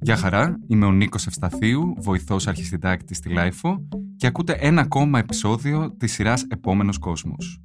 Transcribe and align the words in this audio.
Γεια 0.00 0.16
χαρά, 0.16 0.58
είμαι 0.66 0.86
ο 0.86 0.92
Νίκος 0.92 1.26
Ευσταθίου, 1.26 1.94
βοηθός 1.98 2.46
αρχισυντάκτης 2.46 3.16
στη 3.16 3.28
LiFO 3.28 3.88
και 4.16 4.26
ακούτε 4.26 4.56
ένα 4.60 4.80
ακόμα 4.80 5.18
επεισόδιο 5.18 5.90
της 5.96 6.12
σειράς 6.12 6.42
«Επόμενος 6.42 6.98
κόσμος». 6.98 7.60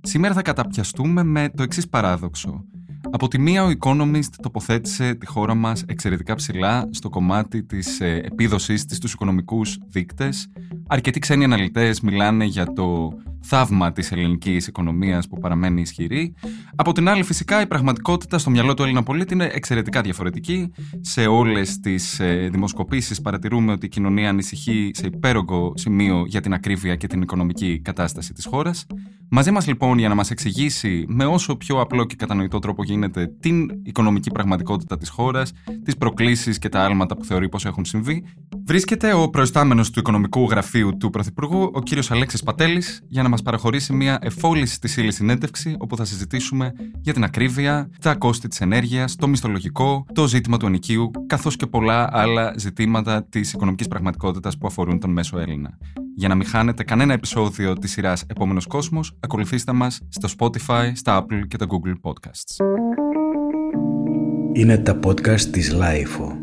Σήμερα 0.00 0.34
θα 0.34 0.42
καταπιαστούμε 0.42 1.22
με 1.22 1.50
το 1.56 1.62
εξής 1.62 1.88
παράδοξο. 1.88 2.64
Από 3.10 3.28
τη 3.28 3.38
μία 3.38 3.64
ο 3.64 3.70
Economist 3.80 4.30
τοποθέτησε 4.42 5.14
τη 5.14 5.26
χώρα 5.26 5.54
μας 5.54 5.82
εξαιρετικά 5.82 6.34
ψηλά 6.34 6.88
στο 6.90 7.08
κομμάτι 7.08 7.62
της 7.62 8.00
ε, 8.00 8.20
επίδοσης 8.24 8.84
της 8.84 8.96
στους 8.96 9.12
οικονομικούς 9.12 9.78
δείκτες. 9.88 10.48
Αρκετοί 10.86 11.18
ξένοι 11.18 11.44
αναλυτές 11.44 12.00
μιλάνε 12.00 12.44
για 12.44 12.72
το 12.72 13.12
θαύμα 13.46 13.92
της 13.92 14.12
ελληνικής 14.12 14.66
οικονομίας 14.66 15.28
που 15.28 15.38
παραμένει 15.38 15.80
ισχυρή. 15.80 16.34
Από 16.76 16.92
την 16.92 17.08
άλλη 17.08 17.22
φυσικά 17.22 17.60
η 17.60 17.66
πραγματικότητα 17.66 18.38
στο 18.38 18.50
μυαλό 18.50 18.74
του 18.74 18.82
Έλληνα 18.82 19.02
πολίτη 19.02 19.34
είναι 19.34 19.50
εξαιρετικά 19.52 20.00
διαφορετική. 20.00 20.72
Σε 21.00 21.26
όλες 21.26 21.80
τις 21.80 22.20
ε, 22.20 22.48
δημοσκοπήσεις 22.52 23.20
παρατηρούμε 23.20 23.72
ότι 23.72 23.86
η 23.86 23.88
κοινωνία 23.88 24.28
ανησυχεί 24.28 24.90
σε 24.94 25.06
υπέρογκο 25.06 25.72
σημείο 25.76 26.24
για 26.26 26.40
την 26.40 26.52
ακρίβεια 26.52 26.96
και 26.96 27.06
την 27.06 27.22
οικονομική 27.22 27.80
κατάσταση 27.80 28.32
της 28.32 28.44
χώρας. 28.46 28.86
Μαζί 29.30 29.50
μας 29.50 29.66
λοιπόν 29.66 29.98
για 29.98 30.08
να 30.08 30.14
μας 30.14 30.30
εξηγήσει 30.30 31.04
με 31.08 31.24
όσο 31.24 31.56
πιο 31.56 31.80
απλό 31.80 32.04
και 32.04 32.14
κατανοητό 32.14 32.58
τρόπο 32.58 32.84
γίνεται 32.84 33.26
την 33.40 33.70
οικονομική 33.82 34.30
πραγματικότητα 34.30 34.96
της 34.96 35.08
χώρας, 35.08 35.52
τις 35.84 35.96
προκλήσεις 35.96 36.58
και 36.58 36.68
τα 36.68 36.80
άλματα 36.84 37.16
που 37.16 37.24
θεωρεί 37.24 37.48
πως 37.48 37.64
έχουν 37.64 37.84
συμβεί, 37.84 38.24
βρίσκεται 38.64 39.12
ο 39.14 39.28
προϊστάμενος 39.30 39.90
του 39.90 39.98
Οικονομικού 39.98 40.44
Γραφείου 40.44 40.96
του 40.96 41.10
Πρωθυπουργού, 41.10 41.70
ο 41.74 41.80
κύριος 41.80 42.10
Αλέξης 42.10 42.42
Πατέλης, 42.42 43.02
για 43.08 43.22
να 43.22 43.28
μας 43.28 43.42
παραχωρήσει 43.42 43.92
μια 43.92 44.18
εφόληση 44.22 44.80
της 44.80 44.96
ύλης 44.96 45.14
συνέντευξη, 45.14 45.76
όπου 45.78 45.96
θα 45.96 46.04
συζητήσουμε 46.04 46.72
για 47.00 47.12
την 47.12 47.24
ακρίβεια, 47.24 47.90
τα 48.00 48.14
κόστη 48.14 48.48
της 48.48 48.60
ενέργειας, 48.60 49.16
το 49.16 49.28
μισθολογικό, 49.28 50.06
το 50.12 50.26
ζήτημα 50.26 50.56
του 50.56 50.66
ενοικίου, 50.66 51.10
καθώς 51.26 51.56
και 51.56 51.66
πολλά 51.66 52.08
άλλα 52.12 52.54
ζητήματα 52.56 53.24
της 53.24 53.52
οικονομικής 53.52 53.88
πραγματικότητας 53.88 54.58
που 54.58 54.66
αφορούν 54.66 55.00
τον 55.00 55.10
μέσο 55.10 55.38
Έλληνα. 55.38 55.78
Για 56.18 56.28
να 56.28 56.34
μην 56.34 56.46
χάνετε 56.46 56.84
κανένα 56.84 57.12
επεισόδιο 57.12 57.72
της 57.72 57.90
σειράς 57.90 58.22
Επόμενος 58.26 58.66
Κόσμος, 58.66 59.16
ακολουθήστε 59.20 59.72
μας 59.72 60.00
στο 60.08 60.28
Spotify, 60.38 60.92
στα 60.94 61.22
Apple 61.24 61.46
και 61.48 61.56
τα 61.56 61.66
Google 61.68 62.10
Podcasts. 62.10 62.64
Είναι 64.52 64.78
τα 64.78 64.98
podcast 65.02 65.40
της 65.40 65.74
Lifeo. 65.74 66.36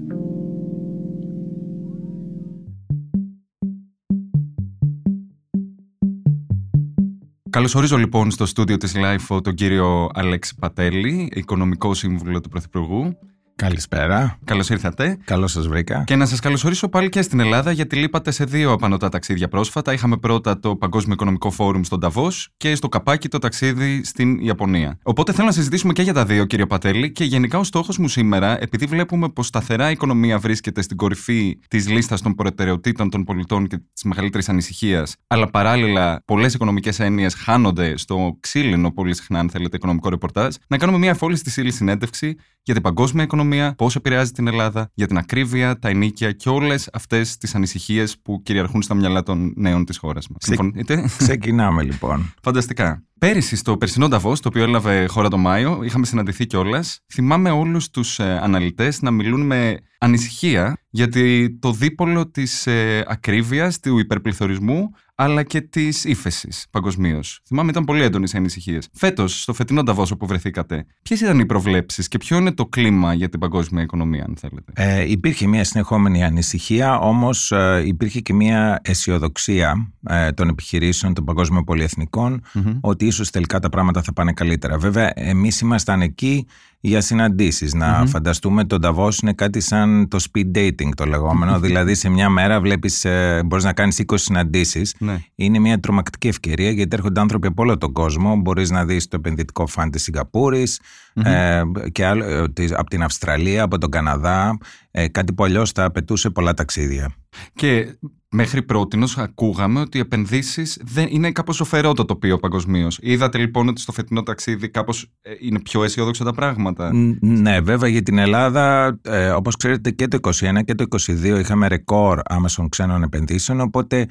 Καλωσορίζω 7.49 7.97
λοιπόν 7.97 8.31
στο 8.31 8.45
στούντιο 8.45 8.77
της 8.77 8.95
Lifeo 8.95 9.43
τον 9.43 9.53
κύριο 9.53 10.09
Αλέξη 10.13 10.55
Πατέλη, 10.55 11.29
οικονομικό 11.33 11.93
σύμβουλο 11.93 12.41
του 12.41 12.49
Πρωθυπουργού. 12.49 13.17
Καλησπέρα. 13.55 14.39
Καλώς 14.43 14.69
ήρθατε. 14.69 15.17
Καλώς 15.25 15.51
σας 15.51 15.67
βρήκα. 15.67 16.03
Και 16.03 16.15
να 16.15 16.25
σας 16.25 16.39
καλωσορίσω 16.39 16.89
πάλι 16.89 17.09
και 17.09 17.21
στην 17.21 17.39
Ελλάδα, 17.39 17.71
γιατί 17.71 17.95
λείπατε 17.95 18.31
σε 18.31 18.45
δύο 18.45 18.71
απανοτά 18.71 19.09
ταξίδια 19.09 19.47
πρόσφατα. 19.47 19.93
Είχαμε 19.93 20.17
πρώτα 20.17 20.59
το 20.59 20.75
Παγκόσμιο 20.75 21.13
Οικονομικό 21.13 21.51
Φόρουμ 21.51 21.81
στον 21.81 21.99
Ταβός 21.99 22.49
και 22.57 22.75
στο 22.75 22.89
Καπάκι 22.89 23.27
το 23.27 23.37
ταξίδι 23.37 24.03
στην 24.03 24.39
Ιαπωνία. 24.39 24.99
Οπότε 25.03 25.33
θέλω 25.33 25.45
να 25.47 25.53
συζητήσουμε 25.53 25.93
και 25.93 26.01
για 26.01 26.13
τα 26.13 26.25
δύο, 26.25 26.45
κύριο 26.45 26.67
Πατέλη. 26.67 27.11
Και 27.11 27.23
γενικά 27.23 27.57
ο 27.57 27.63
στόχος 27.63 27.97
μου 27.97 28.07
σήμερα, 28.07 28.61
επειδή 28.61 28.85
βλέπουμε 28.85 29.29
πως 29.29 29.47
σταθερά 29.47 29.89
η 29.89 29.91
οικονομία 29.91 30.39
βρίσκεται 30.39 30.81
στην 30.81 30.97
κορυφή 30.97 31.59
της 31.67 31.89
λίστας 31.89 32.21
των 32.21 32.35
προτεραιοτήτων 32.35 33.09
των 33.09 33.23
πολιτών 33.23 33.67
και 33.67 33.77
της 33.93 34.03
μεγαλύτερης 34.03 34.49
ανησυχίας, 34.49 35.15
αλλά 35.27 35.49
παράλληλα 35.49 36.21
πολλές 36.25 36.53
οικονομικές 36.53 36.99
έννοιες 36.99 37.33
χάνονται 37.33 37.97
στο 37.97 38.37
ξύλινο 38.39 38.91
πολύ 38.91 39.15
συχνά, 39.15 39.39
αν 39.39 39.49
θέλετε, 39.49 39.75
οικονομικό 39.75 40.09
ρεπορτάζ, 40.09 40.55
να 40.67 40.77
κάνουμε 40.77 40.97
μια 40.97 41.13
φόλη 41.13 41.35
στη 41.35 41.61
ύλη 41.61 41.71
συνέντευξη 41.71 42.35
για 42.63 42.73
την 42.73 42.83
παγκόσμια 42.83 43.23
οικονομία 43.23 43.41
οικονομία, 43.43 43.73
πώς 43.75 43.95
επηρεάζει 43.95 44.31
την 44.31 44.47
Ελλάδα, 44.47 44.89
για 44.93 45.07
την 45.07 45.17
ακρίβεια, 45.17 45.79
τα 45.79 45.89
ενίκια 45.89 46.31
και 46.31 46.49
όλες 46.49 46.89
αυτές 46.93 47.37
τις 47.37 47.55
ανησυχίες 47.55 48.19
που 48.19 48.41
κυριαρχούν 48.43 48.81
στα 48.81 48.93
μυαλά 48.93 49.23
των 49.23 49.53
νέων 49.55 49.85
της 49.85 49.97
χώρας 49.97 50.27
μας. 50.27 50.37
Συμφωνείτε; 50.39 51.09
Ξεκινάμε 51.17 51.83
λοιπόν. 51.83 52.33
Φανταστικά. 52.41 53.03
Πέρυσι, 53.23 53.55
στο 53.55 53.77
περσινό 53.77 54.07
Νταβός, 54.07 54.39
το 54.39 54.47
οποίο 54.47 54.63
έλαβε 54.63 55.05
χώρα 55.05 55.29
το 55.29 55.37
Μάιο, 55.37 55.83
είχαμε 55.83 56.05
συναντηθεί 56.05 56.45
κιόλας. 56.45 56.99
Θυμάμαι 57.13 57.49
όλους 57.49 57.89
τους 57.89 58.19
ε, 58.19 58.39
αναλυτές 58.41 59.01
να 59.01 59.11
μιλούν 59.11 59.45
με 59.45 59.77
ανησυχία 59.99 60.77
γιατί 60.89 61.57
το 61.61 61.71
δίπολο 61.71 62.29
της 62.29 62.67
ε, 62.67 63.05
ακρίβειας, 63.07 63.79
του 63.79 63.97
υπερπληθωρισμού, 63.97 64.89
αλλά 65.15 65.43
και 65.43 65.61
της 65.61 66.03
ύφεσης 66.03 66.65
παγκοσμίως. 66.71 67.41
Θυμάμαι 67.47 67.69
ήταν 67.69 67.83
πολύ 67.83 68.03
έντονες 68.03 68.33
οι 68.33 68.37
ανησυχίες. 68.37 68.87
Φέτος, 68.93 69.41
στο 69.41 69.53
φετινό 69.53 69.83
Νταβός 69.83 70.11
όπου 70.11 70.25
βρεθήκατε, 70.25 70.85
ποιες 71.01 71.21
ήταν 71.21 71.39
οι 71.39 71.45
προβλέψεις 71.45 72.07
και 72.07 72.17
ποιο 72.17 72.37
είναι 72.37 72.51
το 72.51 72.65
κλίμα 72.65 73.13
για 73.13 73.29
την 73.29 73.39
παγκόσμια 73.39 73.83
οικονομία, 73.83 74.23
αν 74.27 74.35
θέλετε; 74.39 74.71
Ε, 74.75 75.09
υπήρχε 75.11 75.47
μια 75.47 75.63
συνεχόμενη 75.63 76.23
ανησυχία, 76.23 76.99
όμως 76.99 77.51
ε, 77.51 77.83
υπήρχε 77.85 78.19
και 78.19 78.33
μια 78.33 78.79
αισιοδοξία 78.83 79.93
ε, 80.09 80.31
των 80.31 80.49
επιχειρήσεων 80.49 81.13
των 81.13 81.23
παγκόσμιων 81.23 81.63
πολυεθνικών 81.63 82.43
mm-hmm. 82.53 82.77
ότι 82.81 83.05
ίσως 83.13 83.29
τελικά 83.29 83.59
τα 83.59 83.69
πράγματα 83.69 84.01
θα 84.01 84.13
πάνε 84.13 84.33
καλύτερα. 84.33 84.77
Βέβαια, 84.77 85.11
εμείς 85.15 85.59
ήμασταν 85.59 86.01
εκεί 86.01 86.47
για 86.85 87.01
συναντήσεις. 87.01 87.73
Να 87.73 88.05
φανταστούμε 88.05 88.63
το 88.63 88.79
Νταβό 88.79 89.09
είναι 89.21 89.33
κάτι 89.33 89.59
σαν 89.59 90.07
το 90.07 90.17
speed 90.31 90.57
dating 90.57 90.89
το 90.95 91.05
λεγόμενο. 91.05 91.59
δηλαδή, 91.65 91.95
σε 91.95 92.09
μια 92.09 92.29
μέρα 92.29 92.61
βλέπεις, 92.61 93.05
ε, 93.05 93.41
μπορείς 93.45 93.63
να 93.63 93.73
κάνεις 93.73 94.01
20 94.05 94.13
συναντήσεις. 94.17 94.95
Ναι. 94.99 95.17
Είναι 95.35 95.59
μια 95.59 95.79
τρομακτική 95.79 96.27
ευκαιρία 96.27 96.71
γιατί 96.71 96.95
έρχονται 96.95 97.19
άνθρωποι 97.19 97.47
από 97.47 97.61
όλο 97.61 97.77
τον 97.77 97.93
κόσμο. 97.93 98.35
Μπορείς 98.35 98.69
να 98.69 98.85
δεις 98.85 99.07
το 99.07 99.15
επενδυτικό 99.15 99.67
φαν 99.67 99.89
της 99.89 100.03
σιγκαπούρης 100.03 100.79
ε, 101.13 101.61
και 101.91 102.05
άλλο, 102.05 102.25
ε, 102.25 102.65
από 102.73 102.89
την 102.89 103.03
Αυστραλία, 103.03 103.63
από 103.63 103.77
τον 103.77 103.89
Καναδά. 103.89 104.57
Ε, 104.91 105.07
κάτι 105.07 105.33
που 105.33 105.43
αλλιώς 105.43 105.71
θα 105.71 105.83
απαιτούσε 105.83 106.29
πολλά 106.29 106.53
ταξίδια. 106.53 107.13
Και 107.53 107.97
μέχρι 108.33 108.63
πρώτη 108.63 108.97
ακούγαμε 109.15 109.79
ότι 109.79 109.97
οι 109.97 110.01
επενδύσεις 110.01 110.81
είναι 111.09 111.31
κάπως 111.31 111.55
σοφερό 111.55 111.93
το 111.93 112.05
τοπίο 112.05 112.37
παγκοσμίως. 112.37 112.99
Είδατε 113.01 113.37
λοιπόν 113.37 113.67
ότι 113.67 113.81
στο 113.81 113.91
φετινό 113.91 114.23
ταξίδι 114.23 114.69
κάπως 114.69 115.11
ε, 115.21 115.31
είναι 115.39 115.59
πιο 115.59 115.83
αισιόδοξα 115.83 116.23
τα 116.23 116.33
πράγματα. 116.33 116.72
Ναι, 117.19 117.59
βέβαια 117.59 117.89
για 117.89 118.03
την 118.03 118.17
Ελλάδα, 118.17 118.97
ε, 119.01 119.29
όπως 119.29 119.55
ξέρετε 119.55 119.91
και 119.91 120.07
το 120.07 120.17
2021 120.17 120.63
και 120.65 120.75
το 120.75 120.85
2022 120.89 121.39
είχαμε 121.39 121.67
ρεκόρ 121.67 122.19
άμεσων 122.23 122.69
ξένων 122.69 123.03
επενδύσεων. 123.03 123.59
Οπότε 123.59 124.05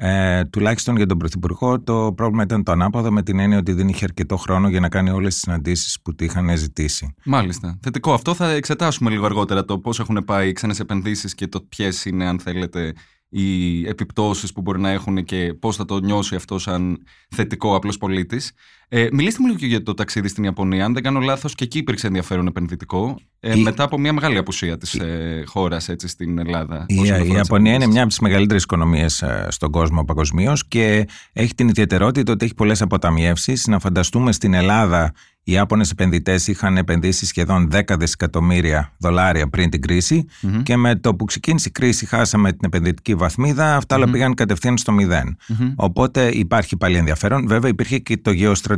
ε, 0.00 0.44
τουλάχιστον 0.44 0.96
για 0.96 1.06
τον 1.06 1.18
Πρωθυπουργό 1.18 1.80
το 1.80 2.12
πρόβλημα 2.16 2.42
ήταν 2.42 2.62
το 2.62 2.72
ανάποδο 2.72 3.10
με 3.10 3.22
την 3.22 3.38
έννοια 3.38 3.58
ότι 3.58 3.72
δεν 3.72 3.88
είχε 3.88 4.04
αρκετό 4.04 4.36
χρόνο 4.36 4.68
για 4.68 4.80
να 4.80 4.88
κάνει 4.88 5.10
όλες 5.10 5.32
τις 5.32 5.42
συναντήσεις 5.42 6.00
που 6.02 6.14
του 6.14 6.24
είχαν 6.24 6.56
ζητήσει. 6.56 7.14
Μάλιστα. 7.24 7.78
Θετικό. 7.82 8.12
Αυτό 8.12 8.34
θα 8.34 8.50
εξετάσουμε 8.50 9.10
λίγο 9.10 9.24
αργότερα 9.24 9.64
το 9.64 9.78
πώς 9.78 10.00
έχουν 10.00 10.24
πάει 10.24 10.48
οι 10.48 10.52
ξένες 10.52 10.80
επενδύσεις 10.80 11.34
και 11.34 11.46
το 11.46 11.60
ποιες 11.60 12.04
είναι 12.04 12.26
αν 12.26 12.40
θέλετε 12.40 12.92
οι 13.28 13.86
επιπτώσεις 13.88 14.52
που 14.52 14.60
μπορεί 14.60 14.80
να 14.80 14.90
έχουν 14.90 15.24
και 15.24 15.54
πώς 15.60 15.76
θα 15.76 15.84
το 15.84 15.98
νιώσει 15.98 16.34
αυτό 16.34 16.58
σαν 16.58 17.02
θετικό 17.30 17.76
απλός 17.76 17.98
πολίτης. 17.98 18.52
Ε, 18.90 19.08
μιλήστε 19.12 19.40
μου 19.40 19.46
λίγο 19.46 19.58
και 19.58 19.66
για 19.66 19.82
το 19.82 19.94
ταξίδι 19.94 20.28
στην 20.28 20.44
Ιαπωνία. 20.44 20.84
Αν 20.84 20.94
δεν 20.94 21.02
κάνω 21.02 21.20
λάθος 21.20 21.54
και 21.54 21.64
εκεί 21.64 21.78
υπήρξε 21.78 22.06
ενδιαφέρον 22.06 22.46
επενδυτικό 22.46 23.16
ε, 23.40 23.54
μετά 23.54 23.82
από 23.82 23.98
μια 23.98 24.12
μεγάλη 24.12 24.38
απουσία 24.38 24.78
της 24.78 24.94
ε, 24.94 25.42
χώρας 25.46 25.88
έτσι, 25.88 26.08
στην 26.08 26.38
Ελλάδα. 26.38 26.84
Η, 26.88 26.94
η 27.24 27.32
Ιαπωνία 27.32 27.74
είναι 27.74 27.86
μια 27.86 28.00
από 28.00 28.08
τις 28.08 28.18
μεγαλύτερες 28.18 28.62
οικονομίες 28.62 29.22
ε, 29.22 29.46
στον 29.50 29.70
κόσμο 29.70 30.04
παγκοσμίως 30.04 30.68
και 30.68 31.08
έχει 31.32 31.54
την 31.54 31.68
ιδιαιτερότητα 31.68 32.32
ότι 32.32 32.44
έχει 32.44 32.54
πολλές 32.54 32.82
αποταμιεύσεις. 32.82 33.66
Να 33.66 33.78
φανταστούμε 33.78 34.32
στην 34.32 34.54
Ελλάδα 34.54 35.12
οι 35.42 35.52
Ιάπωνες 35.52 35.90
επενδυτές 35.90 36.46
είχαν 36.46 36.76
επενδύσει 36.76 37.26
σχεδόν 37.26 37.70
10 37.72 37.80
δισεκατομμύρια 37.98 38.92
δολάρια 38.98 39.48
πριν 39.48 39.70
την 39.70 39.80
κριση 39.80 40.24
και 40.62 40.76
με 40.76 40.96
το 40.96 41.14
που 41.14 41.24
ξεκίνησε 41.24 41.68
η 41.68 41.72
κρίση 41.72 42.06
χάσαμε 42.06 42.50
την 42.50 42.60
επενδυτική 42.64 43.14
βαθμίδα, 43.14 43.76
αυτά 43.76 43.96
όλα 43.96 44.10
πήγαν 44.10 44.34
κατευθείαν 44.34 44.78
στο 44.78 44.92
μηδεν 44.92 45.36
Οπότε 45.76 46.28
υπάρχει 46.28 46.76
πάλι 46.76 46.96
ενδιαφέρον. 46.96 47.46
Βέβαια 47.48 47.70
υπήρχε 47.70 47.98
και 47.98 48.16
το 48.16 48.30
γεωστρατηγικό. 48.30 48.77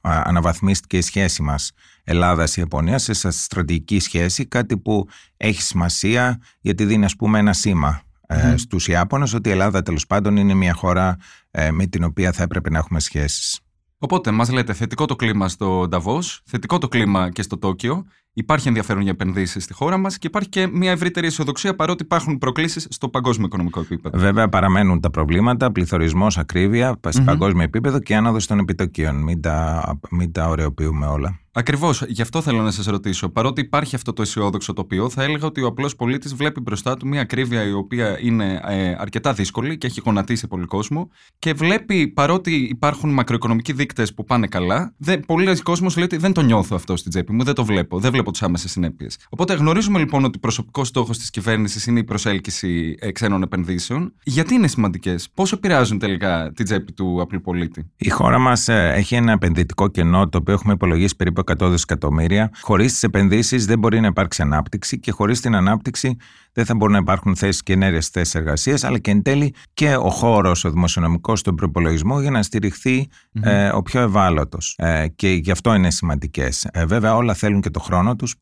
Αναβαθμίστηκε 0.00 0.96
η 0.96 1.00
σχέση 1.00 1.42
μας 1.42 1.72
Ελλάδα-Ιαπωνία 2.04 2.98
σε 2.98 3.30
στρατηγική 3.30 3.98
σχέση, 3.98 4.46
κάτι 4.46 4.78
που 4.78 5.08
έχει 5.36 5.62
σημασία 5.62 6.40
γιατί 6.60 6.84
δίνει 6.84 7.04
ας 7.04 7.16
πούμε 7.16 7.38
ένα 7.38 7.52
σήμα 7.52 8.02
mm-hmm. 8.28 8.54
στους 8.56 8.88
Ιάπωνες 8.88 9.34
ότι 9.34 9.48
η 9.48 9.52
Ελλάδα 9.52 9.82
τέλος 9.82 10.06
πάντων 10.06 10.36
είναι 10.36 10.54
μια 10.54 10.74
χώρα 10.74 11.16
ε, 11.50 11.70
με 11.70 11.86
την 11.86 12.04
οποία 12.04 12.32
θα 12.32 12.42
έπρεπε 12.42 12.70
να 12.70 12.78
έχουμε 12.78 13.00
σχέσεις. 13.00 13.60
Οπότε 13.98 14.30
μας 14.30 14.50
λέτε 14.50 14.72
θετικό 14.72 15.04
το 15.04 15.16
κλίμα 15.16 15.48
στο 15.48 15.88
Νταβός, 15.88 16.42
θετικό 16.44 16.78
το 16.78 16.88
κλίμα 16.88 17.30
και 17.30 17.42
στο 17.42 17.58
Τόκιο. 17.58 18.04
Υπάρχει 18.38 18.68
ενδιαφέρον 18.68 19.02
για 19.02 19.10
επενδύσεις 19.10 19.64
στη 19.64 19.72
χώρα 19.72 19.96
μας 19.96 20.18
και 20.18 20.26
υπάρχει 20.26 20.48
και 20.48 20.66
μια 20.66 20.90
ευρύτερη 20.90 21.26
αισιοδοξία 21.26 21.74
παρότι 21.74 22.02
υπάρχουν 22.02 22.38
προκλήσεις 22.38 22.86
στο 22.90 23.08
παγκόσμιο 23.08 23.46
οικονομικό 23.46 23.80
επίπεδο. 23.80 24.18
Βέβαια, 24.18 24.48
παραμένουν 24.48 25.00
τα 25.00 25.10
προβλήματα, 25.10 25.72
πληθωρισμός, 25.72 26.38
ακρίβεια, 26.38 27.00
σε 27.08 27.20
mm-hmm. 27.22 27.24
παγκόσμιο 27.24 27.62
επίπεδο 27.62 27.98
και 27.98 28.16
άνοδος 28.16 28.46
των 28.46 28.58
επιτοκίων. 28.58 29.16
Μην 29.22 29.40
τα, 29.40 29.98
μην 30.10 30.32
τα 30.32 30.48
ωρεοποιούμε 30.48 31.06
όλα. 31.06 31.40
Ακριβώς. 31.52 32.02
Γι' 32.08 32.22
αυτό 32.22 32.42
θέλω 32.42 32.62
να 32.62 32.70
σας 32.70 32.86
ρωτήσω. 32.86 33.28
Παρότι 33.28 33.60
υπάρχει 33.60 33.94
αυτό 33.94 34.12
το 34.12 34.22
αισιόδοξο 34.22 34.72
τοπίο, 34.72 35.08
θα 35.08 35.22
έλεγα 35.22 35.46
ότι 35.46 35.62
ο 35.62 35.66
απλός 35.66 35.96
πολίτης 35.96 36.34
βλέπει 36.34 36.60
μπροστά 36.60 36.96
του 36.96 37.06
μια 37.06 37.20
ακρίβεια 37.20 37.62
η 37.62 37.72
οποία 37.72 38.18
είναι 38.20 38.60
ε, 38.66 38.94
αρκετά 38.98 39.32
δύσκολη 39.32 39.78
και 39.78 39.86
έχει 39.86 40.02
γονατίσει 40.04 40.46
πολύ 40.46 40.64
κόσμο. 40.64 41.10
Και 41.38 41.52
βλέπει, 41.52 42.08
παρότι 42.08 42.54
υπάρχουν 42.54 43.10
μακροοικονομικοί 43.10 43.72
δείκτες 43.72 44.14
που 44.14 44.24
πάνε 44.24 44.46
καλά, 44.46 44.94
πολλοί 45.26 45.60
κόσμοι 45.62 45.88
λέει 45.94 46.04
ότι 46.04 46.16
δεν 46.16 46.32
το 46.32 46.40
νιώθω 46.40 46.76
αυτό 46.76 46.96
στην 46.96 47.10
τσέπη 47.10 47.32
μου, 47.32 47.44
δεν 47.44 47.54
το 47.54 47.64
βλέπω, 47.64 47.98
δεν 47.98 48.12
βλέπω 48.12 48.30
τις 48.30 48.42
άμεσες 48.42 48.70
συνέπειες. 48.70 49.18
Οπότε 49.28 49.54
γνωρίζουμε 49.54 49.98
λοιπόν 49.98 50.24
ότι 50.24 50.38
προσωπικός 50.38 50.88
στόχος 50.88 51.18
της 51.18 51.30
κυβέρνησης 51.30 51.86
είναι 51.86 51.98
η 51.98 52.04
προσέλκυση 52.04 52.96
ε, 52.98 53.12
ξένων 53.12 53.42
επενδύσεων. 53.42 54.12
Γιατί 54.22 54.54
είναι 54.54 54.68
σημαντικές, 54.68 55.28
πώ 55.34 55.44
επηρεάζουν 55.52 55.98
τελικά 55.98 56.52
την 56.54 56.64
τσέπη 56.64 56.92
του 56.92 57.18
απλού 57.20 57.40
πολίτη; 57.40 57.90
Η 57.96 58.08
χώρα 58.08 58.38
μας 58.38 58.68
ε, 58.68 58.92
έχει 58.94 59.14
ένα 59.14 59.32
επενδυτικό 59.32 59.88
κενό 59.88 60.28
το 60.28 60.38
οποίο 60.38 60.54
έχουμε 60.54 60.72
υπολογίσει 60.72 61.16
περίπου 61.16 61.40
100 61.58 61.70
δισεκατομμύρια. 61.70 62.50
Χωρίς 62.60 62.92
τις 62.92 63.02
επενδύσεις 63.02 63.66
δεν 63.66 63.78
μπορεί 63.78 64.00
να 64.00 64.06
υπάρξει 64.06 64.42
ανάπτυξη 64.42 65.00
και 65.00 65.10
χωρίς 65.10 65.40
την 65.40 65.54
ανάπτυξη 65.54 66.16
δεν 66.52 66.66
θα 66.66 66.74
μπορούν 66.74 66.92
να 66.92 67.00
υπάρχουν 67.00 67.36
θέσεις 67.36 67.62
και 67.62 67.72
ενέργειες 67.72 68.08
θέσεις 68.08 68.34
εργασίας, 68.34 68.84
αλλά 68.84 68.98
και 68.98 69.10
εν 69.10 69.22
τέλει 69.22 69.54
και 69.74 69.96
ο 69.96 70.10
χώρος, 70.10 70.64
ο 70.64 70.70
δημοσιονομικός 70.70 71.38
στον 71.38 71.54
προπολογισμό 71.54 72.20
για 72.20 72.30
να 72.30 72.42
στηριχθει 72.42 73.08
ε, 73.40 73.68
ο 73.68 73.82
πιο 73.82 74.00
ευάλωτος. 74.00 74.74
Ε, 74.78 75.06
και 75.16 75.28
γι' 75.28 75.50
αυτό 75.50 75.74
είναι 75.74 75.90
σημαντικές. 75.90 76.68
Ε, 76.72 76.86
βέβαια, 76.86 77.16
όλα 77.16 77.34
θέλουν 77.34 77.60
και 77.60 77.70
το 77.70 77.80
χρόνο 77.80 78.16
τους. 78.16 78.36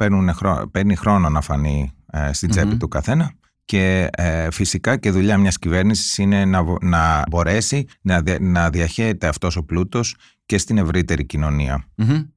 Παίρνει 0.70 0.97
χρόνο 0.97 1.29
να 1.29 1.41
φανεί 1.41 1.93
ε, 2.12 2.32
στην 2.32 2.50
τσέπη 2.50 2.76
του 2.76 2.88
καθένα. 2.88 3.32
Και 3.67 4.09
ε, 4.11 4.51
φυσικά 4.51 4.97
και 4.97 5.11
δουλειά 5.11 5.39
μιας 5.39 5.59
κυβέρνησης 5.59 6.19
είναι 6.19 6.45
να, 6.45 6.65
να 6.81 7.23
μπορέσει 7.31 7.87
να, 8.01 8.23
να 8.41 8.71
διαχέεται 8.71 9.27
αυτός 9.27 9.57
ο 9.57 9.65
πλούτος 9.65 10.17
και 10.47 10.59
στην 10.59 10.79
ευρύτερη 10.79 11.27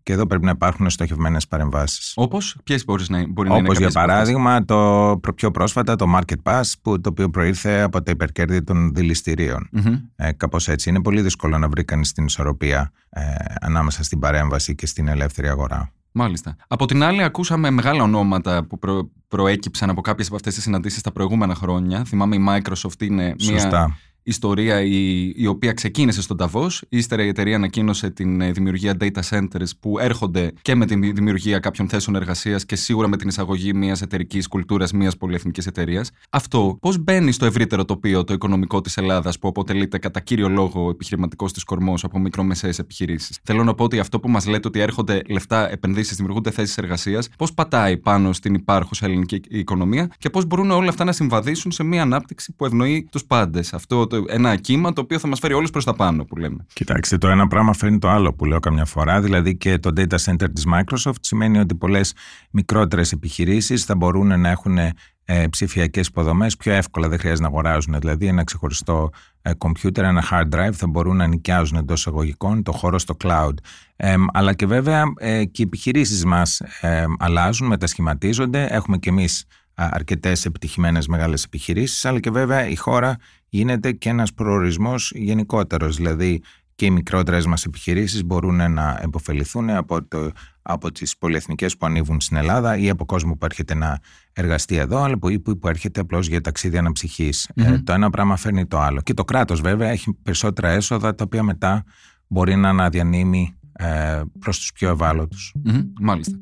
Και 0.03 0.13
εδώ 0.13 0.25
πρέπει 0.25 0.45
να 0.45 0.51
υπάρχουν 0.51 0.89
στοχευμένες 0.89 1.47
παρεμβάσεις. 1.47 2.13
Όπως, 2.15 2.57
ποιες 2.63 2.85
μπορείς 2.85 3.09
να, 3.09 3.27
μπορεί 3.27 3.49
να 3.49 3.55
είναι 3.55 3.67
Όπως 3.67 3.77
για 3.77 3.89
παράδειγμα 3.91 4.65
το 4.65 5.19
πιο 5.35 5.51
πρόσφατα 5.51 5.95
το 5.95 6.05
Market 6.15 6.51
Pass 6.51 6.61
που, 6.81 7.01
το 7.01 7.09
οποίο 7.09 7.29
προήρθε 7.29 7.81
από 7.81 8.03
τα 8.03 8.11
υπερκέρδη 8.11 8.63
των 8.63 8.93
δηληστηρίων. 8.93 9.69
Mm-hmm. 9.75 10.01
Ε, 10.15 10.31
κάπως 10.31 10.67
έτσι. 10.67 10.89
Είναι 10.89 11.01
πολύ 11.01 11.21
δύσκολο 11.21 11.57
να 11.57 11.69
βρει 11.69 11.83
κανείς 11.83 12.11
την 12.11 12.25
ισορροπία 12.25 12.91
ε, 13.09 13.21
ανάμεσα 13.61 14.03
στην 14.03 14.19
παρέμβαση 14.19 14.75
και 14.75 14.85
στην 14.85 15.07
ελεύθερη 15.07 15.49
αγορά. 15.49 15.93
Μάλιστα. 16.11 16.55
Από 16.67 16.85
την 16.85 17.03
άλλη, 17.03 17.23
ακούσαμε 17.23 17.69
μεγάλα 17.69 18.03
ονόματα 18.03 18.63
που 18.63 18.79
προ, 18.79 19.11
προέκυψαν 19.29 19.89
από 19.89 20.01
κάποιες 20.01 20.27
από 20.27 20.35
αυτές 20.35 20.53
τις 20.53 20.63
συναντήσεις 20.63 21.01
τα 21.01 21.11
προηγούμενα 21.11 21.55
χρόνια. 21.55 22.03
Θυμάμαι 22.05 22.35
η 22.35 22.45
Microsoft 22.49 23.01
είναι 23.01 23.35
μια 23.39 23.99
ιστορία 24.23 24.81
η, 24.81 25.31
η 25.35 25.47
οποία 25.47 25.73
ξεκίνησε 25.73 26.21
στον 26.21 26.37
Ταβός. 26.37 26.83
Ύστερα 26.89 27.23
η 27.23 27.27
εταιρεία 27.27 27.55
ανακοίνωσε 27.55 28.09
την 28.09 28.41
ε, 28.41 28.51
δημιουργία 28.51 28.97
data 28.99 29.21
centers 29.29 29.69
που 29.79 29.99
έρχονται 29.99 30.51
και 30.61 30.75
με 30.75 30.85
τη 30.85 31.11
δημιουργία 31.11 31.59
κάποιων 31.59 31.87
θέσεων 31.89 32.15
εργασίας 32.15 32.65
και 32.65 32.75
σίγουρα 32.75 33.07
με 33.07 33.17
την 33.17 33.27
εισαγωγή 33.27 33.73
μιας 33.73 34.01
εταιρικής 34.01 34.47
κουλτούρας 34.47 34.91
μιας 34.91 35.17
πολυεθνικής 35.17 35.67
εταιρείας. 35.67 36.11
Αυτό 36.29 36.77
πώς 36.81 36.97
μπαίνει 36.97 37.31
στο 37.31 37.45
ευρύτερο 37.45 37.85
τοπίο 37.85 38.23
το 38.23 38.33
οικονομικό 38.33 38.81
της 38.81 38.97
Ελλάδας 38.97 39.39
που 39.39 39.47
αποτελείται 39.47 39.97
κατά 39.97 40.19
κύριο 40.19 40.49
λόγο 40.49 40.89
επιχειρηματικός 40.89 41.53
της 41.53 41.63
κορμός 41.63 42.03
από 42.03 42.19
μικρομεσαίες 42.19 42.79
επιχειρήσεις; 42.79 43.39
Θέλω 43.43 43.63
να 43.63 43.73
πω 43.73 43.83
ότι 43.83 43.99
αυτό 43.99 44.19
που 44.19 44.29
μας 44.29 44.45
λέτε 44.45 44.67
ότι 44.67 44.79
έρχονται 44.79 45.21
λεφτά, 45.27 45.71
επενδύσεις, 45.71 46.15
δημιουργούνται 46.15 46.51
θέσεις 46.51 46.77
εργασίας, 46.77 47.29
πώς 47.37 47.53
πατάει 47.53 47.97
πάνω 47.97 48.33
στην 48.33 48.53
υπάρχουσα 48.53 49.05
ελληνική 49.05 49.41
οικονομία 49.49 50.11
και 50.17 50.29
πώς 50.29 50.45
μπορούν 50.45 50.71
όλα 50.71 50.89
αυτά 50.89 51.03
να 51.03 51.11
συμβαδίσουν 51.11 51.71
σε 51.71 51.83
μια 51.83 52.01
ανάπτυξη 52.01 52.53
που 52.55 52.65
ευνοεί 52.65 53.07
τους 53.11 53.25
πάντες; 53.25 53.73
Αυτό 53.73 54.07
το 54.09 54.25
ένα 54.27 54.55
κύμα 54.55 54.93
το 54.93 55.01
οποίο 55.01 55.19
θα 55.19 55.27
μας 55.27 55.39
φέρει 55.39 55.53
όλους 55.53 55.69
προς 55.69 55.85
τα 55.85 55.95
πάνω, 55.95 56.25
που 56.25 56.35
λέμε. 56.35 56.65
Κοιτάξτε, 56.73 57.17
το 57.17 57.27
ένα 57.27 57.47
πράγμα 57.47 57.73
φέρνει 57.73 57.99
το 57.99 58.09
άλλο 58.09 58.33
που 58.33 58.45
λέω 58.45 58.59
καμιά 58.59 58.85
φορά. 58.85 59.21
Δηλαδή 59.21 59.57
και 59.57 59.77
το 59.77 59.89
data 59.95 60.15
center 60.25 60.47
της 60.53 60.65
Microsoft 60.73 61.19
σημαίνει 61.21 61.59
ότι 61.59 61.75
πολλές 61.75 62.13
μικρότερες 62.51 63.11
επιχειρήσεις 63.11 63.83
θα 63.83 63.95
μπορούν 63.95 64.39
να 64.39 64.49
έχουν 64.49 64.77
ε, 65.31 65.47
ψηφιακές 65.49 66.07
υποδομές 66.07 66.57
πιο 66.57 66.73
εύκολα, 66.73 67.09
δεν 67.09 67.19
χρειάζεται 67.19 67.41
να 67.41 67.47
αγοράζουν. 67.47 67.95
Δηλαδή, 67.99 68.27
ένα 68.27 68.43
ξεχωριστό 68.43 69.09
ε, 69.41 69.51
computer, 69.57 69.97
ένα 69.97 70.23
hard 70.31 70.55
drive 70.55 70.73
θα 70.73 70.87
μπορούν 70.87 71.15
να 71.15 71.27
νοικιάζουν 71.27 71.77
εντός 71.77 71.99
εισαγωγικών 71.99 72.63
το 72.63 72.71
χώρο 72.71 72.99
στο 72.99 73.17
cloud. 73.23 73.53
Ε, 73.95 74.15
αλλά 74.33 74.53
και 74.53 74.65
βέβαια 74.65 75.03
ε, 75.17 75.45
και 75.45 75.61
οι 75.61 75.65
επιχειρήσεις 75.65 76.25
μας 76.25 76.59
ε, 76.81 77.03
αλλάζουν, 77.19 77.67
μετασχηματίζονται. 77.67 78.67
Έχουμε 78.69 78.97
κι 78.97 79.09
εμείς 79.09 79.45
αρκετές 79.85 80.45
επιτυχημένες 80.45 81.07
μεγάλες 81.07 81.43
επιχειρήσεις, 81.43 82.05
αλλά 82.05 82.19
και 82.19 82.31
βέβαια 82.31 82.67
η 82.67 82.75
χώρα 82.75 83.17
γίνεται 83.49 83.91
και 83.91 84.09
ένας 84.09 84.33
προορισμός 84.33 85.11
γενικότερος, 85.15 85.95
δηλαδή 85.95 86.41
και 86.75 86.85
οι 86.85 86.89
μικρότερες 86.89 87.45
μας 87.45 87.63
επιχειρήσεις 87.65 88.25
μπορούν 88.25 88.73
να 88.73 88.99
επωφεληθούν 89.01 89.69
από, 89.69 90.03
το, 90.03 90.31
από 90.61 90.91
τις 90.91 91.17
πολυεθνικές 91.17 91.77
που 91.77 91.85
ανήκουν 91.85 92.21
στην 92.21 92.37
Ελλάδα 92.37 92.77
ή 92.77 92.89
από 92.89 93.05
κόσμο 93.05 93.35
που 93.35 93.45
έρχεται 93.45 93.73
να 93.73 93.99
εργαστεί 94.33 94.75
εδώ, 94.75 95.01
αλλά 95.01 95.17
που, 95.17 95.41
που 95.59 95.67
έρχεται 95.67 95.99
απλώς 95.99 96.27
για 96.27 96.41
ταξίδι 96.41 96.77
Ε, 97.55 97.79
το 97.79 97.93
ένα 97.93 98.09
πράγμα 98.09 98.35
φέρνει 98.35 98.65
το 98.65 98.79
άλλο. 98.79 99.01
Και 99.01 99.13
το 99.13 99.23
κράτος 99.23 99.61
βέβαια 99.61 99.89
έχει 99.89 100.13
περισσότερα 100.23 100.69
έσοδα 100.69 101.15
τα 101.15 101.23
οποία 101.23 101.43
μετά 101.43 101.83
μπορεί 102.27 102.55
να 102.55 102.69
αναδιανύμει 102.69 103.55
ε, 103.71 104.21
προς 104.39 104.59
τους 104.59 104.71
πιο 104.71 104.89
ευάλωτους. 104.89 105.53
Μάλιστα. 106.01 106.37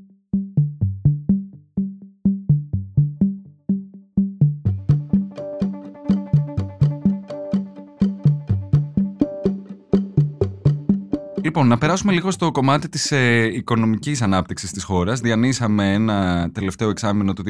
Λοιπόν, 11.57 11.71
να 11.71 11.77
περάσουμε 11.77 12.13
λίγο 12.13 12.31
στο 12.31 12.51
κομμάτι 12.51 12.89
της 12.89 13.12
ε, 13.12 13.50
οικονομικής 13.54 14.21
ανάπτυξης 14.21 14.71
της 14.71 14.83
χώρας. 14.83 15.19
Διανύσαμε 15.19 15.94
ένα 15.94 16.50
τελευταίο 16.54 16.89
εξάμεινο 16.89 17.33
του 17.33 17.44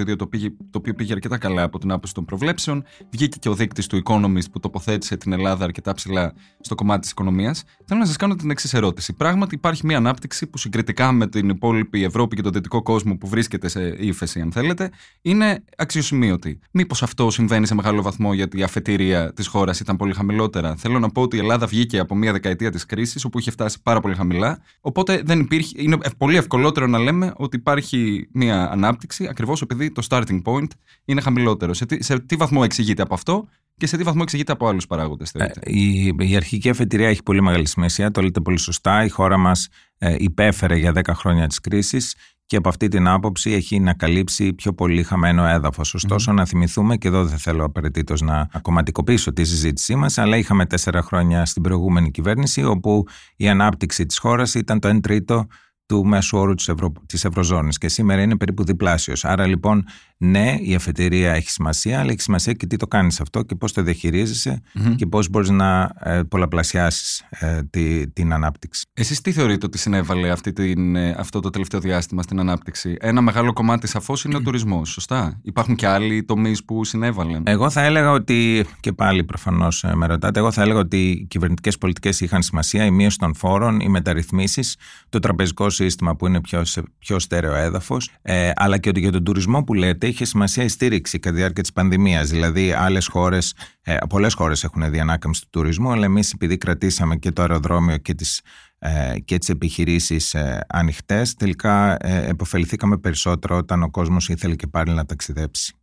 2022 0.00 0.16
το, 0.16 0.26
πήγε, 0.26 0.48
το 0.48 0.78
οποίο 0.78 0.94
πήγε 0.94 1.12
αρκετά 1.12 1.38
καλά 1.38 1.62
από 1.62 1.78
την 1.78 1.90
άποψη 1.90 2.14
των 2.14 2.24
προβλέψεων. 2.24 2.84
Βγήκε 3.10 3.38
και 3.38 3.48
ο 3.48 3.54
δείκτης 3.54 3.86
του 3.86 4.02
Economist 4.04 4.50
που 4.52 4.60
τοποθέτησε 4.60 5.16
την 5.16 5.32
Ελλάδα 5.32 5.64
αρκετά 5.64 5.94
ψηλά 5.94 6.32
στο 6.60 6.74
κομμάτι 6.74 7.00
της 7.00 7.10
οικονομίας. 7.10 7.64
Θέλω 7.84 8.00
να 8.00 8.06
σας 8.06 8.16
κάνω 8.16 8.34
την 8.34 8.50
εξής 8.50 8.74
ερώτηση. 8.74 9.12
Πράγματι, 9.12 9.54
υπάρχει 9.54 9.86
μια 9.86 9.96
ανάπτυξη 9.96 10.46
που 10.46 10.58
συγκριτικά 10.58 11.12
με 11.12 11.26
την 11.26 11.48
υπόλοιπη 11.48 12.04
Ευρώπη 12.04 12.36
και 12.36 12.42
τον 12.42 12.52
δυτικό 12.52 12.82
κόσμο 12.82 13.16
που 13.16 13.28
βρίσκεται 13.28 13.68
σε 13.68 13.96
ύφεση, 13.98 14.40
αν 14.40 14.52
θέλετε, 14.52 14.90
είναι 15.22 15.64
αξιοσημείωτη. 15.76 16.58
Μήπως 16.70 17.02
αυτό 17.02 17.30
συμβαίνει 17.30 17.66
σε 17.66 17.74
μεγάλο 17.74 18.02
βαθμό 18.02 18.32
γιατί 18.32 18.58
η 18.58 18.62
αφετηρία 18.62 19.32
της 19.32 19.46
χώρας 19.46 19.80
ήταν 19.80 19.96
πολύ 19.96 20.14
χαμηλότερα; 20.14 20.76
Θέλω 20.76 20.98
να 20.98 21.08
πω 21.08 21.22
ότι 21.22 21.36
η 21.36 21.38
Ελλάδα 21.38 21.66
βγήκε 21.66 21.98
από 21.98 22.14
μια 22.14 22.32
δεκαετία 22.32 22.70
της 22.70 22.86
κρίσης 22.86 23.24
όπου 23.24 23.38
είχε 23.38 23.49
φτάσει 23.50 23.82
πάρα 23.82 24.00
πολύ 24.00 24.14
χαμηλά. 24.14 24.62
Οπότε 24.80 25.22
δεν 25.24 25.40
υπήρχε, 25.40 25.82
είναι 25.82 25.98
πολύ 26.16 26.36
ευκολότερο 26.36 26.86
να 26.86 26.98
λέμε 26.98 27.32
ότι 27.36 27.56
υπάρχει 27.56 28.28
μια 28.32 28.70
ανάπτυξη 28.70 29.26
ακριβώς 29.30 29.62
επειδή 29.62 29.90
το 29.92 30.06
starting 30.08 30.42
point 30.44 30.68
είναι 31.04 31.20
χαμηλότερο. 31.20 31.74
Σε 31.74 31.86
τι, 31.86 32.02
σε 32.02 32.20
τι 32.20 32.36
βαθμό 32.36 32.60
εξηγείται 32.64 33.02
από 33.02 33.14
αυτό 33.14 33.48
και 33.76 33.86
σε 33.86 33.96
τι 33.96 34.02
βαθμό 34.02 34.20
εξηγείται 34.24 34.52
από 34.52 34.68
άλλους 34.68 34.86
παράγοντες. 34.86 35.32
Ε, 35.34 35.50
η, 35.64 36.14
η 36.18 36.36
αρχική 36.36 36.68
αφετηρία 36.68 37.08
έχει 37.08 37.22
πολύ 37.22 37.42
μεγάλη 37.42 37.68
σημασία. 37.68 38.10
Το 38.10 38.22
λέτε 38.22 38.40
πολύ 38.40 38.58
σωστά. 38.58 39.04
Η 39.04 39.08
χώρα 39.08 39.36
μας 39.36 39.68
ε, 39.98 40.14
υπέφερε 40.18 40.76
για 40.76 40.92
10 40.94 41.00
χρόνια 41.14 41.46
της 41.46 41.60
κρίσης 41.60 42.14
και 42.50 42.56
από 42.56 42.68
αυτή 42.68 42.88
την 42.88 43.08
άποψη 43.08 43.50
έχει 43.50 43.80
να 43.80 43.94
καλύψει 43.94 44.52
πιο 44.52 44.72
πολύ 44.72 45.02
χαμένο 45.02 45.44
έδαφος. 45.46 45.94
Ωστόσο, 45.94 46.32
να 46.32 46.46
θυμηθούμε, 46.46 46.96
και 46.96 47.08
εδώ 47.08 47.24
δεν 47.24 47.38
θέλω 47.38 47.64
απαραίτητος 47.64 48.20
να 48.20 48.50
κομματικοποιήσω 48.62 49.32
τη 49.32 49.44
συζήτησή 49.44 49.94
μας, 49.94 50.18
αλλά 50.18 50.36
είχαμε 50.36 50.66
τέσσερα 50.66 51.02
χρόνια 51.02 51.46
στην 51.46 51.62
προηγούμενη 51.62 52.10
κυβέρνηση, 52.10 52.64
όπου 52.64 53.04
η 53.36 53.48
ανάπτυξη 53.48 54.06
της 54.06 54.18
χώρας 54.18 54.54
ήταν 54.54 54.80
το 54.80 54.88
1 54.88 55.00
τρίτο 55.00 55.46
του 55.86 56.06
μέσου 56.06 56.38
όρου 56.38 56.54
της, 56.54 56.68
Ευρω... 56.68 56.92
της 57.06 57.24
Ευρωζώνης 57.24 57.78
και 57.78 57.88
σήμερα 57.88 58.22
είναι 58.22 58.36
περίπου 58.36 58.64
διπλάσιος. 58.64 59.24
Άρα 59.24 59.46
λοιπόν 59.46 59.84
ναι 60.22 60.56
η 60.60 60.74
αφετηρία 60.74 61.32
έχει 61.32 61.50
σημασία 61.50 62.00
αλλά 62.00 62.10
έχει 62.10 62.20
σημασία 62.20 62.52
και 62.52 62.66
τι 62.66 62.76
το 62.76 62.86
κάνεις 62.86 63.20
αυτό 63.20 63.42
και 63.42 63.54
πώς 63.54 63.72
το 63.72 63.82
διαχειριζεσαι 63.82 64.62
και 64.96 65.06
πώς 65.06 65.28
μπορείς 65.28 65.48
να 65.50 65.90
ε, 66.00 66.20
πολλαπλασιάσεις 66.28 67.24
ε, 67.30 67.62
τη, 67.70 68.08
την 68.08 68.32
ανάπτυξη. 68.32 68.86
Εσείς 68.94 69.20
τι 69.20 69.32
θεωρείτε 69.32 69.66
ότι 69.66 69.78
συνέβαλε 69.78 70.30
αυτή 70.30 70.52
την, 70.52 70.96
ε, 70.96 71.14
αυτό 71.18 71.40
το 71.40 71.50
τελευταίο 71.50 71.80
διάστημα 71.80 72.22
στην 72.22 72.40
ανάπτυξη; 72.40 72.96
Ένα 73.00 73.20
μεγάλο 73.20 73.52
κομμάτι 73.52 73.86
σαφώς 73.86 74.24
είναι 74.24 74.36
ο 74.36 74.40
τουρισμός, 74.40 74.90
σωστά; 74.90 75.40
Υπάρχουν 75.42 75.74
και 75.74 75.86
άλλοι 75.86 76.24
τομείς 76.24 76.64
που 76.64 76.84
συνέβαλαν; 76.84 77.42
Εγώ 77.46 77.70
θα 77.70 77.82
έλεγα 77.82 78.10
ότι, 78.10 78.66
και 78.80 78.92
πάλι 78.92 79.24
προφανώς 79.24 79.84
με 79.94 80.06
ρωτάτε, 80.06 80.38
εγώ 80.38 80.52
θα 80.52 80.62
έλεγα 80.62 80.78
ότι 80.78 81.10
οι 81.10 81.26
κυβερνητικές 81.26 81.78
πολιτικές 81.78 82.20
είχαν 82.20 82.42
σημασία, 82.42 82.84
η 82.84 82.90
μείωση 82.90 83.18
των 83.18 83.34
φόρων, 83.34 83.80
οι 83.80 83.88
μεταρρυθμίσεις, 83.88 84.76
το 85.08 85.18
τραπεζικό 85.18 85.70
σύστημα 85.70 86.16
που 86.16 86.26
είναι 86.26 86.40
πιο, 86.40 86.62
πιο 86.98 87.18
στέρεο 87.18 87.54
έδαφο, 87.54 87.96
ε, 88.22 88.50
αλλά 88.54 88.78
και 88.78 88.88
ότι 88.88 89.00
για 89.00 89.12
τον 89.12 89.24
τουρισμό 89.24 89.64
που 89.64 89.74
λέτε 89.74 90.09
είχε 90.10 90.24
σημασία 90.24 90.64
η 90.64 90.68
στήριξη 90.68 91.18
κατά 91.18 91.34
τη 91.34 91.40
διάρκεια 91.40 91.62
της 91.62 91.72
πανδημίας. 91.72 92.28
Δηλαδή, 92.28 92.72
άλλες 92.72 93.06
χώρες, 93.06 93.54
ε, 93.82 93.96
πολλές 94.08 94.34
χώρες 94.34 94.64
έχουν 94.64 94.90
δει 94.90 95.00
ανάκαμψη 95.00 95.42
του 95.42 95.48
τουρισμού, 95.50 95.90
αλλά 95.90 96.04
εμείς 96.04 96.32
επειδή 96.32 96.56
κρατήσαμε 96.56 97.16
και 97.16 97.30
το 97.30 97.42
αεροδρόμιο 97.42 97.96
και 97.96 98.14
τις 98.14 98.40
ε, 98.82 99.18
και 99.24 99.38
τις 99.38 99.48
επιχειρήσεις 99.48 100.34
ε, 100.34 100.64
ανοιχτές 100.68 101.34
τελικά 101.34 101.96
ε, 102.00 102.28
επωφεληθήκαμε 102.28 102.98
περισσότερο 102.98 103.56
όταν 103.56 103.82
ο 103.82 103.90
κόσμος 103.90 104.28
ήθελε 104.28 104.54
και 104.54 104.66
πάλι 104.66 104.92
να 104.92 105.04
ταξιδεψει 105.06 105.74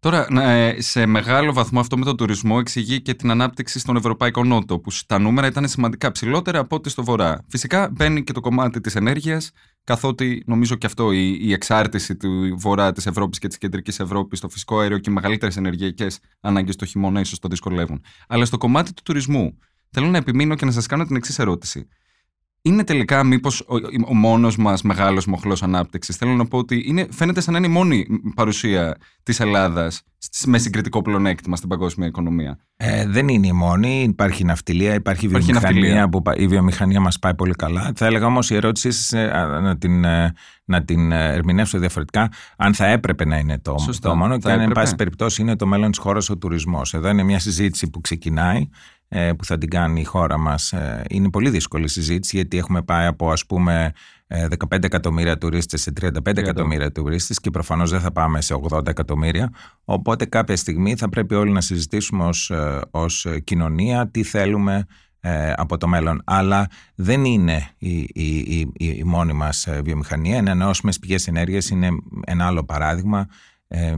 Τώρα, 0.00 0.26
ε, 0.42 0.80
σε 0.80 1.06
μεγάλο 1.06 1.52
βαθμό 1.52 1.80
αυτό 1.80 1.98
με 1.98 2.04
τον 2.04 2.16
τουρισμό 2.16 2.56
εξηγεί 2.60 3.00
και 3.00 3.14
την 3.14 3.30
ανάπτυξη 3.30 3.78
στον 3.78 3.96
Ευρωπαϊκό 3.96 4.44
Νότο, 4.44 4.78
που 4.78 4.90
τα 5.06 5.18
νούμερα 5.18 5.46
ήταν 5.46 5.68
σημαντικά 5.68 6.12
ψηλότερα 6.12 6.58
από 6.58 6.76
ό,τι 6.76 6.88
στο 6.88 7.04
Βορρά. 7.04 7.44
Φυσικά 7.48 7.90
μπαίνει 7.92 8.24
και 8.24 8.32
το 8.32 8.40
κομμάτι 8.40 8.80
της 8.80 8.94
ενέργειας, 8.94 9.50
καθότι 9.86 10.42
νομίζω 10.46 10.74
και 10.74 10.86
αυτό 10.86 11.12
η, 11.12 11.38
η 11.40 11.52
εξάρτηση 11.52 12.16
του 12.16 12.56
Βορρά 12.58 12.92
της 12.92 13.06
Ευρώπης 13.06 13.38
και 13.38 13.48
της 13.48 13.58
Κεντρικής 13.58 14.00
Ευρώπης 14.00 14.38
στο 14.38 14.48
φυσικό 14.48 14.78
αέριο 14.78 14.98
και 14.98 15.10
οι 15.10 15.12
μεγαλύτερες 15.12 15.56
ενεργειακές 15.56 16.18
ανάγκες 16.40 16.76
το 16.76 16.84
χειμώνα 16.84 17.20
ίσως 17.20 17.38
το 17.38 17.48
δυσκολεύουν. 17.48 18.02
Αλλά 18.28 18.44
στο 18.44 18.58
κομμάτι 18.58 18.92
του 18.92 19.02
τουρισμού, 19.04 19.58
θέλω 19.90 20.06
να 20.06 20.18
επιμείνω 20.18 20.54
και 20.54 20.64
να 20.64 20.70
σας 20.70 20.86
κάνω 20.86 21.04
την 21.04 21.16
εξής 21.16 21.38
ερώτηση 21.38 21.88
είναι 22.66 22.84
τελικά 22.84 23.24
μήπως 23.24 23.60
ο, 23.60 23.74
ο 24.08 24.14
μόνος 24.14 24.56
μας 24.56 24.82
μεγάλος 24.82 25.26
μοχλός 25.26 25.62
ανάπτυξης. 25.62 26.16
Θέλω 26.16 26.32
να 26.32 26.46
πω 26.46 26.58
ότι 26.58 26.82
είναι, 26.86 27.06
φαίνεται 27.10 27.40
σαν 27.40 27.52
να 27.52 27.58
είναι 27.58 27.66
η 27.66 27.70
μόνη 27.70 28.06
παρουσία 28.34 28.96
της 29.22 29.40
Ελλάδας 29.40 30.02
με 30.46 30.58
συγκριτικό 30.58 31.02
πλεονέκτημα 31.02 31.56
στην 31.56 31.68
παγκόσμια 31.68 32.06
οικονομία. 32.06 32.58
Ε, 32.76 33.06
δεν 33.08 33.28
είναι 33.28 33.46
η 33.46 33.52
μόνη. 33.52 34.02
Υπάρχει 34.02 34.44
ναυτιλία, 34.44 34.94
υπάρχει, 34.94 35.26
υπάρχει 35.26 35.52
βιομηχανία. 35.52 36.08
Που, 36.08 36.22
η 36.36 36.46
βιομηχανία 36.46 37.00
μας 37.00 37.18
πάει 37.18 37.34
πολύ 37.34 37.54
καλά. 37.54 37.92
Θα 37.96 38.06
έλεγα 38.06 38.26
όμως 38.26 38.50
η 38.50 38.54
ερώτηση 38.54 39.18
ε, 39.18 39.26
να 39.60 39.76
την, 39.76 40.04
ε, 40.04 40.32
να 40.64 40.84
την 40.84 41.12
ε, 41.12 41.32
ερμηνεύσω 41.32 41.78
διαφορετικά. 41.78 42.30
Αν 42.56 42.74
θα 42.74 42.86
έπρεπε 42.86 43.24
να 43.24 43.38
είναι 43.38 43.58
το, 43.58 43.74
το 44.00 44.16
μόνο 44.16 44.38
και 44.38 44.50
αν, 44.50 44.60
εν 44.60 44.72
πάση 44.72 44.94
περιπτώσει, 44.94 45.42
είναι 45.42 45.56
το 45.56 45.66
μέλλον 45.66 45.90
της 45.90 45.98
χώρας 45.98 46.30
ο 46.30 46.36
τουρισμός. 46.36 46.94
Εδώ 46.94 47.08
είναι 47.08 47.22
μια 47.22 47.38
συζήτηση 47.38 47.90
που 47.90 48.00
ξεκινάει 48.00 48.58
ε, 48.58 48.95
που 49.08 49.44
θα 49.44 49.58
την 49.58 49.70
κάνει 49.70 50.00
η 50.00 50.04
χώρα 50.04 50.38
μας 50.38 50.72
ε, 50.72 51.04
είναι 51.08 51.30
πολύ 51.30 51.50
δύσκολη 51.50 51.88
συζήτηση 51.88 52.36
γιατί 52.36 52.58
έχουμε 52.58 52.82
πάει 52.82 53.06
από 53.06 53.30
ας 53.30 53.46
πούμε 53.46 53.92
15 54.28 54.46
ε, 54.68 54.76
εκατομμύρια 54.80 55.38
τουρίστες 55.38 55.80
σε 55.80 55.92
35 56.00 56.36
εκατομμύρια 56.36 56.92
τουρίστες 56.92 57.40
και 57.40 57.50
προφανώς 57.50 57.90
δεν 57.90 58.00
θα 58.00 58.12
πάμε 58.12 58.40
σε 58.40 58.54
80 58.70 58.86
εκατομμύρια 58.86 59.52
οπότε 59.84 60.24
κάποια 60.24 60.56
στιγμή 60.56 60.96
θα 60.96 61.08
πρέπει 61.08 61.34
όλοι 61.34 61.50
να 61.50 61.60
συζητήσουμε 61.60 62.24
ως, 62.24 62.52
ως 62.90 63.26
κοινωνία 63.44 64.08
τι 64.08 64.22
θέλουμε 64.22 64.86
από 65.56 65.76
το 65.78 65.86
μέλλον. 65.86 66.22
Αλλά 66.24 66.66
δεν 66.94 67.24
είναι 67.24 67.68
η, 67.78 67.98
η, 67.98 68.38
η, 68.46 68.68
η 68.76 69.02
μόνη 69.04 69.32
μας 69.32 69.68
βιομηχανία. 69.82 70.36
Είναι 70.36 70.50
ανανεώσιμες 70.50 70.98
πηγές 70.98 71.26
ενέργειας 71.26 71.68
είναι 71.68 71.88
ένα 72.26 72.46
άλλο 72.46 72.64
παράδειγμα 72.64 73.26
ε, 73.68 73.94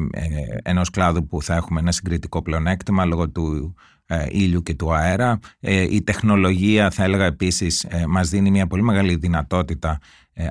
ενός 0.62 0.90
κλάδου 0.90 1.26
που 1.26 1.42
θα 1.42 1.54
έχουμε 1.54 1.80
ένα 1.80 1.92
συγκριτικό 1.92 2.42
πλεονέκτημα 2.42 3.04
λόγω 3.04 3.28
του 3.28 3.74
ε, 3.97 3.97
ήλιου 4.30 4.62
και 4.62 4.74
του 4.74 4.94
αέρα. 4.94 5.38
Ε, 5.60 5.86
η 5.90 6.02
τεχνολογία 6.02 6.90
θα 6.90 7.04
έλεγα 7.04 7.24
επίσης 7.24 7.84
ε, 7.84 8.04
μας 8.06 8.28
δίνει 8.28 8.50
μια 8.50 8.66
πολύ 8.66 8.82
μεγάλη 8.82 9.14
δυνατότητα 9.14 9.98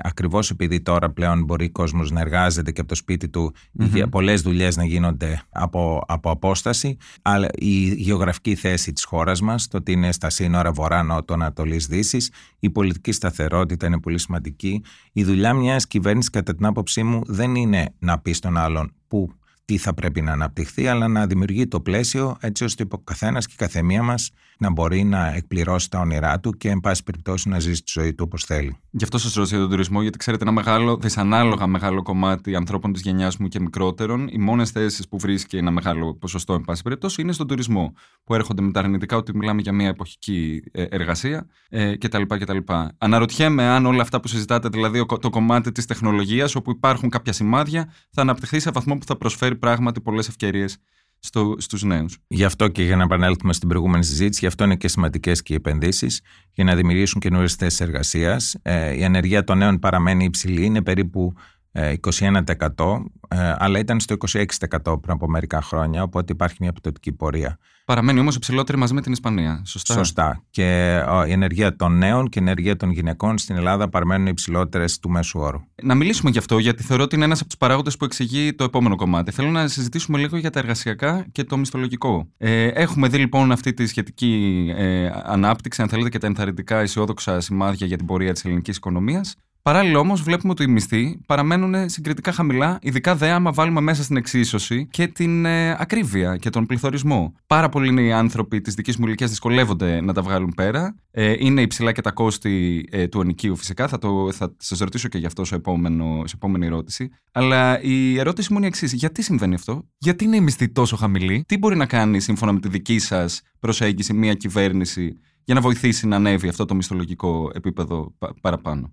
ακριβώς 0.02 0.50
επειδή 0.50 0.80
τώρα 0.80 1.10
πλέον 1.10 1.44
μπορεί 1.44 1.64
ο 1.64 1.70
κόσμος 1.70 2.10
να 2.10 2.20
εργάζεται 2.20 2.72
και 2.72 2.80
από 2.80 2.88
το 2.88 2.94
σπίτι 2.94 3.28
του 3.28 3.54
mm-hmm. 3.80 4.04
πολλές 4.10 4.42
δουλειές 4.42 4.76
να 4.76 4.84
γίνονται 4.84 5.42
από, 5.50 6.02
από 6.06 6.30
απόσταση 6.30 6.96
αλλά 7.22 7.48
η 7.54 7.94
γεωγραφική 7.94 8.54
θέση 8.54 8.92
της 8.92 9.04
χώρας 9.04 9.40
μας 9.40 9.68
το 9.68 9.76
ότι 9.76 9.92
είναι 9.92 10.12
στα 10.12 10.30
σύνορα 10.30 10.72
βορρά, 10.72 11.02
νότο, 11.02 11.34
ανατολής, 11.34 11.86
δύσης 11.86 12.30
η 12.58 12.70
πολιτική 12.70 13.12
σταθερότητα 13.12 13.86
είναι 13.86 14.00
πολύ 14.00 14.18
σημαντική 14.18 14.82
η 15.12 15.24
δουλειά 15.24 15.54
μιας 15.54 15.86
κυβέρνησης 15.86 16.30
κατά 16.30 16.54
την 16.54 16.66
άποψή 16.66 17.02
μου 17.02 17.20
δεν 17.26 17.54
είναι 17.54 17.94
να 17.98 18.18
πει 18.18 18.32
στον 18.32 18.56
άλλον 18.56 18.92
που 19.08 19.32
τι 19.68 19.76
θα 19.76 19.94
πρέπει 19.94 20.20
να 20.20 20.32
αναπτυχθεί, 20.32 20.86
αλλά 20.86 21.08
να 21.08 21.26
δημιουργεί 21.26 21.66
το 21.66 21.80
πλαίσιο 21.80 22.36
έτσι 22.40 22.64
ώστε 22.64 22.84
ο 22.90 22.98
καθένας 22.98 23.46
και 23.46 23.52
η 23.54 23.58
καθεμία 23.58 24.02
μας 24.02 24.30
να 24.58 24.70
μπορεί 24.70 25.04
να 25.04 25.34
εκπληρώσει 25.34 25.90
τα 25.90 26.00
όνειρά 26.00 26.40
του 26.40 26.52
και, 26.52 26.68
εν 26.68 26.80
πάση 26.80 27.02
περιπτώσει, 27.02 27.48
να 27.48 27.58
ζήσει 27.58 27.82
τη 27.82 27.92
ζωή 27.94 28.14
του 28.14 28.24
όπως 28.26 28.44
θέλει. 28.44 28.76
Γι' 28.90 29.04
αυτό 29.04 29.18
σας 29.18 29.34
ρωτήσω 29.34 29.54
για 29.54 29.64
τον 29.64 29.72
τουρισμό, 29.72 30.02
γιατί 30.02 30.18
ξέρετε, 30.18 30.42
ένα 30.42 30.52
μεγάλο, 30.52 30.96
δυσανάλογα 30.96 31.66
μεγάλο 31.66 32.02
κομμάτι 32.02 32.54
ανθρώπων 32.54 32.92
της 32.92 33.02
γενιάς 33.02 33.36
μου 33.36 33.48
και 33.48 33.60
μικρότερων, 33.60 34.28
οι 34.30 34.38
μόνες 34.38 34.70
θέσεις 34.70 35.08
που 35.08 35.18
βρίσκει 35.18 35.56
ένα 35.56 35.70
μεγάλο 35.70 36.14
ποσοστό, 36.14 36.54
εν 36.54 36.60
πάση 36.60 36.82
περιπτώσει, 36.82 37.22
είναι 37.22 37.32
στον 37.32 37.46
τουρισμό. 37.46 37.92
Που 38.24 38.34
έρχονται 38.34 38.62
με 38.62 38.72
τα 38.72 38.80
αρνητικά 38.80 39.16
ότι 39.16 39.36
μιλάμε 39.36 39.60
για 39.60 39.72
μια 39.72 39.88
εποχική 39.88 40.62
ε, 40.72 40.82
εργασία 40.82 41.46
ε, 41.68 41.96
κτλ. 41.96 42.22
κτλ. 42.22 42.58
Αναρωτιέμαι 42.98 43.62
αν 43.62 43.86
όλα 43.86 44.02
αυτά 44.02 44.20
που 44.20 44.28
συζητάτε, 44.28 44.68
δηλαδή 44.68 45.06
το 45.20 45.30
κομμάτι 45.30 45.72
της 45.72 45.86
τεχνολογίας, 45.86 46.54
όπου 46.54 46.70
υπάρχουν 46.70 47.08
κάποια 47.08 47.32
σημάδια, 47.32 47.92
θα 48.10 48.22
αναπτυχθεί 48.22 48.60
σε 48.60 48.70
βαθμό 48.70 48.98
που 48.98 49.04
θα 49.06 49.16
προσφέρει 49.16 49.56
πράγματι 49.58 50.00
πολλές 50.00 50.28
ευκαιρίες 50.28 50.78
στο, 51.18 51.54
στους 51.58 51.82
νέους. 51.82 52.18
Γι' 52.26 52.44
αυτό 52.44 52.68
και 52.68 52.82
για 52.82 52.96
να 52.96 53.02
επανέλθουμε 53.02 53.52
στην 53.52 53.68
προηγούμενη 53.68 54.04
συζήτηση, 54.04 54.38
γι' 54.40 54.46
αυτό 54.46 54.64
είναι 54.64 54.76
και 54.76 54.88
σημαντικές 54.88 55.42
και 55.42 55.52
οι 55.52 55.56
επενδύσεις 55.56 56.20
για 56.52 56.64
να 56.64 56.74
δημιουργήσουν 56.74 57.20
καινούριες 57.20 57.54
θέσεις 57.54 57.80
εργασίας. 57.80 58.56
Ε, 58.62 58.98
η 58.98 59.04
ανεργία 59.04 59.44
των 59.44 59.58
νέων 59.58 59.78
παραμένει 59.78 60.24
υψηλή, 60.24 60.64
είναι 60.64 60.82
περίπου 60.82 61.32
21% 61.78 63.02
ε, 63.28 63.54
αλλά 63.58 63.78
ήταν 63.78 64.00
στο 64.00 64.16
26% 64.28 65.00
πριν 65.00 65.00
από 65.06 65.28
μερικά 65.28 65.62
χρόνια, 65.62 66.02
οπότε 66.02 66.32
υπάρχει 66.32 66.56
μια 66.60 66.68
επιτοτική 66.68 67.12
πορεία. 67.12 67.58
Παραμένει 67.84 68.20
όμως 68.20 68.36
υψηλότερη 68.36 68.78
μαζί 68.78 68.94
με 68.94 69.00
την 69.00 69.12
Ισπανία, 69.12 69.62
σωστά; 69.66 69.94
Σωστά. 69.94 70.42
Και 70.50 70.96
η 71.26 71.32
ενεργεία 71.32 71.76
των 71.76 71.98
νέων 71.98 72.28
και 72.28 72.38
η 72.38 72.42
ενεργεία 72.42 72.76
των 72.76 72.90
γυναικών 72.90 73.38
στην 73.38 73.56
Ελλάδα 73.56 73.88
παραμένουν 73.88 74.26
υψηλότερες 74.26 74.98
του 74.98 75.10
μέσου 75.10 75.40
όρου. 75.40 75.60
Να 75.82 75.94
μιλήσουμε 75.94 76.30
γι' 76.30 76.38
αυτό, 76.38 76.58
γιατί 76.58 76.82
θεωρώ 76.82 77.02
ότι 77.02 77.14
είναι 77.14 77.24
ένας 77.24 77.38
από 77.38 77.48
τους 77.48 77.58
παράγοντες 77.58 77.96
που 77.96 78.04
εξηγεί 78.04 78.54
το 78.54 78.64
επόμενο 78.64 78.96
κομμάτι. 78.96 79.30
Θέλω 79.30 79.50
να 79.50 79.68
συζητήσουμε 79.68 80.18
λίγο 80.18 80.36
για 80.36 80.50
τα 80.50 80.58
εργασιακά 80.58 81.26
και 81.32 81.44
το 81.44 81.56
μισθολογικό. 81.56 82.28
Ε, 82.36 82.66
έχουμε 82.66 83.08
δει 83.08 83.18
λοιπόν 83.18 83.52
αυτή 83.52 83.74
τη 83.74 83.86
σχετική 83.86 84.64
ε, 84.76 85.10
ανάπτυξη, 85.24 85.82
αν 85.82 85.88
θέλετε, 85.88 86.08
και 86.08 86.18
τα 86.18 86.26
ενθαρρυντικά 86.26 86.78
αισιόδοξα 86.78 87.40
σημάδια 87.40 87.86
για 87.86 87.96
την 87.96 88.06
πορεία 88.06 88.32
της 88.32 88.44
ελληνικής 88.44 88.76
οικονομίας. 88.76 89.36
Παράλληλα 89.68 89.98
όμως, 89.98 90.22
βλέπουμε 90.22 90.52
ότι 90.52 90.62
οι 90.62 90.66
μισθοί 90.66 91.20
παραμένουν 91.26 91.88
συγκριτικά 91.88 92.32
χαμηλά, 92.32 92.78
ειδικά 92.82 93.16
δε 93.16 93.30
άμα 93.30 93.52
βάλουμε 93.52 93.80
μέσα 93.80 94.02
στην 94.02 94.16
εξίσωση 94.16 94.88
και 94.90 95.06
την 95.06 95.44
ε, 95.44 95.70
ακρίβεια 95.70 96.36
και 96.36 96.50
τον 96.50 96.66
πληθωρισμό. 96.66 97.34
Πάρα 97.46 97.68
πολλοί 97.68 97.92
νέοι 97.92 98.12
άνθρωποι 98.12 98.60
της 98.60 98.74
δικής 98.74 98.96
μου 98.96 99.06
ηλικίας 99.06 99.30
δυσκολεύονται 99.30 100.00
να 100.00 100.12
τα 100.12 100.22
βγάλουν 100.22 100.52
πέρα. 100.56 100.94
Ε, 101.10 101.34
είναι 101.38 101.60
υψηλά 101.60 101.92
και 101.92 102.00
τα 102.00 102.10
κόστη 102.10 102.84
ε, 102.90 103.06
του 103.08 103.20
ενοικίου 103.20 103.56
φυσικά. 103.56 103.88
Θα, 103.88 103.98
το, 103.98 104.32
θα 104.32 104.54
σας 104.58 104.78
ρωτήσω 104.78 105.08
και 105.08 105.18
γι' 105.18 105.26
αυτό 105.26 105.44
σε, 105.44 105.54
επόμενο, 105.54 106.22
σε 106.26 106.34
επόμενη 106.36 106.66
ερώτηση. 106.66 107.10
Αλλά 107.32 107.82
η 107.82 108.18
ερώτηση 108.18 108.52
μου 108.52 108.56
είναι 108.56 108.66
η 108.66 108.68
εξής. 108.68 108.92
Γιατί 108.92 109.22
συμβαίνει 109.22 109.54
αυτό, 109.54 109.88
Γιατί 109.98 110.24
είναι 110.24 110.36
οι 110.36 110.40
μισθοί 110.40 110.68
τόσο 110.68 110.96
χαμηλοί, 110.96 111.44
Τι 111.46 111.58
μπορεί 111.58 111.76
να 111.76 111.86
κάνει 111.86 112.20
σύμφωνα 112.20 112.52
με 112.52 112.60
τη 112.60 112.68
δική 112.68 112.98
σας 112.98 113.40
προσέγγιση 113.58 114.12
μια 114.12 114.34
κυβέρνηση 114.34 115.18
για 115.44 115.54
να 115.54 115.60
βοηθήσει 115.60 116.06
να 116.06 116.16
ανέβει 116.16 116.48
αυτό 116.48 116.64
το 116.64 116.74
μισθολογικό 116.74 117.50
επίπεδο 117.54 118.14
παραπάνω; 118.40 118.92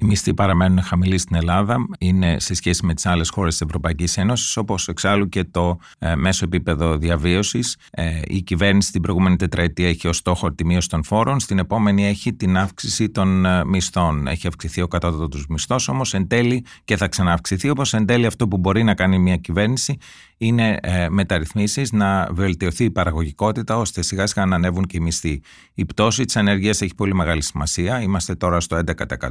Οι 0.00 0.04
μισθοί 0.04 0.34
παραμένουν 0.34 0.82
χαμηλοί 0.82 1.18
στην 1.18 1.36
Ελλάδα, 1.36 1.76
είναι 1.98 2.40
σε 2.40 2.54
σχέση 2.54 2.86
με 2.86 2.94
τις 2.94 3.06
άλλες 3.06 3.30
χώρες 3.30 3.52
της 3.52 3.60
Ευρωπαϊκής 3.60 4.16
Ένωσης, 4.16 4.56
όπως 4.56 4.88
εξάλλου 4.88 5.28
και 5.28 5.44
το 5.44 5.78
ε, 5.98 6.14
μέσο 6.14 6.44
επίπεδο 6.44 6.96
διαβίωσης. 6.96 7.76
Ε, 7.90 8.20
η 8.26 8.42
κυβέρνηση 8.42 8.92
την 8.92 9.02
προηγούμενη 9.02 9.36
τετραετία 9.36 9.88
έχει 9.88 10.08
ως 10.08 10.16
στόχο 10.16 10.52
τη 10.52 10.64
μείωση 10.64 10.88
των 10.88 11.04
φόρων, 11.04 11.40
στην 11.40 11.58
επόμενη 11.58 12.06
έχει 12.06 12.32
την 12.32 12.56
αύξηση 12.56 13.10
των 13.10 13.44
ε, 13.44 13.64
μισθών. 13.64 14.26
Έχει 14.26 14.46
αυξηθεί 14.46 14.80
ο 14.80 14.88
κατώτατος 14.88 15.46
μισθός, 15.46 15.88
όμως 15.88 16.14
εν 16.14 16.26
τέλει 16.26 16.64
και 16.84 16.96
θα 16.96 17.08
ξανααυξηθεί, 17.08 17.68
όπως 17.68 17.94
εν 17.94 18.06
τέλει 18.06 18.26
αυτό 18.26 18.48
που 18.48 18.58
μπορεί 18.58 18.82
να 18.82 18.94
κάνει 18.94 19.18
μια 19.18 19.36
κυβέρνηση 19.36 19.96
είναι 20.36 20.78
ε, 20.82 21.08
μεταρρυθμίσεις 21.08 21.92
να 21.92 22.28
βελτιωθεί 22.30 22.84
η 22.84 22.90
παραγωγικότητα 22.90 23.76
ώστε 23.76 24.02
σιγά 24.02 24.26
σιγά 24.26 24.46
να 24.46 24.54
ανέβουν 24.54 24.84
και 24.84 24.96
οι 24.96 25.00
μισθοί. 25.00 25.42
Η 25.74 25.84
πτώση 25.84 26.24
της 26.24 26.36
ανεργίας 26.36 26.80
έχει 26.80 26.94
πολύ 26.94 27.14
μεγάλη 27.14 27.42
σημασία. 27.42 28.00
Είμαστε 28.00 28.34
τώρα 28.34 28.60
στο 28.60 28.80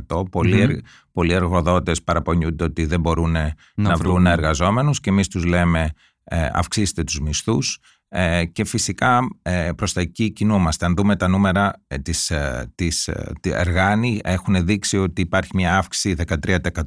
11%. 0.08 0.30
Πολλοί, 0.32 0.68
mm-hmm. 0.70 0.88
πολλοί 1.12 1.34
εργοδότες 1.34 2.04
παραπονιούνται 2.04 2.64
ότι 2.64 2.86
δεν 2.86 3.00
μπορούν 3.00 3.32
να, 3.32 3.54
να 3.76 3.96
βρουν 3.96 4.26
εργαζόμενους 4.26 5.00
και 5.00 5.10
εμείς 5.10 5.28
τους 5.28 5.46
λέμε 5.46 5.90
ε, 6.24 6.50
αυξήστε 6.52 7.04
τους 7.04 7.20
μισθούς 7.20 7.80
ε, 8.10 8.46
και 8.46 8.66
φυσικά 8.66 9.20
ε, 9.42 9.70
προς 9.76 9.94
τα 9.94 10.02
εκεί 10.02 10.32
κινούμαστε. 10.32 10.86
Αν 10.86 10.96
δούμε 10.96 11.16
τα 11.16 11.28
νούμερα 11.28 11.84
ε, 11.88 11.98
της, 11.98 12.30
ε, 12.30 12.72
της 12.76 13.08
Εργάνη 13.44 14.20
έχουν 14.24 14.66
δείξει 14.66 14.98
ότι 14.98 15.22
υπάρχει 15.22 15.52
μια 15.54 15.78
αύξηση 15.78 16.16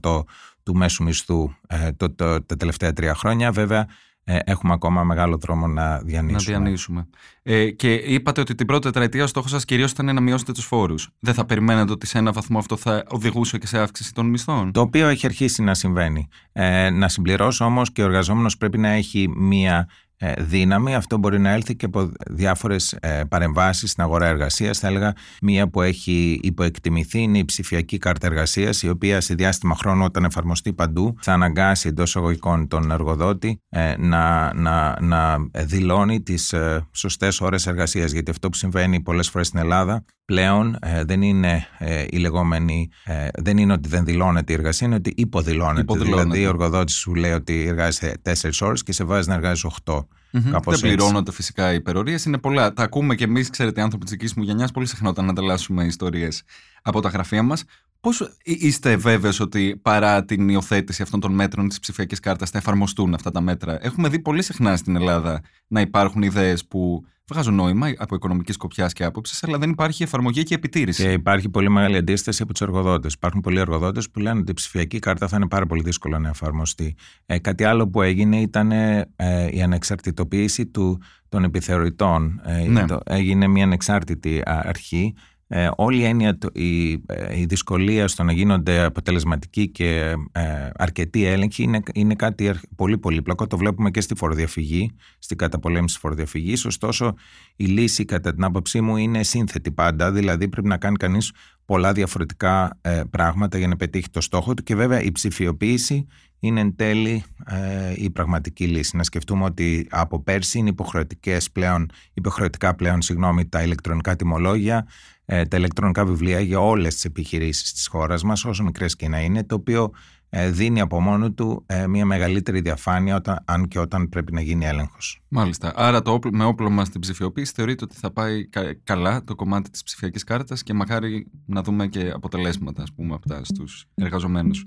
13% 0.01 0.23
του 0.67 0.77
μέσου 0.77 1.03
μισθού 1.03 1.51
το, 1.97 2.15
το, 2.15 2.43
τα 2.43 2.57
τελευταία 2.57 2.93
τρία 2.93 3.15
χρόνια. 3.15 3.53
Βέβαια 3.53 3.87
ε, 4.25 4.39
έχουμε 4.45 4.73
ακόμα 4.73 5.05
μεγάλο 5.05 5.37
δρόμο 5.37 5.67
να 5.67 5.99
διανύσουμε. 5.99 6.57
Να 6.57 6.63
διανύσουμε. 6.63 7.09
Ε, 7.43 7.71
και 7.71 7.93
είπατε 7.93 8.41
ότι 8.41 8.55
την 8.55 8.67
πρώτη 8.67 8.83
τετραετία 8.83 9.25
ο 9.25 9.27
στόχος 9.27 9.51
σας 9.51 9.65
κυρίως 9.65 9.91
ήταν 9.91 10.15
να 10.15 10.21
μειώσετε 10.21 10.53
τους 10.53 10.65
φόρους. 10.65 11.09
Δεν 11.19 11.35
θα 11.35 11.45
περιμένετε 11.45 11.93
ότι 11.93 12.07
σε 12.07 12.19
ένα 12.19 12.33
βαθμό 12.33 12.59
αυτό 12.59 12.77
θα 12.77 13.05
οδηγούσε 13.09 13.59
και 13.59 13.67
σε 13.67 13.79
αύξηση 13.79 14.13
των 14.13 14.27
μισθών; 14.27 14.73
Το 14.73 14.81
οποίο 14.81 15.09
έχει 15.09 15.27
αρχίσει 15.27 15.63
να 15.63 15.75
συμβαίνει. 15.75 16.29
Ε, 16.53 16.91
να 16.91 17.09
συμπληρώσω 17.09 17.65
όμως 17.65 17.93
και 17.93 18.03
ο 18.03 18.05
εργαζόμενος 18.05 18.57
πρέπει 18.57 18.79
να 18.79 18.89
έχει 18.89 19.29
μία 19.37 19.77
ε, 19.79 20.06
δύναμη. 20.39 20.95
Αυτό 20.95 21.19
μπορεί 21.19 21.39
να 21.39 21.51
έλθει 21.51 21.77
και 21.77 21.85
από 21.85 22.11
διάφορες 22.31 22.99
παρεμβάσεις 23.29 23.91
στην 23.91 24.03
αγορά 24.03 24.27
εργασίας. 24.27 24.79
Θα 24.79 24.89
έλεγα 24.89 25.13
μία 25.43 25.69
που 25.69 25.83
έχει 25.83 26.41
υποεκτιμηθεί 26.43 27.21
είναι 27.21 27.39
η 27.39 27.45
ψηφιακή 27.45 27.99
κάρτα 27.99 28.27
εργασίας, 28.27 28.83
η 28.83 28.89
οποία 28.89 29.21
σε 29.21 29.35
διάστημα 29.35 29.75
χρόνου, 29.75 30.05
όταν 30.05 30.25
εφαρμοστεί 30.25 30.73
παντού, 30.73 31.17
θα 31.21 31.33
αναγκάσει 31.33 31.89
εντός 31.89 32.17
εγωγικών 32.17 32.69
τον 32.69 32.91
εργοδότη 32.91 33.61
ε, 33.69 33.95
να, 33.99 34.55
να, 34.55 35.01
να 35.01 35.37
δηλώνει 35.53 36.23
τις 36.23 36.55
σωστές 36.93 37.41
ώρες 37.41 37.67
εργασίας. 37.67 38.13
Γιατί 38.13 38.31
αυτό 38.31 38.49
που 38.49 38.57
συμβαίνει 38.57 39.01
πολλές 39.01 39.29
φορές 39.29 39.47
στην 39.47 39.59
Ελλάδα 39.59 40.05
πλέον 40.27 40.77
ε, 40.81 41.05
δεν 41.05 41.23
είναι 41.23 41.67
ε, 41.79 42.05
η 42.11 42.17
λεγόμενη, 42.17 42.89
ε, 43.05 43.29
δεν 43.39 43.59
είναι 43.59 43.73
ότι 43.73 43.89
δεν 43.89 44.05
δηλώνεται 44.05 44.53
η 44.53 44.57
εργασία, 44.57 44.87
είναι 44.87 44.97
ότι 44.97 45.13
υποδηλώνεται. 45.17 45.81
υποδηλώνεται. 45.81 46.23
Δηλαδή, 46.23 46.47
ο 46.47 46.49
εργοδότης 46.49 46.95
σου 46.95 47.15
λέει 47.15 47.33
ότι 47.33 47.67
εργάζεσαι 47.67 48.21
4 48.23 48.33
ώρες 48.61 48.83
και 48.83 48.93
σε 48.93 49.05
βάζει 49.05 49.29
να 49.29 49.35
εργάζεσαι 49.35 49.69
8. 49.85 50.06
Mm-hmm. 50.33 50.63
Δεν 50.65 50.81
πληρώνονται 50.81 51.33
φυσικά 51.33 51.73
οι 51.73 51.75
υπερορίες. 51.75 52.25
Είναι 52.25 52.39
πολλά. 52.39 52.73
Τα 52.73 52.83
ακούμε 52.83 53.15
και 53.15 53.25
εμείς, 53.25 53.51
ξέρετε, 53.51 53.81
οι 53.81 53.83
άνθρωποι 53.83 54.05
της 54.05 54.13
δικής 54.13 54.35
μου 54.35 54.43
γενιάς, 54.43 54.71
πολύ 54.71 54.87
συχνά 54.87 55.09
όταν 55.09 55.29
ανταλλάσσουμε 55.29 55.85
ιστορίες 55.85 56.43
από 56.83 57.01
τα 57.01 57.09
γραφεία 57.09 57.43
μας. 57.43 57.65
Πώς 58.01 58.31
είστε 58.43 58.97
βέβαιος 58.97 59.41
ότι 59.41 59.81
παρά 59.83 60.25
την 60.25 60.49
υιοθέτηση 60.49 61.03
αυτών 61.03 61.21
των 61.21 61.33
μέτρων 61.33 61.69
της 61.69 61.79
ψηφιακής 61.81 62.21
κάρτας 62.21 62.51
θα 62.51 62.59
εφαρμοστούν 62.59 63.15
αυτά 63.15 63.31
τα 63.31 63.41
μέτρα; 63.41 63.79
Έχουμε 63.85 64.09
δει 64.09 64.19
πολύ 64.19 64.43
συχνά 64.43 64.77
στην 64.77 64.97
Ελλάδα 64.97 65.41
να 65.67 65.81
υπάρχουν 65.81 66.23
ιδέες 66.23 66.67
που 66.67 67.07
βγάζουν 67.33 67.55
νόημα 67.55 67.93
από 67.97 68.15
οικονομική 68.15 68.53
σκοπιά 68.53 68.87
και 68.87 69.05
άποψης, 69.05 69.45
αλλά 69.45 69.59
δεν 69.59 69.71
υπάρχει 69.71 70.03
εφαρμογή 70.03 70.43
και 70.43 70.55
επιτήρηση. 70.55 71.03
Και 71.03 71.13
υπάρχει 71.13 71.49
πολύ 71.49 71.71
μεγάλη 71.71 71.97
αντίσταση 71.97 72.43
από 72.43 72.53
τους 72.53 72.61
εργοδότες. 72.61 73.13
Υπάρχουν 73.13 73.41
πολλοί 73.41 73.59
εργοδότες 73.59 74.11
που 74.11 74.19
λένε 74.19 74.39
ότι 74.39 74.51
η 74.51 74.55
ψηφιακή 74.55 74.99
κάρτα 74.99 75.29
θα 75.29 75.37
είναι 75.37 75.49
πάρα 75.49 75.67
πολύ 75.67 75.83
δύσκολο 75.83 76.19
να 76.19 76.29
εφαρμοστεί. 76.29 76.95
Ε, 77.27 77.39
κάτι 77.39 77.65
άλλο 77.65 77.89
που 77.89 78.03
έγινε 78.03 78.41
ήταν 78.41 78.71
ε, 78.73 79.09
η 79.51 79.63
ανεξαρτητοποίηση 79.63 80.67
του, 80.67 81.01
των 81.29 81.45
επιθεωρητών. 81.45 82.41
Ε, 82.45 82.69
ναι. 82.69 82.85
έγινε 83.05 83.47
μια 83.47 83.65
ανεξάρτητη 83.65 84.43
αρχή 84.45 85.15
ε, 85.49 85.69
όλη 85.77 85.99
η 85.99 86.05
έννοια, 86.05 86.39
η, 86.53 86.93
ε, 86.93 87.39
η 87.39 87.45
δυσκολία 87.45 88.09
στο 88.09 88.23
να 88.23 88.33
γίνονται 88.33 88.83
αποτελεσματικοί 88.83 89.69
και 89.69 90.15
ε, 90.33 90.69
αρκετοί 90.77 91.25
έλεγχοι 91.25 91.63
είναι, 91.63 91.81
είναι 91.95 92.15
κάτι 92.15 92.55
πολύ 92.77 92.99
πολύπλοκο. 92.99 93.47
Το 93.47 93.57
βλέπουμε 93.57 93.91
και 93.91 94.01
στη 94.01 94.15
φοροδιαφυγή, 94.15 94.91
στην 95.19 95.37
καταπολέμηση 95.37 95.99
φοροδιαφυγής. 95.99 96.65
Ωστόσο, 96.65 97.15
η 97.57 97.65
λύση 97.65 98.05
κατά 98.05 98.35
την 98.35 98.45
άποψή 98.45 98.81
μου 98.81 98.97
είναι 98.97 99.23
σύνθετη 99.23 99.71
πάντα. 99.71 100.13
Δηλαδή 100.13 100.49
πρέπει 100.49 100.69
να 100.69 100.77
κάνει 100.77 100.97
κανείς 100.97 101.33
πολλά 101.65 101.93
διαφορετικά 101.93 102.79
ε, 102.81 103.03
πράγματα 103.11 103.59
για 103.59 103.69
να 103.69 103.77
πετύχει 103.77 104.11
το 104.11 104.21
στόχο 104.21 104.55
του 104.55 104.63
και 104.63 104.75
βέβαια 104.75 105.03
η 105.03 105.13
ψηφιοποίηση 105.13 106.07
είναι 106.39 106.61
εν 106.61 106.77
τέλει 106.77 107.25
ε, 107.47 107.93
η 107.97 108.11
πραγματική 108.11 108.67
λύση. 108.67 108.97
Να 108.97 109.03
σκεφτούμε 109.03 109.45
ότι 109.45 109.87
από 109.91 110.23
πέρσι 110.23 110.59
είναι 110.59 110.69
υποχρεωτικές 110.69 111.51
πλέον, 111.51 111.91
υποχρεωτικά 112.15 112.75
πλέον 112.75 113.03
συγγνώμη, 113.03 113.49
τα 113.49 113.63
ηλεκτρονικά 113.63 114.17
τιμολόγια 114.17 114.77
ε, 114.77 115.16
τα 115.27 115.57
ηλεκτρονικά 115.57 116.05
βιβλία 116.05 116.41
για 116.41 116.61
όλες 116.61 116.95
τις 116.95 117.05
επιχειρήσεις 117.05 117.73
της 117.73 117.87
χώρας 117.87 118.23
μας, 118.23 118.45
όσο 118.45 118.63
μικρές 118.63 118.97
και 118.97 119.09
να 119.09 119.21
είναι, 119.21 119.45
το 119.45 119.55
οποίο 119.55 119.93
ε, 120.29 120.51
δίνει 120.51 120.81
από 120.81 121.01
μόνο 121.01 121.33
του 121.33 121.63
ε, 121.67 121.87
μια 121.87 122.07
μεγαλύτερη 122.07 122.61
διαφάνεια 122.61 123.17
όταν, 123.17 123.43
αν 123.45 123.69
και 123.69 123.79
όταν 123.79 124.09
πρέπει 124.09 124.33
να 124.33 124.41
γίνει 124.41 124.67
έλεγχος. 124.67 125.23
Μάλιστα. 125.29 125.73
Άρα 125.77 126.03
το 126.03 126.13
όπλο, 126.13 126.31
με 126.35 126.45
όπλο 126.45 126.71
μας 126.71 126.89
την 126.89 127.01
ψηφιοποίηση 127.01 127.53
θεωρείται 127.55 127.85
ότι 127.85 127.97
θα 127.97 128.11
πάει 128.13 128.49
καλά 128.85 129.25
το 129.25 129.35
κομμάτι 129.35 129.71
της 129.71 129.83
ψηφιακής 129.83 130.25
κάρτας 130.25 130.63
και 130.63 130.73
μακάρι 130.73 131.27
να 131.47 131.63
δούμε 131.63 131.87
και 131.87 132.11
αποτελέσματα 132.15 132.83
ας 132.83 132.93
πούμε, 132.93 133.15
από 133.15 133.29
τα 133.29 133.45
στους 133.45 133.85
εργαζομένους. 133.95 134.67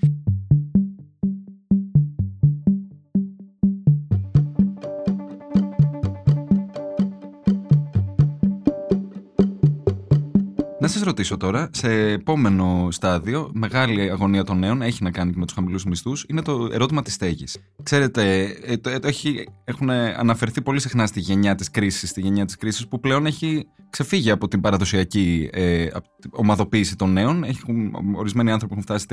Σας 10.87 11.01
ρωτήσω 11.01 11.37
τώρα, 11.37 11.69
σε 11.73 12.11
επόμενο 12.11 12.87
στάδιο, 12.91 13.51
μεγάλη 13.53 14.09
αγωνία 14.09 14.43
των 14.43 14.59
νέων, 14.59 14.81
έχει 14.81 15.03
να 15.03 15.11
κάνει 15.11 15.31
και 15.31 15.37
με 15.39 15.45
τους 15.45 15.55
χαμηλούς 15.55 15.85
μισθούς, 15.85 16.25
είναι 16.27 16.41
το 16.41 16.69
ερώτημα 16.71 17.01
της 17.01 17.13
στέγης. 17.13 17.57
Ξέρετε, 17.83 18.43
ε, 18.63 18.77
το, 18.77 18.89
ε, 18.89 18.99
το 18.99 19.07
έχει, 19.07 19.47
έχουν 19.63 19.89
αναφερθεί 19.89 20.61
πολύ 20.61 20.79
συχνά 20.79 21.05
στη 21.05 21.19
γενιά 21.19 21.55
της 21.55 21.71
κρίσης, 21.71 22.09
στη 22.09 22.21
γενιά 22.21 22.45
της 22.45 22.55
κρίσης 22.55 22.87
που 22.87 22.99
πλέον 22.99 23.25
έχει 23.25 23.67
ξεφύγει 23.89 24.31
από 24.31 24.47
την 24.47 24.61
παραδοσιακή 24.61 25.49
ε, 25.51 25.87
ομαδοποίηση 26.29 26.95
των 26.95 27.11
νέων. 27.11 27.43
Έχουν, 27.43 27.93
ορισμένοι 28.15 28.51
άνθρωποι 28.51 28.73
έχουν 28.73 28.83
φτάσει 28.83 29.05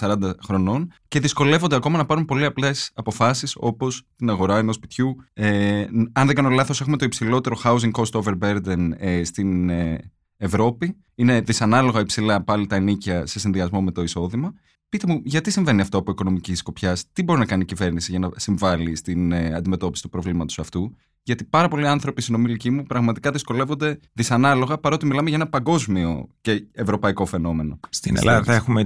35-40 0.00 0.30
χρονών 0.44 0.92
και 1.08 1.20
δυσκολεύονται 1.20 1.76
ακόμα 1.76 1.96
να 1.96 2.06
πάρουν 2.06 2.24
πολύ 2.24 2.44
απλές 2.44 2.90
αποφάσεις 2.94 3.56
όπως 3.58 4.02
την 4.16 4.30
αγορά 4.30 4.58
ενός 4.58 4.74
σπιτιού. 4.74 5.16
Ε, 5.32 5.84
αν 6.12 6.26
δεν 6.26 6.34
κάνω 6.34 6.48
λάθος, 6.48 6.80
έχουμε 6.80 6.96
το 6.96 7.04
υψηλότερο 7.04 7.56
housing 7.64 7.90
cost 7.90 8.12
over 8.12 8.34
burden 8.42 8.90
ε, 8.96 9.24
στην 9.24 9.70
Ευρώπη. 10.36 10.96
Είναι 11.14 11.40
δυσανάλογα 11.40 12.00
υψηλά 12.00 12.42
πάλι 12.42 12.66
τα 12.66 12.76
ενίκια 12.76 13.26
σε 13.26 13.38
συνδυασμό 13.38 13.82
με 13.82 13.90
το 13.90 14.02
εισόδημα. 14.02 14.54
Πείτε 14.88 15.06
μου, 15.06 15.20
γιατί 15.24 15.50
συμβαίνει 15.50 15.80
αυτό 15.80 15.98
από 15.98 16.10
οικονομική 16.10 16.54
σκοπιά, 16.54 16.96
τι 17.12 17.22
μπορεί 17.22 17.38
να 17.38 17.46
κάνει 17.46 17.62
η 17.62 17.64
κυβέρνηση 17.64 18.10
για 18.10 18.20
να 18.20 18.28
συμβάλλει 18.36 18.96
στην 18.96 19.32
ε, 19.32 19.54
αντιμετώπιση 19.54 20.02
του 20.02 20.08
προβλήματος 20.08 20.58
αυτού; 20.58 20.96
Γιατί 21.22 21.44
πάρα 21.44 21.68
πολλοί 21.68 21.86
άνθρωποι 21.86 22.22
συνομιλικοί 22.22 22.70
μου 22.70 22.82
πραγματικά 22.82 23.30
δυσκολεύονται 23.30 23.98
δυσανάλογα, 24.12 24.78
παρότι 24.78 25.06
μιλάμε 25.06 25.28
για 25.28 25.38
ένα 25.38 25.48
παγκόσμιο 25.48 26.28
και 26.40 26.66
ευρωπαϊκό 26.72 27.26
φαινόμενο. 27.26 27.80
Στην 27.88 28.16
Ελλάδα 28.16 28.54
έχουμε 28.54 28.84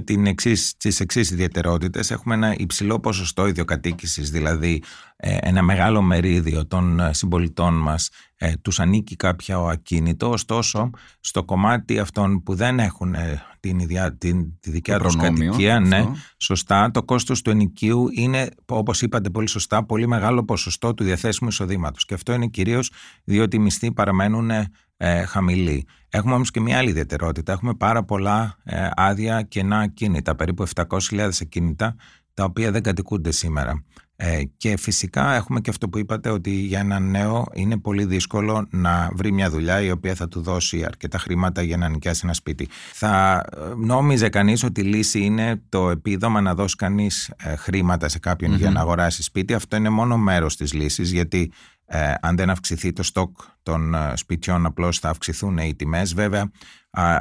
τις 0.77 0.99
εξής 0.99 1.31
ιδιαιτερότητες. 1.31 2.11
Έχουμε 2.11 2.35
ένα 2.35 2.55
υψηλό 2.57 2.99
ποσοστό 2.99 3.47
ιδιοκατοίκησης, 3.47 4.31
δηλαδή 4.31 4.83
ε, 5.15 5.37
ένα 5.41 5.61
μεγάλο 5.61 6.01
μερίδιο 6.01 6.67
των 6.67 6.99
ε, 6.99 7.13
συμπολιτών 7.13 7.73
μας 7.73 8.09
ε, 8.35 8.53
τους 8.61 8.79
ανήκει 8.79 9.15
κάποια 9.15 9.59
ο 9.59 9.67
ακίνητο, 9.67 10.29
ωστόσο 10.29 10.89
στο 11.19 11.43
κομμάτι 11.43 11.99
αυτών 11.99 12.43
που 12.43 12.55
δεν 12.55 12.79
έχουν 12.79 13.13
ε, 13.13 13.45
την, 13.61 13.79
ιδιά, 13.79 14.17
την, 14.17 14.59
τη 14.59 14.71
δικιά 14.71 14.99
τους 14.99 15.15
κατοικία, 15.15 15.79
ναι, 15.79 16.05
σωστά, 16.37 16.91
το 16.91 17.03
κόστος 17.03 17.41
του 17.41 17.49
ενοικίου 17.49 18.07
είναι, 18.11 18.49
όπως 18.65 19.01
είπατε 19.01 19.29
πολύ 19.29 19.47
σωστά, 19.47 19.85
πολύ 19.85 20.07
μεγάλο 20.07 20.45
ποσοστό 20.45 20.93
του 20.93 21.03
διαθέσιμου 21.03 21.49
εισοδήματος. 21.49 22.05
και 22.05 22.13
αυτό 22.13 22.33
είναι 22.33 22.47
κυρίως 22.47 22.91
διότι 23.23 23.55
οι 23.55 23.59
μισθοί 23.59 23.93
παραμένουν 23.93 24.49
ε, 24.97 25.25
χαμηλοί. 25.25 25.85
Έχουμε 26.09 26.33
όμως 26.33 26.51
και 26.51 26.59
μια 26.59 26.77
άλλη 26.77 26.89
ιδιαιτερότητα, 26.89 27.51
έχουμε 27.51 27.73
πάρα 27.73 28.03
πολλά 28.03 28.57
ε, 28.63 28.89
άδεια 28.95 29.41
κενά 29.41 29.79
ακίνητα, 29.79 30.35
περίπου 30.35 30.67
700.000 30.75 31.29
ακίνητα, 31.41 31.95
τα 32.33 32.43
οποία 32.43 32.71
δεν 32.71 32.83
κατοικούνται 32.83 33.31
σήμερα. 33.31 33.83
Ε, 34.23 34.43
και 34.57 34.77
φυσικά 34.77 35.33
έχουμε 35.33 35.61
και 35.61 35.69
αυτό 35.69 35.89
που 35.89 35.97
είπατε 35.97 36.29
ότι 36.29 36.49
για 36.51 36.79
έναν 36.79 37.09
νέο 37.09 37.45
είναι 37.53 37.77
πολύ 37.77 38.05
δύσκολο 38.05 38.67
να 38.69 39.09
βρει 39.13 39.31
μια 39.31 39.49
δουλειά 39.49 39.81
η 39.81 39.91
οποία 39.91 40.15
θα 40.15 40.27
του 40.27 40.41
δώσει 40.41 40.83
αρκετά 40.83 41.17
χρήματα 41.17 41.61
για 41.61 41.77
να 41.77 41.89
νοικιάσει 41.89 42.21
ένα 42.23 42.33
σπίτι. 42.33 42.67
Θα 42.93 43.43
ε, 43.57 43.59
νόμιζε 43.77 44.29
κανείς 44.29 44.63
ότι 44.63 44.81
η 44.81 44.83
λύση 44.83 45.19
είναι 45.19 45.61
το 45.69 45.89
επίδομα 45.89 46.41
να 46.41 46.55
δώσει 46.55 46.75
κανείς 46.75 47.31
ε, 47.37 47.55
χρήματα 47.55 48.09
σε 48.09 48.19
καποιον 48.19 48.55
για 48.55 48.71
να 48.71 48.79
αγοράσει 48.79 49.23
σπίτι. 49.23 49.53
Αυτό 49.53 49.75
είναι 49.75 49.89
μόνο 49.89 50.17
μέρος 50.17 50.55
της 50.55 50.73
λύσης 50.73 51.11
γιατί 51.11 51.51
ε, 51.85 52.13
αν 52.21 52.35
δεν 52.35 52.49
αυξηθεί 52.49 52.93
το 52.93 53.03
στόκ 53.03 53.37
των 53.63 53.95
σπιτιών 54.13 54.65
απλώς 54.65 54.99
θα 54.99 55.09
αυξηθούν 55.09 55.57
οι 55.57 55.75
τιμές. 55.75 56.13
Βέβαια 56.13 56.51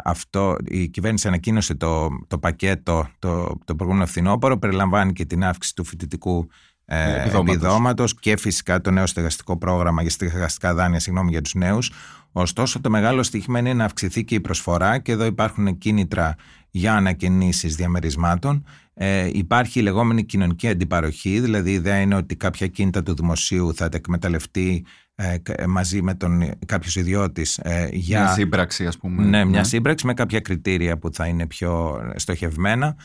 αυτό, 0.04 0.56
η 0.64 0.88
κυβέρνηση 0.88 1.28
ανακοίνωσε 1.28 1.74
το, 1.74 2.08
το 2.26 2.38
πακέτο 2.38 3.08
το, 3.18 3.58
το 3.64 3.74
προηγούμενο 3.74 4.06
φθινόπωρο 4.06 4.58
περιλαμβάνει 4.58 5.12
και 5.12 5.24
την 5.24 5.44
αύξηση 5.44 5.74
του 5.74 5.84
φοιτητικού 5.84 6.48
ε, 6.92 7.38
επιδόματος 7.38 8.14
και 8.14 8.36
φυσικά 8.36 8.80
το 8.80 8.90
νέο 8.90 9.06
στεγαστικό 9.06 9.58
πρόγραμμα 9.58 10.02
για 10.02 10.10
στεγαστικά 10.10 10.74
δάνεια 10.74 11.00
συγγνώμη, 11.00 11.30
για 11.30 11.40
τους 11.40 11.54
νέους. 11.54 11.92
Ωστόσο, 12.32 12.80
το 12.80 12.90
μεγάλο 12.90 13.22
στοίχημα 13.22 13.58
είναι 13.58 13.72
να 13.72 13.84
αυξηθεί 13.84 14.24
και 14.24 14.34
η 14.34 14.40
προσφορά 14.40 14.98
και 14.98 15.12
εδώ 15.12 15.24
υπάρχουν 15.24 15.78
κίνητρα 15.78 16.34
για 16.70 16.94
ανακαινήσεις 16.94 17.76
διαμερισμάτων. 17.76 18.64
Ε, 18.94 19.30
υπάρχει 19.32 19.78
η 19.78 19.82
λεγόμενη 19.82 20.24
κοινωνική 20.24 20.68
αντιπαροχή, 20.68 21.40
δηλαδή 21.40 21.70
η 21.70 21.74
ιδέα 21.74 22.00
είναι 22.00 22.14
ότι 22.14 22.36
κάποια 22.36 22.66
κίνητα 22.66 23.02
του 23.02 23.14
δημοσίου 23.14 23.74
θα 23.74 23.88
τα 23.88 23.96
εκμεταλλευτεί 23.96 24.84
ε, 25.22 25.42
ε, 25.52 25.66
μαζί 25.66 26.02
με 26.02 26.14
τον 26.14 26.50
κάποιος 26.66 26.96
ιδιώτης 26.96 27.58
ε, 27.58 27.88
για... 27.92 28.20
Μια 28.20 28.32
σύμπραξη 28.32 28.86
ας 28.86 28.98
πούμε. 28.98 29.24
Ναι, 29.24 29.44
μια 29.44 29.58
ναι. 29.58 29.64
σύμπραξη 29.64 30.06
με 30.06 30.14
κάποια 30.14 30.40
κριτήρια 30.40 30.98
που 30.98 31.12
θα 31.12 31.26
είναι 31.26 31.46
πιο 31.46 32.00
στοχευμένα 32.16 32.96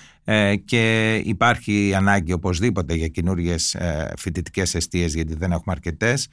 και 0.65 1.15
υπάρχει 1.15 1.93
ανάγκη 1.95 2.33
οπωσδήποτε 2.33 2.93
για 2.93 3.07
καινούριε 3.07 3.55
φοιτητικές 4.17 4.75
αιστείες 4.75 5.13
γιατί 5.13 5.35
δεν 5.35 5.51
έχουμε 5.51 5.73
αρκετές 5.75 6.27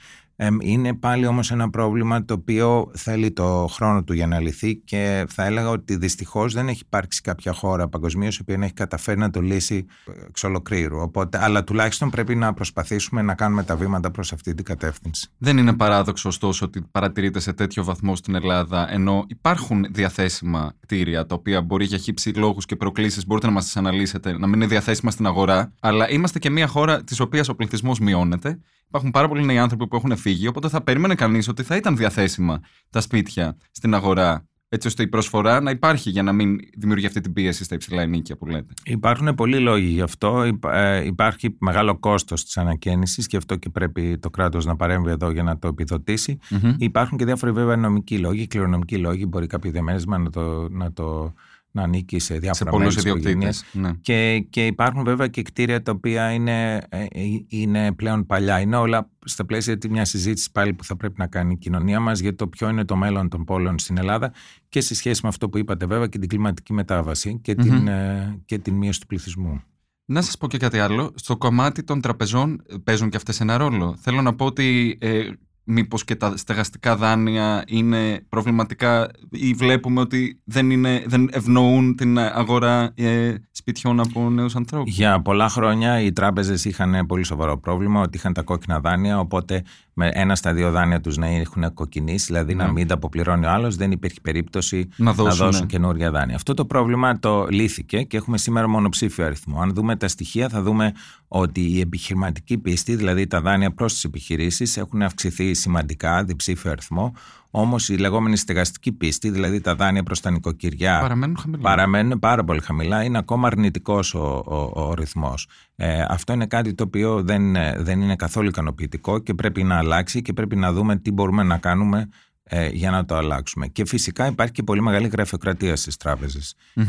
είναι 0.60 0.94
πάλι 0.94 1.26
όμως 1.26 1.50
ένα 1.50 1.70
πρόβλημα 1.70 2.24
το 2.24 2.34
οποίο 2.34 2.90
θέλει 2.94 3.30
το 3.30 3.66
χρόνο 3.70 4.04
του 4.04 4.12
για 4.12 4.26
να 4.26 4.40
λυθεί 4.40 4.76
και 4.76 5.24
θα 5.28 5.44
έλεγα 5.44 5.68
ότι 5.68 5.96
δυστυχώς 5.96 6.52
δεν 6.52 6.68
έχει 6.68 6.82
υπάρξει 6.84 7.20
κάποια 7.20 7.52
χώρα 7.52 7.88
παγκοσμίως 7.88 8.36
η 8.36 8.38
οποία 8.40 8.56
να 8.56 8.64
έχει 8.64 8.74
καταφέρει 8.74 9.18
να 9.18 9.30
το 9.30 9.40
λύσει 9.40 9.86
εξ 10.28 10.44
ολοκλήρου. 10.44 10.98
Οπότε, 11.00 11.38
αλλά 11.42 11.64
τουλάχιστον 11.64 12.10
πρέπει 12.10 12.34
να 12.34 12.54
προσπαθήσουμε 12.54 13.22
να 13.22 13.34
κάνουμε 13.34 13.62
τα 13.62 13.76
βήματα 13.76 14.10
προς 14.10 14.32
αυτή 14.32 14.54
την 14.54 14.64
κατεύθυνση. 14.64 15.28
Δεν 15.38 15.58
είναι 15.58 15.72
παράδοξο 15.72 16.28
ωστόσο 16.28 16.66
ότι 16.66 16.82
παρατηρείται 16.90 17.40
σε 17.40 17.52
τέτοιο 17.52 17.84
βαθμό 17.84 18.16
στην 18.16 18.34
Ελλάδα 18.34 18.92
ενώ 18.92 19.24
υπάρχουν 19.28 19.86
διαθέσιμα 19.90 20.74
κτίρια 20.80 21.26
τα 21.26 21.34
οποία 21.34 21.62
μπορεί 21.62 21.84
για 21.84 21.98
χύψη 21.98 22.30
λόγους 22.30 22.66
και 22.66 22.76
προκλήσεις 22.76 23.26
μπορείτε 23.26 23.46
να 23.46 23.52
μας 23.52 23.64
τις 23.64 23.76
αναλύσετε 23.76 24.38
να 24.38 24.46
μην 24.46 24.54
είναι 24.54 24.66
διαθέσιμα 24.66 25.10
στην 25.10 25.26
αγορά 25.26 25.72
αλλά 25.80 26.10
είμαστε 26.10 26.38
και 26.38 26.50
μια 26.50 26.66
χώρα 26.66 27.04
της 27.04 27.20
οποίας 27.20 27.48
ο 27.48 27.54
πληθυσμός 27.54 27.98
μειώνεται 27.98 28.58
υπάρχουν 28.92 29.10
πάρα 29.10 29.28
πολλοί 29.28 29.44
νέοι 29.44 29.58
άνθρωποι 29.58 29.88
που 29.88 29.96
έχουν 29.96 30.16
φύγει, 30.16 30.46
οπότε 30.46 30.68
θα 30.68 30.82
περίμενε 30.82 31.14
κανείς 31.14 31.48
ότι 31.48 31.62
θα 31.62 31.76
ήταν 31.76 31.96
διαθέσιμα 31.96 32.60
τα 32.90 33.00
σπίτια 33.00 33.56
στην 33.70 33.94
αγορά 33.94 34.46
έτσι 34.68 34.86
ώστε 34.86 35.02
η 35.02 35.08
προσφορά 35.08 35.60
να 35.60 35.70
υπάρχει 35.70 36.10
για 36.10 36.22
να 36.22 36.32
μην 36.32 36.58
δημιουργεί 36.76 37.06
αυτή 37.06 37.20
την 37.20 37.32
πίεση 37.32 37.64
στα 37.64 37.74
υψηλά 37.74 38.02
ενίκια 38.02 38.36
που 38.36 38.46
λέτε. 38.46 38.74
Υπάρχουν 38.84 39.34
πολλοί 39.34 39.58
λόγοι 39.58 39.86
γι' 39.86 40.00
αυτό. 40.00 40.58
Ε, 40.72 41.04
υπάρχει 41.04 41.56
μεγάλο 41.60 41.98
κόστος 41.98 42.44
της 42.44 42.56
ανακαίνησης 42.56 43.26
και 43.26 43.36
αυτό 43.36 43.56
και 43.56 43.68
πρέπει 43.68 44.18
το 44.18 44.30
κράτος 44.30 44.64
να 44.64 44.76
παρέμβει 44.76 45.10
εδώ 45.10 45.30
για 45.30 45.42
να 45.42 45.58
το 45.58 45.68
επιδοτήσει. 45.68 46.38
Υπάρχουν 46.78 47.18
και 47.18 47.24
διάφοροι 47.24 47.52
βέβαια 47.52 47.76
νομικοί 47.76 48.18
λόγοι, 48.18 48.46
κληρονομικοί 48.46 48.96
λόγοι. 48.96 49.26
Μπορεί 49.28 49.46
κάποιο 49.46 49.70
διαμέρισμα 49.70 50.18
να 50.18 50.30
το, 50.30 50.68
να 50.70 50.92
το 50.92 51.34
να 51.72 51.82
ανήκει 51.82 52.18
σε 52.18 52.38
διάφορα 52.38 52.70
σε 52.70 52.76
πολλούς 52.76 53.64
Ναι. 53.72 53.92
Και, 54.00 54.46
και 54.50 54.66
υπάρχουν 54.66 55.04
βέβαια 55.04 55.26
και 55.26 55.42
κτίρια 55.42 55.82
τα 55.82 55.92
οποία 55.92 56.32
είναι, 56.32 56.82
ε, 56.88 57.04
είναι 57.48 57.92
πλέον 57.92 58.26
παλιά. 58.26 58.60
Είναι 58.60 58.76
όλα 58.76 59.10
στα 59.24 59.44
πλαίσια 59.44 59.78
μια 59.90 60.04
συζήτηση 60.04 60.50
πάλι 60.52 60.72
που 60.72 60.84
θα 60.84 60.96
πρέπει 60.96 61.14
να 61.18 61.26
κάνει 61.26 61.52
η 61.52 61.56
κοινωνία 61.56 62.00
μας 62.00 62.20
για 62.20 62.34
το 62.34 62.48
ποιο 62.48 62.68
είναι 62.68 62.84
το 62.84 62.96
μέλλον 62.96 63.28
των 63.28 63.44
πόλεων 63.44 63.78
στην 63.78 63.98
Ελλάδα 63.98 64.32
και 64.68 64.80
σε 64.80 64.94
σχέση 64.94 65.20
με 65.22 65.28
αυτό 65.28 65.48
που 65.48 65.58
είπατε 65.58 65.86
βέβαια 65.86 66.06
και 66.06 66.18
την 66.18 66.28
κλιματική 66.28 66.72
μετάβαση 66.72 67.38
και, 67.42 67.54
την, 67.54 67.88
ε, 67.88 68.40
και 68.44 68.58
την 68.58 68.74
μείωση 68.74 69.00
του 69.00 69.06
πληθυσμού. 69.06 69.62
Να 70.04 70.22
σας 70.22 70.38
πω 70.38 70.46
και 70.48 70.58
κάτι 70.58 70.78
άλλο. 70.78 71.12
Στο 71.14 71.36
κομμάτι 71.36 71.82
των 71.82 72.00
τραπεζών 72.00 72.62
παίζουν 72.84 73.10
και 73.10 73.16
αυτές 73.16 73.40
ένα 73.40 73.56
ρόλο. 73.56 73.96
Θέλω 74.00 74.22
να 74.22 74.34
πω 74.34 74.44
ότι 74.44 74.98
ε, 75.00 75.28
μήπως 75.64 76.04
και 76.04 76.16
τα 76.16 76.36
στεγαστικά 76.36 76.96
δάνεια 76.96 77.64
είναι 77.66 78.26
προβληματικά 78.28 79.08
ή 79.30 79.52
βλέπουμε 79.52 80.00
ότι 80.00 80.40
δεν, 80.44 80.70
είναι, 80.70 81.04
δεν 81.06 81.28
ευνοούν 81.32 81.96
την 81.96 82.18
αγορά 82.18 82.92
ε, 82.94 83.34
σπιτιών 83.50 84.00
από 84.00 84.30
νέους 84.30 84.56
ανθρώπους. 84.56 84.94
Για 84.94 85.20
πολλά 85.22 85.48
χρόνια 85.48 86.00
οι 86.00 86.12
τράπεζες 86.12 86.64
είχαν 86.64 87.06
πολύ 87.06 87.24
σοβαρό 87.24 87.58
πρόβλημα 87.58 88.00
ότι 88.00 88.16
είχαν 88.16 88.32
τα 88.32 88.42
κόκκινα 88.42 88.80
δάνεια 88.80 89.18
οπότε 89.18 89.62
με 89.94 90.10
ένα 90.12 90.34
στα 90.36 90.52
δύο 90.52 90.70
δάνεια 90.70 91.00
τους 91.00 91.16
να 91.16 91.26
έχουν 91.26 91.74
κοκκινήσει, 91.74 92.26
δηλαδή 92.26 92.54
να 92.54 92.64
ναι. 92.66 92.72
μην 92.72 92.86
τα 92.86 92.94
αποπληρώνει 92.94 93.46
ο 93.46 93.50
άλλος, 93.50 93.76
δεν 93.76 93.90
υπήρχε 93.90 94.20
περίπτωση 94.22 94.88
να 94.96 95.12
δώσουν, 95.12 95.38
να 95.38 95.44
δώσουν 95.44 95.66
καινούργια 95.66 96.10
δάνεια. 96.10 96.34
Αυτό 96.34 96.54
το 96.54 96.64
πρόβλημα 96.64 97.18
το 97.18 97.46
λύθηκε 97.50 98.02
και 98.02 98.16
έχουμε 98.16 98.38
σήμερα 98.38 98.68
μονοψήφιο 98.68 99.24
αριθμό. 99.24 99.60
Αν 99.60 99.72
δούμε 99.74 99.96
τα 99.96 100.08
στοιχεία, 100.08 100.48
θα 100.48 100.62
δούμε 100.62 100.92
ότι 101.28 101.60
η 101.60 101.80
επιχειρηματική 101.80 102.58
πίστη, 102.58 102.96
δηλαδή 102.96 103.26
τα 103.26 103.40
δάνεια 103.40 103.74
προς 103.74 103.92
τις 103.92 104.04
επιχειρήσεις, 104.04 104.76
έχουν 104.76 105.02
αυξηθεί 105.02 105.51
σημαντικά, 105.54 106.24
διψήφιο 106.24 106.70
αριθμό. 106.70 107.14
Όμως 107.50 107.88
η 107.88 107.96
λεγόμενη 107.96 108.36
στεγαστική 108.36 108.92
πίστη, 108.92 109.30
δηλαδή 109.30 109.60
τα 109.60 109.74
δάνεια 109.74 110.02
προς 110.02 110.20
τα 110.20 110.30
νοικοκυριά, 110.30 110.98
παραμένουν, 111.00 111.36
χαμηλά. 111.36 111.62
παραμένουν 111.62 112.18
πάρα 112.18 112.44
πολύ 112.44 112.60
χαμηλά. 112.60 113.04
Είναι 113.04 113.18
ακόμα 113.18 113.46
αρνητικός 113.46 114.14
ο, 114.14 114.42
ο, 114.46 114.70
ο 114.74 114.94
ρυθμός. 114.94 115.48
Ε, 115.76 116.04
αυτό 116.08 116.32
είναι 116.32 116.46
κάτι 116.46 116.74
το 116.74 116.84
οποίο 116.84 117.22
δεν, 117.22 117.52
δεν 117.76 118.00
είναι 118.00 118.16
καθόλου 118.16 118.48
ικανοποιητικό 118.48 119.18
και 119.18 119.34
πρέπει 119.34 119.62
να 119.62 119.76
αλλάξει 119.76 120.22
και 120.22 120.32
πρέπει 120.32 120.56
να 120.56 120.72
δούμε 120.72 120.96
τι 120.96 121.12
μπορούμε 121.12 121.42
να 121.42 121.58
κάνουμε 121.58 122.08
ε, 122.54 122.68
για 122.68 122.90
να 122.90 123.04
το 123.04 123.16
αλλάξουμε. 123.16 123.66
Και 123.66 123.84
φυσικά 123.84 124.26
υπάρχει 124.26 124.52
και 124.52 124.62
πολύ 124.62 124.82
μεγάλη 124.82 125.08
γραφειοκρατία 125.08 125.76
στις 125.76 125.96
τραπεζε 125.96 126.40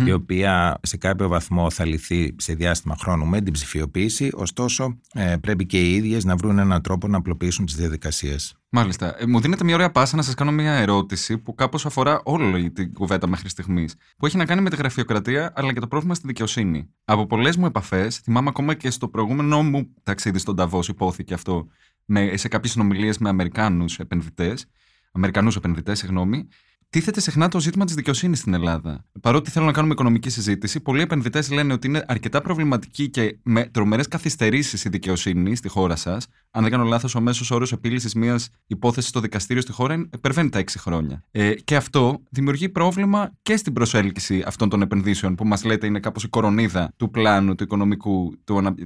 η 0.05 0.11
οποία 0.11 0.79
σε 0.81 0.97
κάποιο 0.97 1.27
βαθμό 1.27 1.69
θα 1.69 1.85
λυθεί 1.85 2.35
σε 2.37 2.53
διάστημα 2.53 2.95
χρόνου 2.99 3.25
με 3.25 3.41
την 3.41 3.53
ψηφιοποίηση, 3.53 4.31
ωστόσο 4.33 4.97
ε, 5.13 5.35
πρέπει 5.41 5.65
και 5.65 5.81
οι 5.81 5.95
ίδιες 5.95 6.23
να 6.25 6.35
βρουν 6.35 6.59
έναν 6.59 6.81
τρόπο 6.81 7.07
να 7.07 7.17
απλοποιήσουν 7.17 7.65
τις 7.65 7.75
διαδικασίες. 7.75 8.55
Μάλιστα. 8.69 9.15
Ε, 9.21 9.25
μου 9.25 9.39
δίνετε 9.39 9.63
μια 9.63 9.75
ωραία 9.75 9.91
πάσα 9.91 10.15
να 10.15 10.21
σας 10.21 10.33
κάνω 10.33 10.51
μια 10.51 10.73
ερώτηση 10.73 11.37
που 11.37 11.55
κάπως 11.55 11.85
αφορά 11.85 12.21
όλη 12.23 12.71
την 12.71 12.93
κουβέντα 12.93 13.27
μέχρι 13.27 13.49
στιγμής. 13.49 13.95
Που 14.17 14.25
έχει 14.25 14.37
να 14.37 14.45
κάνει 14.45 14.61
με 14.61 14.69
τη 14.69 14.75
γραφειοκρατία 14.75 15.53
αλλά 15.55 15.73
και 15.73 15.79
το 15.79 15.87
πρόβλημα 15.87 16.15
στη 16.15 16.27
δικαιοσύνη. 16.27 16.89
Από 17.05 17.25
πολλές 17.25 17.57
μου 17.57 17.65
επαφές, 17.65 18.17
θυμάμαι 18.17 18.49
ακόμα 18.49 18.73
και 18.73 18.89
στο 18.89 19.07
προηγούμενο 19.07 19.63
μου 19.63 19.93
ταξίδι 20.03 20.39
στον 20.39 20.55
Ταβός, 20.55 20.87
υπόθηκε 20.87 21.33
αυτό, 21.33 21.67
με, 22.05 22.37
σε 22.37 22.47
κάποιες 22.47 22.71
συνομιλίες 22.71 23.17
με 23.17 23.29
Αμερικάνους 23.29 23.99
επενδυτές, 23.99 24.67
Αμερικανούς 25.15 25.55
επενδυτές, 25.55 25.99
συγγνώμη, 25.99 26.47
τίθεται 26.89 27.21
συχνά 27.21 27.47
το 27.47 27.59
ζήτημα 27.59 27.85
της 27.85 27.95
δικαιοσύνης 27.95 28.39
στην 28.39 28.53
Ελλάδα. 28.53 29.05
Παρότι 29.21 29.51
θέλω 29.51 29.65
να 29.65 29.71
κάνουμε 29.71 29.93
οικονομική 29.93 30.29
συζήτηση, 30.29 30.79
πολλοί 30.79 31.01
επενδυτές 31.01 31.51
λένε 31.51 31.73
ότι 31.73 31.87
είναι 31.87 32.03
αρκετά 32.07 32.41
προβληματική 32.41 33.09
και 33.09 33.37
με 33.43 33.65
τρομερές 33.65 34.07
καθυστερήσεις 34.07 34.83
η 34.83 34.89
δικαιοσύνη 34.89 35.55
στη 35.55 35.67
χώρα 35.67 35.95
σας. 35.95 36.27
Αν 36.51 36.61
δεν 36.61 36.71
κάνω 36.71 36.83
λάθος, 36.83 37.15
ο 37.15 37.21
μέσος 37.21 37.51
όρος 37.51 37.71
επίλυσης 37.71 38.13
μιας 38.13 38.49
υπόθεσης 38.67 39.09
στο 39.09 39.19
δικαστήριο 39.19 39.61
στη 39.61 39.71
χώρα 39.71 40.07
υπερβαίνει 40.13 40.49
τα 40.49 40.59
6 40.59 40.79
χρόνια. 40.79 41.23
Ε, 41.31 41.53
και 41.53 41.75
αυτό 41.75 42.21
δημιουργεί 42.29 42.69
πρόβλημα 42.69 43.31
και 43.41 43.57
στην 43.57 43.73
προσέλκυση 43.73 44.43
αυτών 44.45 44.69
των 44.69 44.81
επενδύσεων 44.81 45.35
που 45.35 45.45
μας 45.45 45.63
λέτε 45.63 45.87
είναι 45.87 45.99
κάπως 45.99 46.23
η 46.23 46.27
κορονίδα 46.27 46.93
του 46.97 47.09
πλάνου 47.09 47.55
του 47.55 47.63
οικονομικού 47.63 48.33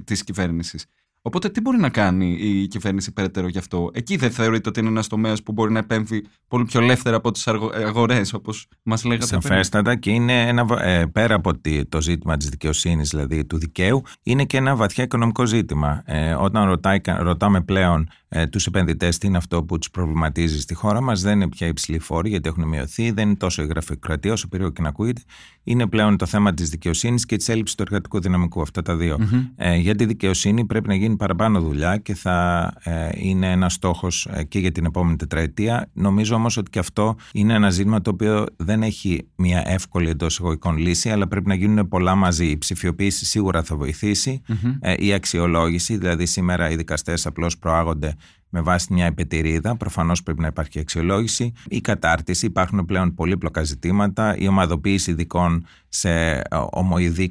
της 0.04 0.24
κυβέρνησης. 0.24 0.86
Οπότε 1.28 1.48
τι 1.48 1.60
μπορεί 1.60 1.78
να 1.78 1.88
κάνει 1.88 2.36
η 2.40 2.66
κυβέρνηση 2.66 3.12
περαιτέρω 3.12 3.48
γι' 3.48 3.58
αυτό; 3.58 3.90
Εκεί 3.92 4.16
δεν 4.16 4.30
θεωρείτε 4.30 4.68
ότι 4.68 4.80
είναι 4.80 4.88
ένας 4.88 5.06
τομέας 5.06 5.42
που 5.42 5.52
μπορεί 5.52 5.72
να 5.72 5.78
επέμβει 5.78 6.26
πολύ 6.48 6.64
πιο 6.64 6.80
ελεύθερα 6.80 7.16
από 7.16 7.30
τις 7.30 7.46
αγορές, 7.86 8.32
όπως 8.32 8.68
μας 8.82 9.04
λέγατε 9.04 9.26
Σαφέστατα 9.26 9.96
και 9.96 10.10
είναι 10.10 10.48
ένα, 10.48 10.66
ε, 10.84 11.04
πέρα 11.06 11.34
από 11.34 11.52
το 11.88 12.00
ζήτημα 12.00 12.36
της 12.36 12.48
δικαιοσύνης, 12.48 13.08
δηλαδή 13.08 13.44
του 13.44 13.58
δικαίου, 13.58 14.02
είναι 14.22 14.44
και 14.44 14.56
ένα 14.56 14.76
βαθιά 14.76 15.04
οικονομικό 15.04 15.46
ζήτημα. 15.46 16.02
Ε, 16.06 16.34
όταν 16.34 16.64
ρωτάει, 16.64 17.00
ρωτάμε 17.18 17.60
πλέον 17.60 18.08
ε, 18.28 18.46
τους 18.46 18.66
επενδυτές 18.66 19.18
τι 19.18 19.26
είναι 19.26 19.36
αυτό 19.36 19.64
που 19.64 19.78
τους 19.78 19.90
προβληματίζει 19.90 20.60
στη 20.60 20.74
χώρα 20.74 21.00
μας, 21.00 21.22
δεν 21.22 21.34
είναι 21.34 21.48
πια 21.48 21.66
υψηλή 21.66 21.98
φόρη 21.98 22.28
γιατί 22.28 22.48
έχουν 22.48 22.68
μειωθεί, 22.68 23.10
δεν 23.10 23.26
είναι 23.26 23.36
τόσο 23.36 23.62
η 23.62 23.66
γραφειοκρατία 23.66 24.32
όσο 24.32 24.48
περίοδο 24.48 24.72
και 24.72 24.82
να 24.82 24.88
ακούγεται. 24.88 25.20
Είναι 25.62 25.86
πλέον 25.86 26.16
το 26.16 26.26
θέμα 26.26 26.54
της 26.54 26.68
δικαιοσύνης 26.68 27.26
και 27.26 27.36
της 27.36 27.48
έλλειψης 27.48 27.76
του 27.76 27.82
εργατικού 27.82 28.20
δυναμικού. 28.20 28.60
Αυτά 28.60 28.82
τα 28.82 28.96
δυο 28.96 29.18
Ε, 29.56 29.76
για 29.76 29.94
τη 29.94 30.04
δικαιοσύνη 30.04 30.64
πρέπει 30.64 30.88
να 30.88 30.94
γίνει 30.94 31.16
παραπάνω 31.16 31.60
δουλειά 31.60 31.96
και 31.96 32.14
θα 32.14 32.70
ε, 32.82 33.08
είναι 33.14 33.50
ένας 33.50 33.72
στόχος 33.72 34.28
ε, 34.32 34.44
και 34.44 34.58
για 34.58 34.72
την 34.72 34.84
επόμενη 34.84 35.16
τετραετία. 35.16 35.88
Νομίζω 35.92 36.34
όμως 36.34 36.56
ότι 36.56 36.70
και 36.70 36.78
αυτό 36.78 37.16
είναι 37.32 37.54
ένα 37.54 37.70
ζήτημα 37.70 38.00
το 38.00 38.10
οποίο 38.10 38.46
δεν 38.56 38.82
έχει 38.82 39.28
μια 39.36 39.62
εύκολη 39.66 40.08
εντός 40.08 40.40
εγωγικών 40.40 40.76
λύση, 40.76 41.10
αλλά 41.10 41.28
πρέπει 41.28 41.48
να 41.48 41.54
γίνουν 41.54 41.88
πολλά 41.88 42.14
μαζί. 42.14 42.46
Η 42.46 42.58
ψηφιοποίηση 42.58 43.24
σίγουρα 43.24 43.62
θα 43.62 43.76
βοηθήσει. 43.76 44.42
Ε, 44.80 44.94
η 44.98 45.12
αξιολόγηση, 45.12 45.96
δηλαδή 45.96 46.26
σήμερα 46.26 46.70
οι 46.70 46.76
δικαστές 46.76 47.26
απλώς 47.26 47.58
προάγονται 47.58 48.16
με 48.48 48.60
βάση 48.60 48.92
μια 48.92 49.06
επιτηρίδα. 49.06 49.76
Προφανώς 49.76 50.22
πρέπει 50.22 50.40
να 50.40 50.46
υπάρχει 50.46 50.78
αξιολόγηση. 50.78 51.52
Η 51.68 51.80
κατάρτιση. 51.80 52.46
Υπάρχουν 52.46 52.84
πλέον 52.84 53.14
πολύπλοκα 53.14 53.62
ζητήματα. 53.62 54.36
Η 54.36 54.48
ομαδοποίηση 54.48 55.10
ειδικών 55.10 55.66
σε 55.88 56.42
ομοειδή 56.70 57.30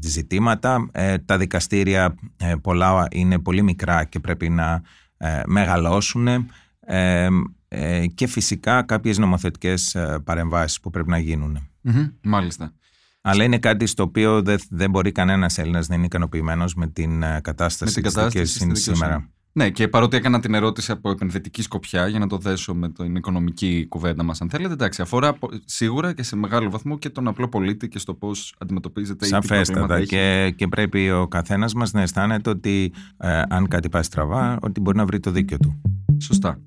ζητήματα. 0.00 0.88
Ε, 0.92 1.18
τα 1.18 1.38
δικαστήρια 1.38 2.14
ε, 2.36 2.54
πολλά 2.62 3.08
είναι 3.10 3.38
πολύ 3.38 3.62
μικρά 3.62 4.04
και 4.04 4.20
πρέπει 4.20 4.48
να 4.48 4.82
ε, 5.16 5.42
μεγαλώσουν. 5.46 6.28
και 8.14 8.26
φυσικά 8.26 8.82
κάποιες 8.82 9.18
νομοθετικές 9.18 9.96
παρεμβάσεις 10.24 10.80
που 10.80 10.90
πρέπει 10.90 11.08
να 11.08 11.18
γινουν 11.18 11.68
Μάλιστα. 12.22 12.72
Αλλά 13.22 13.44
είναι 13.44 13.58
κάτι 13.58 13.86
στο 13.86 14.02
οποίο 14.02 14.42
δεν, 14.70 14.90
μπορεί 14.90 15.12
κανένας 15.12 15.58
Έλληνας 15.58 15.88
να 15.88 15.94
είναι 15.94 16.04
ικανοποιημένος 16.04 16.74
με 16.74 16.86
την 16.86 17.20
κατάσταση, 17.42 18.00
της 18.00 18.14
δικαιοσύνη 18.14 18.76
σήμερα. 18.76 19.28
Ναι, 19.52 19.70
και 19.70 19.88
παρότι 19.88 20.16
έκανα 20.16 20.40
την 20.40 20.54
ερώτηση 20.54 20.92
από 20.92 21.10
επενδυτική 21.10 21.62
σκοπιά, 21.62 22.08
για 22.08 22.18
να 22.18 22.26
το 22.26 22.38
δέσω 22.38 22.74
με 22.74 22.88
την 22.88 23.16
οικονομική 23.16 23.86
κουβέντα 23.88 24.22
μας, 24.22 24.40
αν 24.40 24.50
θέλετε, 24.50 24.72
εντάξει, 24.72 25.02
αφορά 25.02 25.38
σίγουρα 25.64 26.12
και 26.12 26.22
σε 26.22 26.36
μεγάλο 26.36 26.70
βαθμό 26.70 26.98
και 26.98 27.10
τον 27.10 27.28
απλό 27.28 27.48
πολίτη 27.48 27.88
και 27.88 27.98
στο 27.98 28.14
πώς 28.14 28.54
αντιμετωπίζεται 28.58 29.26
η 29.26 29.28
Σαφέστατα. 29.28 30.04
Και, 30.04 30.54
και 30.56 30.68
πρέπει 30.68 31.10
ο 31.10 31.28
καθένας 31.28 31.74
μας 31.74 31.92
να 31.92 32.00
αισθάνεται 32.00 32.50
ότι 32.50 32.92
ε, 33.16 33.42
αν 33.48 33.68
κάτι 33.68 33.88
πάει 33.88 34.02
στραβά, 34.02 34.58
ότι 34.62 34.80
μπορεί 34.80 34.96
να 34.96 35.04
βρει 35.04 35.20
το 35.20 35.30
δίκιο 35.30 35.56
του. 35.56 35.80
Σωστά. 36.20 36.58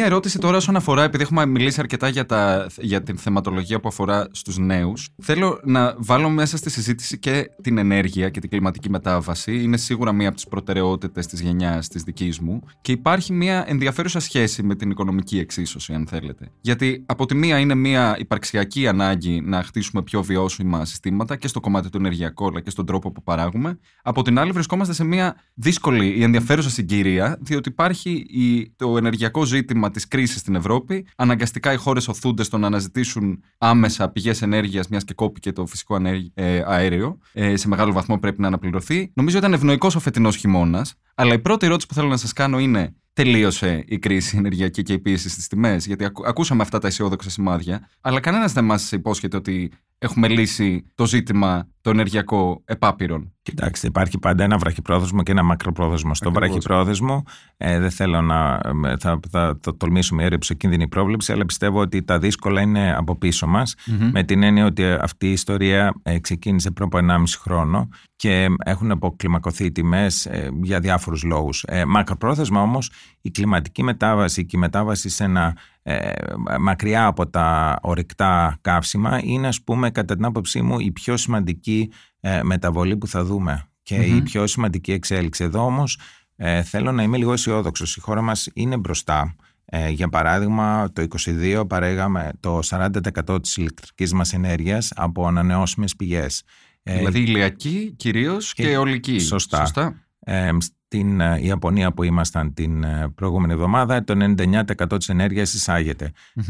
Μία 0.00 0.08
ερώτηση 0.08 0.38
τώρα 0.38 0.56
όσον 0.56 0.76
αφορά, 0.76 1.02
επειδή 1.02 1.22
έχουμε 1.22 1.46
μιλήσει 1.46 1.80
αρκετά 1.80 2.08
για, 2.08 2.26
τα, 2.26 2.66
για 2.78 3.02
την 3.02 3.18
θεματολογία 3.18 3.80
που 3.80 3.88
αφορά 3.88 4.28
στους 4.30 4.58
νέους, 4.58 5.08
θέλω 5.22 5.60
να 5.64 5.94
βάλω 5.98 6.28
μέσα 6.28 6.56
στη 6.56 6.70
συζήτηση 6.70 7.18
και 7.18 7.50
την 7.62 7.78
ενέργεια 7.78 8.28
και 8.28 8.40
την 8.40 8.50
κλιματική 8.50 8.90
μετάβαση. 8.90 9.62
Είναι 9.62 9.76
σίγουρα 9.76 10.12
μία 10.12 10.26
από 10.26 10.36
τις 10.36 10.46
προτεραιότητες 10.46 11.26
της 11.26 11.40
γενιάς 11.40 11.88
της 11.88 12.02
δικής 12.02 12.38
μου 12.38 12.60
και 12.80 12.92
υπάρχει 12.92 13.32
μία 13.32 13.64
ενδιαφέρουσα 13.66 14.20
σχέση 14.20 14.62
με 14.62 14.74
την 14.74 14.90
οικονομική 14.90 15.38
εξίσωση, 15.38 15.92
αν 15.92 16.06
θέλετε. 16.06 16.50
Γιατί 16.60 17.04
από 17.06 17.26
τη 17.26 17.34
μία 17.34 17.58
είναι 17.58 17.74
μία 17.74 18.16
υπαρξιακή 18.18 18.86
ανάγκη 18.86 19.40
να 19.40 19.62
χτίσουμε 19.62 20.02
πιο 20.02 20.22
βιώσιμα 20.22 20.84
συστήματα 20.84 21.36
και 21.36 21.48
στο 21.48 21.60
κομμάτι 21.60 21.88
του 21.90 21.98
ενεργειακού 21.98 22.46
αλλά 22.46 22.60
και 22.60 22.70
στον 22.70 22.86
τρόπο 22.86 23.12
που 23.12 23.22
παράγουμε. 23.22 23.78
Από 24.02 24.22
την 24.22 24.38
άλλη 24.38 24.50
βρισκόμαστε 24.50 24.92
σε 24.92 25.04
μία 25.04 25.36
δύσκολη 25.54 26.18
ή 26.18 26.22
ενδιαφέρουσα 26.22 26.70
συγκυρία, 26.70 27.38
διότι 27.40 27.68
υπάρχει 27.68 28.26
το 28.76 28.96
ενεργειακό 28.96 29.44
ζήτημα 29.44 29.89
ζήτημα 29.90 29.92
της 29.92 30.08
κρίσης 30.08 30.40
στην 30.40 30.54
Ευρώπη. 30.54 31.06
Αναγκαστικά 31.16 31.72
οι 31.72 31.76
χώρες 31.76 32.08
οθούνται 32.08 32.42
στο 32.42 32.58
να 32.58 32.66
αναζητήσουν 32.66 33.42
άμεσα 33.58 34.08
πηγές 34.08 34.42
ενέργειας, 34.42 34.88
μιας 34.88 35.04
και 35.04 35.14
κόπηκε 35.14 35.52
το 35.52 35.66
φυσικό 35.66 36.00
ε, 36.34 36.62
αέριο. 36.66 37.18
Ε, 37.32 37.56
σε 37.56 37.68
μεγάλο 37.68 37.92
βαθμό 37.92 38.18
πρέπει 38.18 38.40
να 38.40 38.46
αναπληρωθεί. 38.46 39.12
Νομίζω 39.14 39.38
ήταν 39.38 39.52
ευνοϊκός 39.52 39.94
ο 39.94 40.00
φετινός 40.00 40.36
χειμώνας. 40.36 40.94
Αλλά 41.14 41.34
η 41.34 41.38
πρώτη 41.38 41.66
ερώτηση 41.66 41.86
που 41.86 41.94
θέλω 41.94 42.08
να 42.08 42.16
σας 42.16 42.32
κάνω 42.32 42.58
είναι 42.58 42.94
τελείωσε 43.12 43.84
η 43.86 43.98
κρίση 43.98 44.36
ενεργειακή 44.36 44.82
και 44.82 44.92
η 44.92 44.98
πίεση 44.98 45.28
στις 45.28 45.46
τιμές; 45.46 45.86
Γιατί 45.86 46.04
ακούσαμε 46.26 46.62
αυτά 46.62 46.78
τα 46.78 46.86
αισιόδοξα 46.86 47.30
σημάδια, 47.30 47.88
αλλά 48.00 48.20
κανένας 48.20 48.52
δεν 48.52 48.64
μας 48.64 48.92
υπόσχεται 48.92 49.36
ότι 49.36 49.72
έχουμε 50.02 50.28
λύσει 50.28 50.84
το 50.94 51.06
ζήτημα 51.06 51.68
το 51.80 51.90
ενεργειακό 51.90 52.62
επάπειρον. 52.64 53.32
Κοιτάξτε, 53.42 53.86
υπάρχει 53.86 54.18
πάντα 54.18 54.44
ένα 54.44 54.58
βραχυπρόθεσμο 54.58 55.22
και 55.22 55.30
ένα 55.30 55.42
μακροπρόθεσμο. 55.42 56.14
Στο 56.14 56.32
βραχυπρόθεσμο 56.32 57.24
ε, 57.56 57.78
δεν 57.78 57.90
θέλω 57.90 58.20
να. 58.20 58.60
Θα, 58.98 59.20
θα, 59.30 59.58
θα 59.62 59.76
τολμήσω 59.76 60.14
μια 60.14 60.38
κίνδυνη 60.56 60.88
πρόβλεψη, 60.88 61.32
αλλά 61.32 61.44
πιστεύω 61.44 61.80
ότι 61.80 62.02
τα 62.02 62.18
δύσκολα 62.18 62.60
είναι 62.60 62.94
από 62.96 63.16
πίσω 63.16 63.46
μας. 63.46 63.74
Με 64.12 64.22
την 64.22 64.42
έννοια 64.42 64.66
ότι 64.66 64.84
αυτή 64.84 65.26
η 65.26 65.32
ιστορία 65.32 65.94
ε, 66.02 66.18
ξεκίνησε 66.18 66.70
πριν 66.70 66.88
από 66.92 66.98
1,5 67.10 67.24
χρόνο 67.38 67.88
και 68.16 68.46
έχουν 68.64 68.90
αποκλιμακωθεί 68.90 69.64
οι 69.64 69.72
τιμές 69.72 70.26
ε, 70.26 70.50
για 70.62 70.80
διάφορους 70.80 71.22
λόγους. 71.22 71.64
Ε, 71.66 71.84
μακροπρόθεσμα 71.84 72.62
όμως 72.62 72.90
η 73.20 73.30
κλιματική 73.30 73.82
μετάβαση 73.82 74.46
και 74.46 74.56
η 74.56 74.60
μετάβαση 74.60 75.08
σε 75.08 75.24
ένα 75.24 75.56
ε, 75.82 76.12
μακριά 76.60 77.06
από 77.06 77.26
τα 77.28 77.78
ορυκτά 77.82 78.58
καύσιμα 78.60 79.20
είναι 79.22 79.46
ας 79.46 79.62
πούμε 79.62 79.90
κατά 79.90 80.14
την 80.14 80.24
άποψή 80.24 80.62
μου 80.62 80.78
η 80.78 80.90
πιο 80.90 81.16
σημαντική 81.16 81.92
ε, 82.20 82.42
μεταβολή 82.42 82.96
που 82.96 83.06
θα 83.06 83.24
δούμε 83.24 83.64
και 83.82 83.94
η 83.94 84.22
πιο 84.22 84.46
σημαντική 84.46 84.92
εξέλιξη. 84.92 85.44
Εδώ 85.44 85.64
όμως 85.64 85.98
ε, 86.36 86.62
θέλω 86.62 86.92
να 86.92 87.02
είμαι 87.02 87.16
λίγο 87.16 87.32
αισιόδοξος. 87.32 87.96
Η 87.96 88.00
χώρα 88.00 88.22
μας 88.22 88.48
είναι 88.54 88.76
μπροστά. 88.76 89.36
για 89.90 90.08
παράδειγμα, 90.08 90.90
το 90.92 91.06
2022 91.26 91.64
παρέγαμε 91.68 92.30
το 92.40 92.60
40% 92.64 93.42
της 93.42 93.56
ηλεκτρικής 93.56 94.12
μας 94.12 94.32
ενέργειας 94.32 94.92
από 94.96 95.26
ανανεώσιμες 95.26 95.96
πηγές. 95.96 96.42
Δηλαδή 96.82 97.20
ηλιακή 97.20 97.94
κυρίως 97.96 98.54
και, 98.54 98.62
και 98.62 98.76
ολική. 98.76 99.18
Σωστά. 99.18 99.58
Σωστά 99.58 99.94
στην 100.58 100.79
ε, 101.20 101.38
Ιαπωνία 101.40 101.92
που 101.92 102.02
ήμασταν 102.02 102.54
την 102.54 102.84
ε, 102.84 103.08
προηγούμενη 103.14 103.52
εβδομάδα, 103.52 104.04
το 104.04 104.34
99% 104.88 104.96
της 104.98 105.08
ενέργειας 105.08 105.68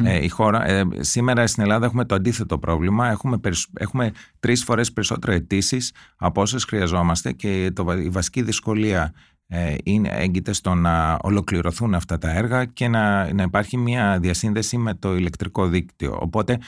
Ε, 0.04 0.24
η 0.24 0.28
χώρα, 0.28 0.68
ε, 0.68 0.84
σήμερα 0.98 1.46
στην 1.46 1.62
Ελλάδα 1.62 1.86
έχουμε 1.86 2.04
το 2.04 2.14
αντίθετο 2.14 2.58
πρόβλημα. 2.58 3.08
Έχουμε, 3.08 3.40
έχουμε 3.78 4.12
τρεις 4.40 4.64
φορές 4.64 4.92
περισσότερο 4.92 5.32
αιτήσεις 5.32 5.92
από 6.16 6.40
όσες 6.40 6.64
χρειαζόμαστε 6.64 7.32
και 7.32 7.70
το, 7.74 7.92
η 7.92 8.08
βασική 8.08 8.42
δυσκολία 8.42 9.12
ε, 9.52 9.74
είναι, 9.82 10.08
έγκυται 10.12 10.52
στο 10.52 10.74
να 10.74 11.18
ολοκληρωθούν 11.22 11.94
αυτά 11.94 12.18
τα 12.18 12.30
έργα 12.30 12.64
και 12.64 12.88
να, 12.88 13.32
να 13.32 13.42
υπάρχει 13.42 13.76
μια 13.76 14.18
διασύνδεση 14.20 14.76
με 14.76 14.94
το 14.94 15.16
ηλεκτρικό 15.16 15.66
δίκτυο. 15.66 16.18
Οπότε 16.20 16.58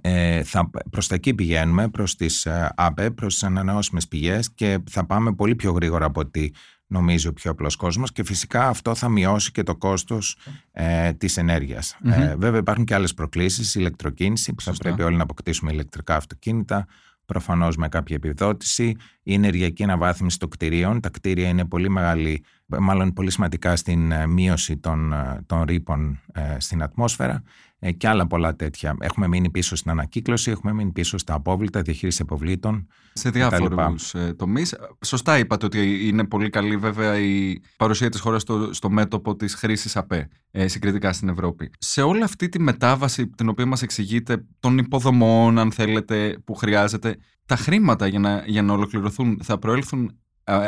ε, 0.00 0.42
θα, 0.42 0.70
προς 0.90 1.06
τα 1.06 1.14
εκεί 1.14 1.34
πηγαίνουμε, 1.34 1.88
προς 1.88 2.16
τις 2.16 2.46
ε, 2.46 2.72
ΑΠΕ, 2.76 3.10
προς 3.10 3.32
τις 3.32 3.42
ανανεώσιμες 3.42 4.08
πηγές 4.08 4.50
και 4.54 4.78
θα 4.90 5.06
πάμε 5.06 5.34
πολύ 5.34 5.54
πιο 5.54 5.72
γρήγορα 5.72 6.06
από 6.06 6.20
ό,τι 6.20 6.50
νομίζει 6.88 7.28
ο 7.28 7.32
πιο 7.32 7.50
απλός 7.50 7.76
κόσμος 7.76 8.12
και 8.12 8.24
φυσικά 8.24 8.68
αυτό 8.68 8.94
θα 8.94 9.08
μειώσει 9.08 9.52
και 9.52 9.62
το 9.62 9.76
κόστος 9.76 10.36
ε, 10.72 11.12
της 11.12 11.36
ενεργειας 11.36 11.96
Ε, 12.04 12.34
βέβαια 12.36 12.58
υπάρχουν 12.58 12.84
και 12.84 12.94
άλλες 12.94 13.14
προκλήσεις, 13.14 13.74
η 13.74 13.78
ηλεκτροκίνηση 13.80 14.54
που 14.54 14.62
θα 14.62 14.72
πρέπει 14.78 15.02
όλοι 15.02 15.16
να 15.16 15.22
αποκτήσουμε 15.22 15.72
ηλεκτρικά 15.72 16.16
αυτοκίνητα, 16.16 16.86
προφανώς 17.26 17.76
με 17.76 17.88
κάποια 17.88 18.16
επιδότηση, 18.16 18.96
η 19.22 19.34
ενεργειακή 19.34 19.82
αναβάθμιση 19.82 20.38
των 20.38 20.48
κτηρίων. 20.48 21.00
Τα 21.00 21.08
κτίρια 21.08 21.48
είναι 21.48 21.64
πολύ 21.64 21.90
μεγάλη, 21.90 22.44
μάλλον 22.66 23.12
πολύ 23.12 23.30
σημαντικά 23.30 23.76
στην 23.76 24.12
ε, 24.12 24.26
μείωση 24.26 24.76
των, 24.76 25.12
ε, 25.12 25.42
των 25.46 25.62
ρήπων 25.62 26.20
στην 26.58 26.82
ατμόσφαιρα 26.82 27.42
ε, 27.78 27.92
και 27.92 28.08
άλλα 28.08 28.26
πολλά 28.26 28.56
τέτοια. 28.56 28.96
Έχουμε 29.00 29.28
μείνει 29.28 29.50
πίσω 29.50 29.76
στην 29.76 29.90
ανακύκλωση, 29.90 30.50
έχουμε 30.50 30.72
μείνει 30.72 30.92
πίσω 30.92 31.18
στα 31.18 31.34
απόβλητα, 31.34 31.82
διαχείριση 31.82 32.22
αποβλήτων. 32.22 32.86
Σε 33.12 33.30
διάφορους 33.30 34.14
ε, 34.14 34.34
τομείς. 34.38 34.74
Σωστά 35.04 35.38
είπατε 35.38 35.66
ότι 35.66 36.08
είναι 36.08 36.24
πολύ 36.24 36.50
καλή 36.50 36.76
βέβαια 36.76 37.18
η 37.18 37.60
παρουσία 37.76 38.08
της 38.08 38.20
χώρας 38.20 38.42
στο, 38.42 38.72
στο 38.72 38.90
μέτωπο 38.90 39.36
της 39.36 39.54
χρήσης 39.54 39.96
ΑΠΕ 39.96 40.28
ε, 40.50 40.68
συγκριτικά 40.68 41.12
στην 41.12 41.28
Ευρώπη. 41.28 41.70
Σε 41.78 42.02
όλη 42.02 42.22
αυτή 42.22 42.48
τη 42.48 42.60
μετάβαση 42.60 43.28
την 43.28 43.48
οποία 43.48 43.66
μας 43.66 43.82
εξηγείτε, 43.82 44.44
των 44.60 44.78
υποδομών, 44.78 45.58
αν 45.58 45.72
θέλετε, 45.72 46.38
που 46.44 46.54
χρειάζεται, 46.54 47.16
τα 47.46 47.56
χρήματα 47.56 48.06
για 48.06 48.18
να, 48.18 48.42
για 48.46 48.62
να 48.62 48.72
ολοκληρωθούν 48.72 49.40
θα 49.42 49.58
προέλθουν 49.58 50.18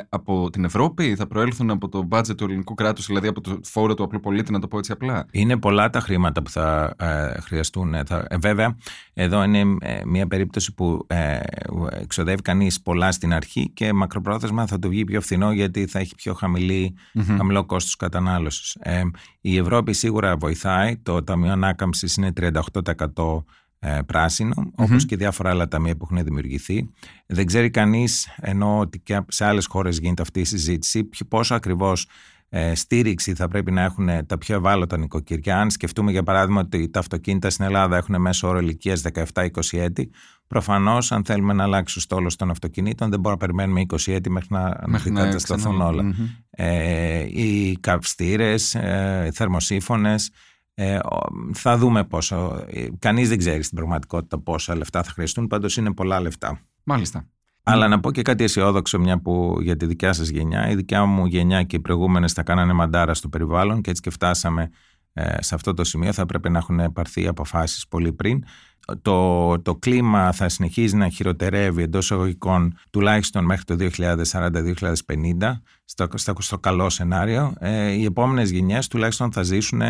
από 0.09 0.51
την 0.51 0.65
Ευρώπη, 0.65 1.15
θα 1.15 1.27
προέλθουν 1.27 1.71
από 1.71 1.89
το 1.89 2.03
μπάτζετ 2.03 2.37
του 2.37 2.45
ελληνικού 2.45 2.75
κράτους, 2.75 3.07
δηλαδή 3.07 3.29
από 3.29 3.41
το 3.41 3.61
φόρο 3.63 3.95
του 3.95 4.03
απλού 4.03 4.21
πολίτη, 4.21 4.53
να 4.53 4.59
το 4.59 4.69
πω 4.69 4.79
έτσι 4.79 4.93
απλά; 4.93 5.27
Είναι 5.31 5.57
πολλά 5.57 5.91
τα 5.91 6.01
χρήματα 6.01 6.43
που 6.43 6.51
θα 6.51 6.95
ε, 6.99 7.41
χρειαστούν. 7.41 7.95
Θα, 8.07 8.27
ε, 8.29 8.37
βέβαια, 8.37 8.77
εδώ 9.15 9.43
είναι 9.43 9.77
ε, 9.81 10.01
μια 10.05 10.27
περίπτωση 10.27 10.75
που 10.75 11.05
ε, 11.07 11.39
εξοδεύει 11.91 12.43
κανείς 12.43 12.81
πολλά 12.83 13.13
στην 13.13 13.33
αρχή 13.33 13.71
και 13.71 13.93
μακροπρόθεσμα 13.93 14.67
θα 14.67 14.79
το 14.79 14.89
βγει 14.89 15.05
πιο 15.05 15.21
φθηνό 15.21 15.53
γιατί 15.53 15.87
θα 15.87 15.99
έχει 15.99 16.15
πιο 16.15 16.35
χαμηλή, 16.35 16.95
mm-hmm. 17.15 17.35
χαμηλό 17.37 17.65
κόστος 17.65 17.97
κατανάλωσης. 17.97 18.77
Ε, 18.81 19.03
η 19.41 19.57
Ευρώπη 19.57 19.93
σίγουρα 19.93 20.37
βοηθάει. 20.37 20.97
Το 20.97 21.25
Ταμείο 21.25 21.53
Ανάκαμψης 21.53 22.17
είναι 22.17 22.33
38% 22.37 22.47
ε, 22.47 23.41
πράσινο, 24.07 24.55
mm-hmm. 24.57 24.85
όπως 24.85 25.07
και 25.07 25.17
διάφορα 25.17 25.51
άλλα 25.51 25.69
ταμεία 25.69 25.97
που 25.97 26.09
έχουν 26.11 26.25
δημιουργηθεί. 26.25 26.91
Δεν 27.27 27.47
ξέρει 27.47 27.71
κανείς, 27.71 28.29
ενώ 28.37 28.79
ότι 28.79 28.99
και 28.99 29.21
σε 29.29 29.45
άλλες 29.45 29.67
χώρες 29.67 29.99
γίνεται 29.99 30.23
αυτή 30.23 30.41
η 30.41 30.45
συζήτηση, 30.45 31.09
πόσο 31.29 31.55
ακριβώς 31.55 32.07
ε, 32.53 32.75
στήριξη 32.75 33.35
θα 33.35 33.49
πρέπει 33.49 33.71
να 33.71 33.83
έχουν 33.83 34.09
τα 34.27 34.39
πιο 34.39 34.57
ευάλωτα 34.57 34.99
νοικοκυριά. 34.99 35.61
Αν 35.61 35.71
σκεφτούμε 35.71 36.11
για 36.11 36.23
παράδειγμα 36.23 36.61
ότι 36.61 36.89
τα 36.91 36.99
αυτοκίνητα 36.99 37.51
στην 37.51 37.65
Ελλάδα 37.65 37.97
έχουν 37.97 38.21
μέσω 38.21 38.49
όρο 38.49 38.59
ηλικίας 38.59 39.03
17-20 39.35 39.49
έτη, 39.71 40.11
προφανώς 40.47 41.13
αν 41.13 41.25
θέλουμε 41.25 41.53
να 41.53 41.63
αλλάξει 41.63 41.99
ο 41.99 42.01
στόλος 42.01 42.37
των 42.37 42.51
αυτοκινήτων 42.51 43.11
δεν 43.11 43.21
μπορούμε 43.21 43.47
να 43.47 43.53
περιμένουμε 43.53 43.87
20 43.89 44.13
έτη 44.13 44.31
μέχρι 44.31 44.49
να, 44.51 44.81
μέχρι 44.87 45.11
να 45.11 45.23
αντισταθούν 45.23 45.81
όλα. 45.81 46.03
Mm-hmm. 46.05 46.45
Ε, 46.51 47.19
οι 47.21 47.77
καυστήρες, 47.81 48.75
ε, 48.75 49.25
οι 49.27 49.33
θερμοσύφωνες, 49.33 50.31
ε, 50.83 50.99
θα 51.53 51.77
δούμε 51.77 52.05
πόσο. 52.05 52.65
Ε, 52.67 52.87
Κανείς 52.99 53.29
δεν 53.29 53.39
ξέρει 53.39 53.63
στην 53.63 53.77
πραγματικότητα 53.77 54.39
πόσα 54.39 54.77
λεφτά 54.77 55.03
θα 55.03 55.11
χρειαστούν, 55.11 55.47
πάντως 55.47 55.77
είναι 55.77 55.93
πολλά 55.93 56.21
λεφτά. 56.21 56.61
Μάλιστα. 56.83 57.29
Αλλά 57.63 57.89
να 57.89 58.01
πω 58.01 58.13
και 58.13 58.23
κάτι 58.23 58.45
αισιόδοξο, 58.45 58.99
μια 58.99 59.21
που 59.21 59.59
για 59.61 59.77
τη 59.77 59.87
δικιά 59.87 60.13
σας 60.13 60.29
γενιά. 60.29 60.71
Η 60.71 60.75
δικιά 60.75 61.05
μου 61.05 61.27
γενιά 61.27 61.63
και 61.63 61.77
οι 61.77 61.81
προηγούμενες 61.81 62.33
θα 62.33 62.43
κάνανε 62.43 62.73
μαντάρα 62.73 63.15
στο 63.15 63.29
περιβάλλον 63.29 63.81
και 63.81 63.91
έτσι 63.91 64.03
και 64.03 64.11
φτάσαμε 64.11 64.71
ε, 65.13 65.43
σε 65.43 65.55
αυτό 65.55 65.75
το 65.75 65.85
σημείο. 65.85 66.13
Θα 66.13 66.27
πρέπει 66.27 66.51
να 66.51 66.59
έχουν 66.59 66.93
πάρθει 66.93 67.27
αποφάσεις 67.27 67.89
πολύ 67.89 68.13
πριν 68.13 68.45
το, 69.03 69.61
το 69.61 69.75
κλίμα 69.75 70.33
θα 70.33 70.49
συνεχίζει 70.49 70.97
να 70.97 71.09
χειροτερεύει 71.09 71.83
εντός 71.83 72.05
εισαγωγικών 72.05 72.79
τουλάχιστον 72.91 73.45
μέχρι 73.45 73.65
το 73.65 73.77
2040-2050 73.79 75.53
στο, 75.85 76.07
στο, 76.15 76.35
στο, 76.39 76.59
καλό 76.59 76.91
σενάριο, 76.91 77.55
ε, 77.59 77.91
οι 77.91 78.05
επόμενες 78.05 78.51
γενιές 78.51 78.89
τουλάχιστον 78.89 79.33
θα 79.33 79.43
ζήσουν 79.43 79.83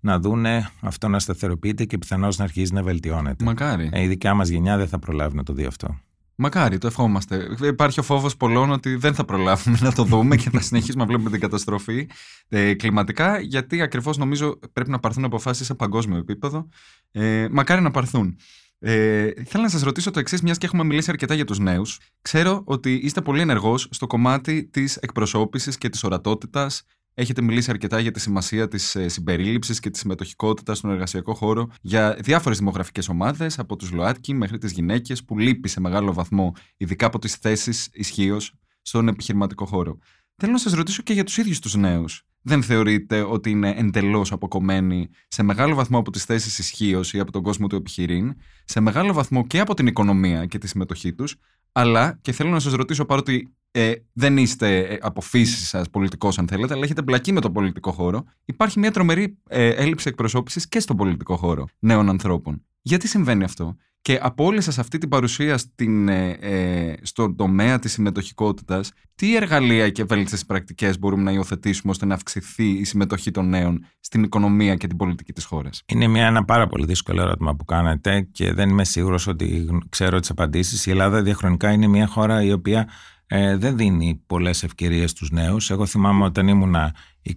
να 0.00 0.18
δούνε 0.18 0.68
αυτό 0.80 1.08
να 1.08 1.18
σταθεροποιείται 1.18 1.84
και 1.84 1.98
πιθανώς 1.98 2.38
να 2.38 2.44
αρχίζει 2.44 2.72
να 2.72 2.82
βελτιώνεται. 2.82 3.44
Μακάρι. 3.44 3.88
Ε, 3.92 4.02
η 4.02 4.06
δικιά 4.06 4.34
μας 4.34 4.48
γενιά 4.48 4.76
δεν 4.76 4.88
θα 4.88 4.98
προλάβει 4.98 5.36
να 5.36 5.42
το 5.42 5.52
δει 5.52 5.64
αυτό. 5.64 5.98
Μακάρι, 6.40 6.78
το 6.78 6.86
ευχόμαστε. 6.86 7.48
Υπάρχει 7.62 8.00
ο 8.00 8.02
φόβος 8.02 8.36
πολλών 8.36 8.70
ότι 8.70 8.94
δεν 8.94 9.14
θα 9.14 9.24
προλάβουμε 9.24 9.78
να 9.80 9.92
το 9.92 10.04
δούμε 10.04 10.36
και 10.36 10.50
θα 10.50 10.60
συνεχίσουμε 10.68 11.02
να 11.02 11.08
βλέπουμε 11.08 11.30
την 11.30 11.40
καταστροφή 11.40 12.08
ε, 12.48 12.74
κλιματικά, 12.74 13.40
γιατί 13.40 13.82
ακριβώς 13.82 14.16
νομίζω 14.16 14.58
πρέπει 14.72 14.90
να 14.90 14.98
πάρθουν 14.98 15.24
αποφάσεις 15.24 15.66
σε 15.66 15.74
παγκόσμιο 15.74 16.18
επίπεδο. 16.18 16.68
Ε, 17.10 17.48
μακάρι 17.50 17.80
να 17.80 17.90
πάρθουν. 17.90 18.36
Ε, 18.78 19.30
θέλω 19.44 19.62
να 19.62 19.68
σας 19.68 19.82
ρωτήσω 19.82 20.10
το 20.10 20.18
εξής, 20.18 20.42
μιας 20.42 20.58
και 20.58 20.66
έχουμε 20.66 20.84
μιλήσει 20.84 21.10
αρκετά 21.10 21.34
για 21.34 21.44
τους 21.44 21.58
νέους. 21.58 22.00
Ξέρω 22.22 22.62
ότι 22.64 22.92
είστε 22.94 23.20
πολύ 23.20 23.40
ενεργός 23.40 23.88
στο 23.90 24.06
κομμάτι 24.06 24.64
της 24.64 24.96
εκπροσώπησης 24.96 25.78
και 25.78 25.88
της 25.88 26.04
ορατότητας 26.04 26.82
Έχετε 27.20 27.42
μιλήσει 27.42 27.70
αρκετά 27.70 28.00
για 28.00 28.10
τη 28.10 28.20
σημασία 28.20 28.68
της 28.68 28.94
ε, 28.94 29.08
συμπερίληψης 29.08 29.80
και 29.80 29.90
της 29.90 30.00
συμμετοχικότητας 30.00 30.78
στον 30.78 30.90
εργασιακό 30.90 31.34
χώρο 31.34 31.68
για 31.80 32.16
διάφορες 32.20 32.58
δημογραφικές 32.58 33.08
ομάδες, 33.08 33.58
από 33.58 33.76
τους 33.76 33.90
ΛΟΑΤΚΙ 33.90 34.34
μέχρι 34.34 34.58
τις 34.58 34.72
γυναίκες, 34.72 35.24
που 35.24 35.38
λείπει 35.38 35.68
σε 35.68 35.80
μεγάλο 35.80 36.12
βαθμό, 36.12 36.52
ειδικά 36.76 37.06
από 37.06 37.18
τις 37.18 37.34
θέσεις 37.34 37.88
ισχύως 37.92 38.54
στον 38.82 39.08
επιχειρηματικό 39.08 39.66
χώρο. 39.66 39.98
Θέλω 40.40 40.52
να 40.52 40.58
σας 40.58 40.72
ρωτήσω 40.72 41.02
και 41.02 41.12
για 41.12 41.24
τους 41.24 41.36
ίδιους 41.36 41.58
τους 41.58 41.74
νέους. 41.74 42.22
Δεν 42.42 42.62
θεωρείτε 42.62 43.20
ότι 43.22 43.50
είναι 43.50 43.74
εντελώς 43.76 44.32
αποκομμένοι 44.32 45.08
σε 45.28 45.42
μεγάλο 45.42 45.74
βαθμό 45.74 45.98
από 45.98 46.10
τις 46.10 46.24
θέσεις 46.24 46.58
ισχύως 46.58 47.12
ή 47.12 47.18
από 47.18 47.32
τον 47.32 47.42
κόσμο 47.42 47.66
του 47.66 47.76
επιχειρήν, 47.76 48.34
σε 48.64 48.80
μεγάλο 48.80 49.12
βαθμό 49.12 49.46
και 49.46 49.60
από 49.60 49.74
την 49.74 49.86
οικονομία 49.86 50.46
και 50.46 50.58
τη 50.58 50.68
συμμετοχή 50.68 51.14
τους, 51.14 51.36
αλλά 51.72 52.18
και 52.20 52.32
θέλω 52.32 52.50
να 52.50 52.58
σας 52.58 52.72
ρωτήσω 52.72 53.04
παρότι 53.04 53.54
ε, 53.70 53.92
δεν 54.12 54.36
είστε 54.36 54.78
ε, 54.78 54.98
από 55.00 55.20
φύση 55.20 55.64
σας 55.64 55.90
πολιτικός, 55.90 56.38
αν 56.38 56.48
θέλετε, 56.48 56.74
αλλά 56.74 56.84
έχετε 56.84 57.02
μπλακεί 57.02 57.32
με 57.32 57.40
τον 57.40 57.52
πολιτικό 57.52 57.92
χώρο. 57.92 58.24
Υπάρχει 58.44 58.78
μια 58.78 58.90
τρομερή 58.90 59.38
ε, 59.48 59.68
έλλειψη 59.68 60.08
εκπροσώπησης 60.08 60.68
και 60.68 60.80
στον 60.80 60.96
πολιτικό 60.96 61.36
χώρο 61.36 61.66
νέων 61.78 62.08
ανθρώπων. 62.08 62.64
Γιατί 62.82 63.08
συμβαίνει 63.08 63.44
αυτό, 63.44 63.76
και 64.08 64.18
από 64.22 64.44
όλη 64.44 64.60
σας 64.60 64.78
αυτή 64.78 64.98
την 64.98 65.08
παρουσία 65.08 65.58
στην, 65.58 66.08
ε, 66.08 66.30
ε, 66.30 66.94
στον 67.02 67.36
τομέα 67.36 67.78
της 67.78 67.92
συμμετοχικότητας, 67.92 68.92
τι 69.14 69.36
εργαλεία 69.36 69.90
και 69.90 70.02
ευέλικτε 70.02 70.38
πρακτικές 70.46 70.98
μπορούμε 70.98 71.22
να 71.22 71.32
υιοθετήσουμε 71.32 71.92
ώστε 71.92 72.06
να 72.06 72.14
αυξηθεί 72.14 72.68
η 72.68 72.84
συμμετοχή 72.84 73.30
των 73.30 73.48
νέων 73.48 73.84
στην 74.00 74.22
οικονομία 74.22 74.74
και 74.74 74.86
την 74.86 74.96
πολιτική 74.96 75.32
της 75.32 75.44
χώρας; 75.44 75.82
Είναι 75.86 76.06
μια, 76.06 76.26
ένα 76.26 76.44
πάρα 76.44 76.66
πολύ 76.66 76.86
δύσκολο 76.86 77.20
ερώτημα 77.20 77.56
που 77.56 77.64
κάνετε 77.64 78.20
και 78.32 78.52
δεν 78.52 78.68
είμαι 78.68 78.84
σίγουρος 78.84 79.26
ότι 79.26 79.66
ξέρω 79.88 80.20
τις 80.20 80.30
απαντήσεις. 80.30 80.86
Η 80.86 80.90
Ελλάδα 80.90 81.22
διαχρονικά 81.22 81.70
είναι 81.70 81.86
μια 81.86 82.06
χώρα 82.06 82.42
η 82.42 82.52
οποία 82.52 82.88
ε, 83.26 83.56
δεν 83.56 83.76
δίνει 83.76 84.22
πολλές 84.26 84.62
ευκαιρίες 84.62 85.10
στους 85.10 85.30
νέους. 85.30 85.70
Εγώ 85.70 85.86
θυμάμαι 85.86 86.24
όταν 86.24 86.48
ήμουν 86.48 86.74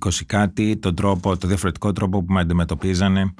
20 0.05 0.09
κάτι, 0.25 0.77
τον 0.77 0.95
τρόπο, 0.95 1.37
το 1.37 1.47
διαφορετικό 1.47 1.91
τρόπο 1.91 2.23
που 2.23 2.33
με 2.33 2.39
αντιμετωπίζανε 2.39 3.33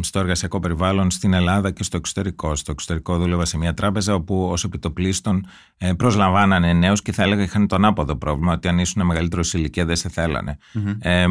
στο 0.00 0.18
εργασιακό 0.18 0.60
περιβάλλον 0.60 1.10
στην 1.10 1.32
Ελλάδα 1.32 1.70
και 1.70 1.82
στο 1.82 1.96
εξωτερικό. 1.96 2.54
Στο 2.54 2.72
εξωτερικό 2.72 3.18
δούλευα 3.18 3.44
σε 3.44 3.58
μια 3.58 3.74
τράπεζα 3.74 4.14
όπου 4.14 4.48
ως 4.50 4.64
επιτοπλίστων 4.64 5.46
ε, 5.78 5.92
προσλαμβάνανε 5.92 6.72
νέους 6.72 7.02
και 7.02 7.12
θα 7.12 7.22
έλεγα 7.22 7.42
είχαν 7.42 7.66
τον 7.66 7.84
άποδο 7.84 8.16
πρόβλημα 8.16 8.52
ότι 8.52 8.68
αν 8.68 8.78
ήσουν 8.78 9.06
μεγαλύτερος 9.06 9.48
σε 9.48 9.58
ηλικία 9.58 9.84
δεν 9.84 9.96
σε 9.96 10.08
θελανε 10.08 10.58
ε, 10.98 11.26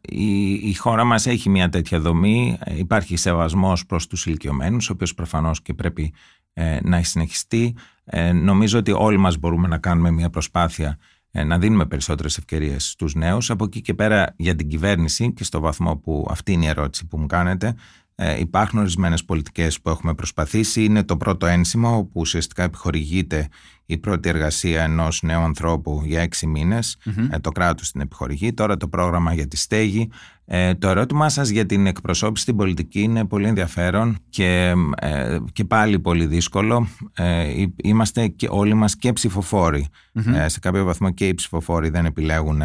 η, 0.00 0.52
η 0.52 0.74
χώρα 0.74 1.04
μας 1.04 1.26
έχει 1.26 1.50
μια 1.50 1.68
τέτοια 1.68 2.00
δομή. 2.00 2.58
Υπάρχει 2.76 3.16
σεβασμός 3.16 3.86
προς 3.86 4.06
τους 4.06 4.26
ηλικιωμένους, 4.26 4.90
ο 4.90 4.92
οποίος 4.92 5.14
προφανώς 5.14 5.62
και 5.62 5.74
πρέπει 5.74 6.12
ε, 6.52 6.78
να 6.82 7.02
συνεχιστεί. 7.02 7.76
Ε, 8.04 8.32
νομίζω 8.32 8.78
ότι 8.78 8.92
όλοι 8.92 9.16
μας 9.16 9.36
μπορούμε 9.36 9.68
να 9.68 9.78
κάνουμε 9.78 10.10
μια 10.10 10.30
προσπάθεια 10.30 10.88
ε, 10.88 10.98
να 11.30 11.58
δίνουμε 11.58 11.86
περισσότερες 11.86 12.38
ευκαιρίες 12.38 12.90
στους 12.90 13.14
νέους. 13.14 13.50
Από 13.50 13.64
εκεί 13.64 13.80
και 13.80 13.94
πέρα 13.94 14.34
για 14.36 14.54
την 14.54 14.68
κυβέρνηση 14.68 15.32
και 15.32 15.44
στο 15.44 15.60
βαθμό 15.60 15.96
που 15.96 16.26
αυτή 16.30 16.52
είναι 16.52 16.64
η 16.64 16.68
ερώτηση 16.68 17.06
που 17.06 17.18
μου 17.18 17.26
κάνετε, 17.26 17.74
ε, 18.14 18.38
υπάρχουν 18.38 18.78
ορισμένες 18.78 19.24
πολιτικές 19.24 19.80
που 19.80 19.90
έχουμε 19.90 20.14
προσπαθήσει. 20.14 20.84
Είναι 20.84 21.04
το 21.04 21.16
πρώτο 21.16 21.46
ένσημο 21.46 21.96
όπου 21.96 22.20
ουσιαστικά 22.20 22.62
επιχορηγείται 22.62 23.48
η 23.90 23.98
πρώτη 23.98 24.28
εργασία 24.28 24.82
ενός 24.82 25.22
νέου 25.22 25.40
ανθρώπου 25.40 26.02
για 26.04 26.20
έξι 26.20 26.46
μήνες. 26.46 26.96
Ε, 27.30 27.38
το 27.38 27.50
κράτος 27.50 27.90
την 27.90 28.00
επιχορηγεί. 28.00 28.52
Τώρα 28.52 28.76
το 28.76 28.88
πρόγραμμα 28.88 29.34
για 29.34 29.48
τη 29.48 29.56
στέγη. 29.56 30.10
Ε, 30.44 30.74
το 30.74 30.88
ερώτημά 30.88 31.28
σας 31.28 31.48
για 31.48 31.66
την 31.66 31.86
εκπροσώπηση 31.86 32.42
στην 32.42 32.56
πολιτική 32.56 33.00
είναι 33.00 33.24
πολύ 33.24 33.46
ενδιαφέρον 33.46 34.18
και, 34.28 34.74
ε, 34.96 35.38
και 35.52 35.64
πάλι 35.64 35.98
πολύ 35.98 36.26
δύσκολο. 36.26 36.88
Ε, 37.14 37.64
είμαστε 37.76 38.28
και 38.28 38.46
όλοι 38.50 38.74
μας 38.74 38.96
και 38.96 39.12
ψηφοφοροι 39.12 39.88
σε 40.46 40.58
κάποιο 40.58 40.84
βαθμό 40.84 41.10
και 41.10 41.28
οι 41.28 41.34
ψηφοφόροι 41.34 41.88
δεν 41.88 42.04
επιλέγουν 42.04 42.62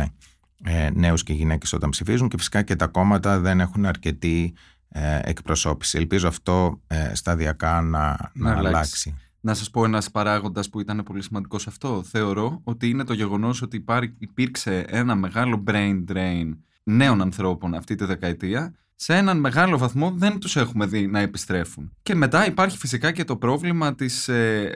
ε, 0.63 0.89
νέους 0.93 1.23
και 1.23 1.33
γυναίκες 1.33 1.73
όταν 1.73 1.89
ψηφίζουν 1.89 2.27
και 2.27 2.37
φυσικά 2.37 2.61
και 2.61 2.75
τα 2.75 2.87
κόμματα 2.87 3.39
δεν 3.39 3.59
έχουν 3.59 3.85
αρκετή 3.85 4.53
ε, 4.89 5.19
εκπροσώπηση. 5.23 5.97
Ελπίζω 5.97 6.27
αυτό 6.27 6.81
ε, 6.87 7.15
σταδιακά 7.15 7.81
να, 7.81 8.31
να, 8.33 8.57
αλλάξει. 8.57 9.15
Να 9.45 9.53
σας 9.53 9.69
πω 9.69 9.85
ένας 9.85 10.11
παράγοντας 10.11 10.69
που 10.69 10.79
ήταν 10.79 11.03
πολύ 11.03 11.23
σημαντικό 11.23 11.59
σε 11.59 11.69
αυτό. 11.69 12.03
Θεωρώ 12.03 12.61
ότι 12.63 12.89
είναι 12.89 13.03
το 13.03 13.13
γεγονός 13.13 13.61
ότι 13.61 13.85
υπήρξε 14.17 14.85
ένα 14.87 15.15
μεγάλο 15.15 15.63
brain 15.67 16.03
drain 16.07 16.49
νέων 16.83 17.21
ανθρώπων 17.21 17.73
αυτή 17.73 17.95
τη 17.95 18.05
δεκαετία 18.05 18.73
σε 18.95 19.15
έναν 19.15 19.39
μεγάλο 19.39 19.77
βαθμό 19.77 20.11
δεν 20.15 20.39
τους 20.39 20.55
έχουμε 20.55 20.85
δει 20.85 21.07
να 21.07 21.19
επιστρέφουν. 21.19 21.91
Και 22.01 22.15
μετά 22.15 22.47
υπάρχει 22.47 22.77
φυσικά 22.77 23.11
και 23.11 23.23
το 23.23 23.37
πρόβλημα 23.37 23.95
της, 23.95 24.27
ε, 24.27 24.71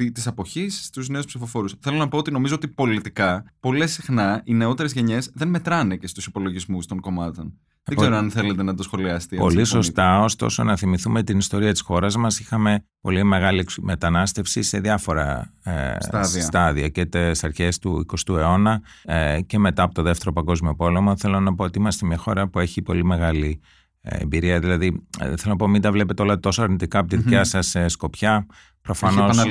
ε, 0.00 0.10
της 0.10 0.26
αποχής 0.26 0.84
στους 0.84 1.08
νέους 1.08 1.24
ψηφοφόρους. 1.24 1.74
Θέλω 1.80 1.96
να 1.96 2.08
πω 2.08 2.18
ότι 2.18 2.30
νομίζω 2.30 2.54
ότι 2.54 2.68
πολιτικά 2.68 3.44
πολλές 3.60 3.92
συχνά 3.92 4.42
οι 4.44 4.54
νεότερες 4.54 4.92
γενιές 4.92 5.30
δεν 5.34 5.48
μετράνε 5.48 5.96
και 5.96 6.06
στους 6.06 6.26
υπολογισμούς 6.26 6.86
των 6.86 7.00
κομμάτων. 7.00 7.58
Δεν 7.86 7.96
ξέρω 7.96 8.16
αν 8.16 8.30
θέλετε 8.30 8.62
να 8.62 8.74
το 8.74 8.82
σχολιάσετε. 8.82 9.36
Πολύ 9.36 9.64
σωστά. 9.64 10.20
Ωστόσο, 10.20 10.64
να 10.64 10.76
θυμηθούμε 10.76 11.22
την 11.22 11.38
ιστορία 11.38 11.72
της 11.72 11.80
χώρας 11.80 12.16
μας. 12.16 12.40
Είχαμε 12.40 12.84
πολύ 13.00 13.24
μεγάλη 13.24 13.66
μετανάστευση 13.80 14.62
σε 14.62 14.80
διάφορα 14.80 15.52
ε, 15.62 15.96
στάδια. 15.98 16.42
στάδια 16.42 16.88
και 16.88 17.04
τι 17.04 17.18
αρχές 17.18 17.78
του 17.78 18.06
20ου 18.12 18.36
αιώνα 18.36 18.82
ε, 19.04 19.40
και 19.40 19.58
μετά 19.58 19.82
από 19.82 19.94
το 19.94 20.02
Δεύτερο 20.02 20.32
Παγκόσμιο 20.32 20.74
Πόλεμο. 20.74 21.16
Θέλω 21.16 21.40
να 21.40 21.54
πω 21.54 21.64
ότι 21.64 21.78
είμαστε 21.78 22.06
μια 22.06 22.16
χώρα 22.16 22.48
που 22.48 22.58
έχει 22.58 22.82
πολύ 22.82 23.04
μεγάλη 23.04 23.60
ε, 24.00 24.16
εμπειρία. 24.22 24.58
Δηλαδή, 24.58 25.06
ε, 25.20 25.24
θέλω 25.24 25.52
να 25.52 25.56
πω, 25.56 25.68
μην 25.68 25.82
τα 25.82 25.92
βλέπετε 25.92 26.22
όλα 26.22 26.38
τόσο 26.38 26.62
αρνητικά 26.62 26.98
από 26.98 27.08
τη 27.08 27.16
δικιά 27.16 27.42
mm-hmm. 27.42 27.58
σα 27.60 27.88
σκοπιά. 27.88 28.46
Προφανώς 28.84 29.44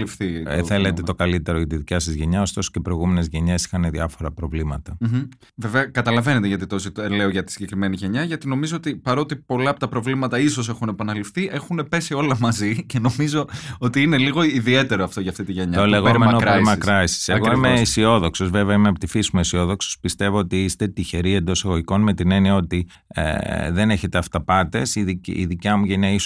ε, 0.46 0.63
θέλετε 0.63 1.02
το 1.02 1.13
καλύτερο 1.13 1.58
για 1.58 1.67
τη 1.67 1.76
δικιά 1.76 2.00
σας 2.00 2.13
γενιά, 2.13 2.41
ωστόσο 2.41 2.69
και 2.72 2.80
οι 2.80 2.82
προηγούμενες 2.82 3.28
γενιές 3.28 3.65
είχαν 3.65 3.89
διάφορα 3.91 4.32
προβλήματα. 4.32 4.98
Mm-hmm. 5.06 5.28
Βέβαια, 5.56 5.86
καταλαβαίνετε 5.86 6.48
γιατί 6.48 6.65
το 6.65 6.80
λέω 7.10 7.30
για 7.30 7.43
τη 7.43 7.52
συγκεκριμένη 7.52 7.96
γενιά, 7.96 8.24
γιατί 8.24 8.48
νομίζω 8.48 8.76
ότι 8.76 8.96
παρότι 8.96 9.36
πολλά 9.36 9.69
από 9.69 9.80
τα 9.80 9.88
προβλήματα 9.88 10.39
ίσως 10.39 10.69
έχουν 10.69 10.88
επαναληφθεί, 10.88 11.50
έχουν 11.52 11.86
πέσει 11.89 12.13
όλα 12.13 12.38
μαζί 12.39 12.76
και 12.89 13.00
νομίζω 13.00 13.46
ότι 13.78 14.02
είναι 14.02 14.17
λίγο 14.17 14.43
ιδιαίτερο 14.43 15.04
αυτό 15.04 15.22
για 15.22 15.32
αυτή 15.32 15.43
τη 15.43 15.52
γενιά. 15.52 15.78
Το, 15.78 15.86
λεγόμενο 15.86 16.38
perma 16.41 16.78
crisis. 16.86 17.34
Εγώ 17.34 17.52
είμαι 17.52 17.74
αισιόδοξος, 17.74 18.50
βέβαια 18.50 18.76
είμαι 18.76 18.89
από 18.89 19.00
τη 19.00 19.08
φύση 19.08 19.30
μου 19.34 19.39
αισιόδοξος. 19.39 19.98
Πιστεύω 20.00 20.38
ότι 20.38 20.63
είστε 20.63 20.88
τυχεροί 20.88 21.34
εντός 21.34 21.65
εγωικών 21.65 22.02
με 22.02 22.13
την 22.13 22.32
έννοια 22.32 22.56
ότι 22.56 22.88
ε, 23.08 23.72
δεν 23.72 23.89
έχετε 23.89 24.17
αυταπάτες. 24.17 24.96
Η, 24.96 25.22
η 25.26 25.46
δικιά 25.46 25.78
μου 25.78 25.86
γενιά, 25.86 26.19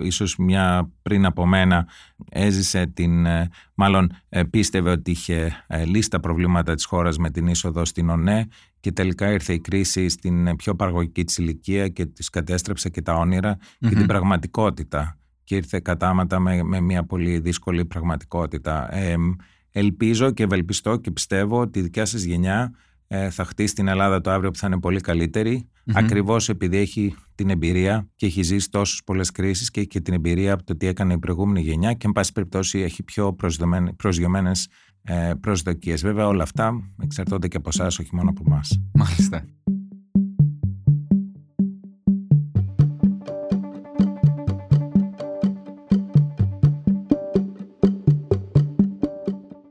ίσως 0.00 0.36
μια 0.36 0.90
πριν 1.02 1.26
από 1.26 1.46
μένα, 1.46 1.86
έζησε 2.30 2.86
την, 2.86 3.26
ε, 3.26 3.48
μάλλον 3.74 4.12
ε, 4.28 4.42
πίστευε 4.42 4.90
ότι 4.90 5.10
είχε 5.10 5.64
ε, 5.66 5.84
λύσει 5.84 6.10
τα 6.10 6.20
προβλήματα 6.20 6.74
της 6.74 6.84
χώρας 6.84 7.18
με 7.18 7.30
την 7.30 7.46
είσοδο 7.46 7.84
στην 7.84 8.08
ΟΝΕ 8.08 8.48
και 8.80 8.92
τελικά 8.92 9.32
ήρθε 9.32 9.52
η 9.52 9.60
κρίση 9.60 10.08
στην 10.08 10.56
πιο 10.56 10.74
παραγωγική 10.74 11.24
της 11.24 11.38
ηλικία 11.38 11.88
και 11.88 12.06
της 12.06 12.30
κατέστρεψε 12.30 12.88
και 12.88 13.02
τα 13.02 13.14
όνειρα 13.14 13.58
και 13.78 13.88
την 13.88 14.06
πραγματικότητα 14.06 15.18
και 15.44 15.56
ήρθε 15.56 15.80
κατάματα 15.80 16.38
με, 16.38 16.62
με 16.62 16.80
μια 16.80 17.04
πολύ 17.04 17.38
δύσκολη 17.38 17.84
πραγματικότητα. 17.84 18.88
ελπίζω 19.70 20.30
και 20.30 20.42
ευελπιστώ 20.42 20.96
και 20.96 21.10
πιστεύω 21.10 21.60
ότι 21.60 21.78
η 21.78 21.82
δικιά 21.82 22.04
σας 22.04 22.22
γενιά 22.22 22.74
ε, 23.12 23.30
θα 23.30 23.44
χτίσει 23.44 23.74
την 23.74 23.88
Ελλάδα 23.88 24.20
το 24.20 24.30
αύριο 24.30 24.50
που 24.50 24.58
θα 24.58 24.66
είναι 24.66 24.80
πολύ 24.80 25.00
καλύτερη. 25.00 25.68
Mm-hmm. 25.90 25.96
Ακριβώς 25.96 26.48
επειδή 26.48 26.76
έχει 26.76 27.14
την 27.34 27.50
εμπειρία 27.50 28.08
και 28.16 28.26
έχει 28.26 28.42
ζήσει 28.42 28.70
τόσες 28.70 29.02
πολλές 29.04 29.30
κρίσεις 29.30 29.70
και 29.70 29.80
έχει 29.80 29.88
και 29.88 30.00
την 30.00 30.14
εμπειρία 30.14 30.52
από 30.52 30.64
το 30.64 30.76
τι 30.76 30.86
έκανε 30.86 31.12
η 31.12 31.18
προηγούμενη 31.18 31.60
γενιά 31.60 31.92
και, 31.92 32.06
εν 32.06 32.12
πάση 32.12 32.32
περιπτώσει, 32.32 32.78
έχει 32.78 33.02
πιο 33.02 33.36
προσγειωμένες 33.96 34.68
ε, 35.02 35.32
προσδοκίες. 35.40 36.02
Βέβαια, 36.02 36.26
όλα 36.26 36.42
αυτά 36.42 36.92
εξαρτώνται 37.02 37.48
και 37.48 37.56
από 37.56 37.68
εσάς, 37.68 37.98
όχι 37.98 38.14
μόνο 38.14 38.30
από 38.30 38.42
εμάς. 38.46 38.80
Μάλιστα. 38.94 39.44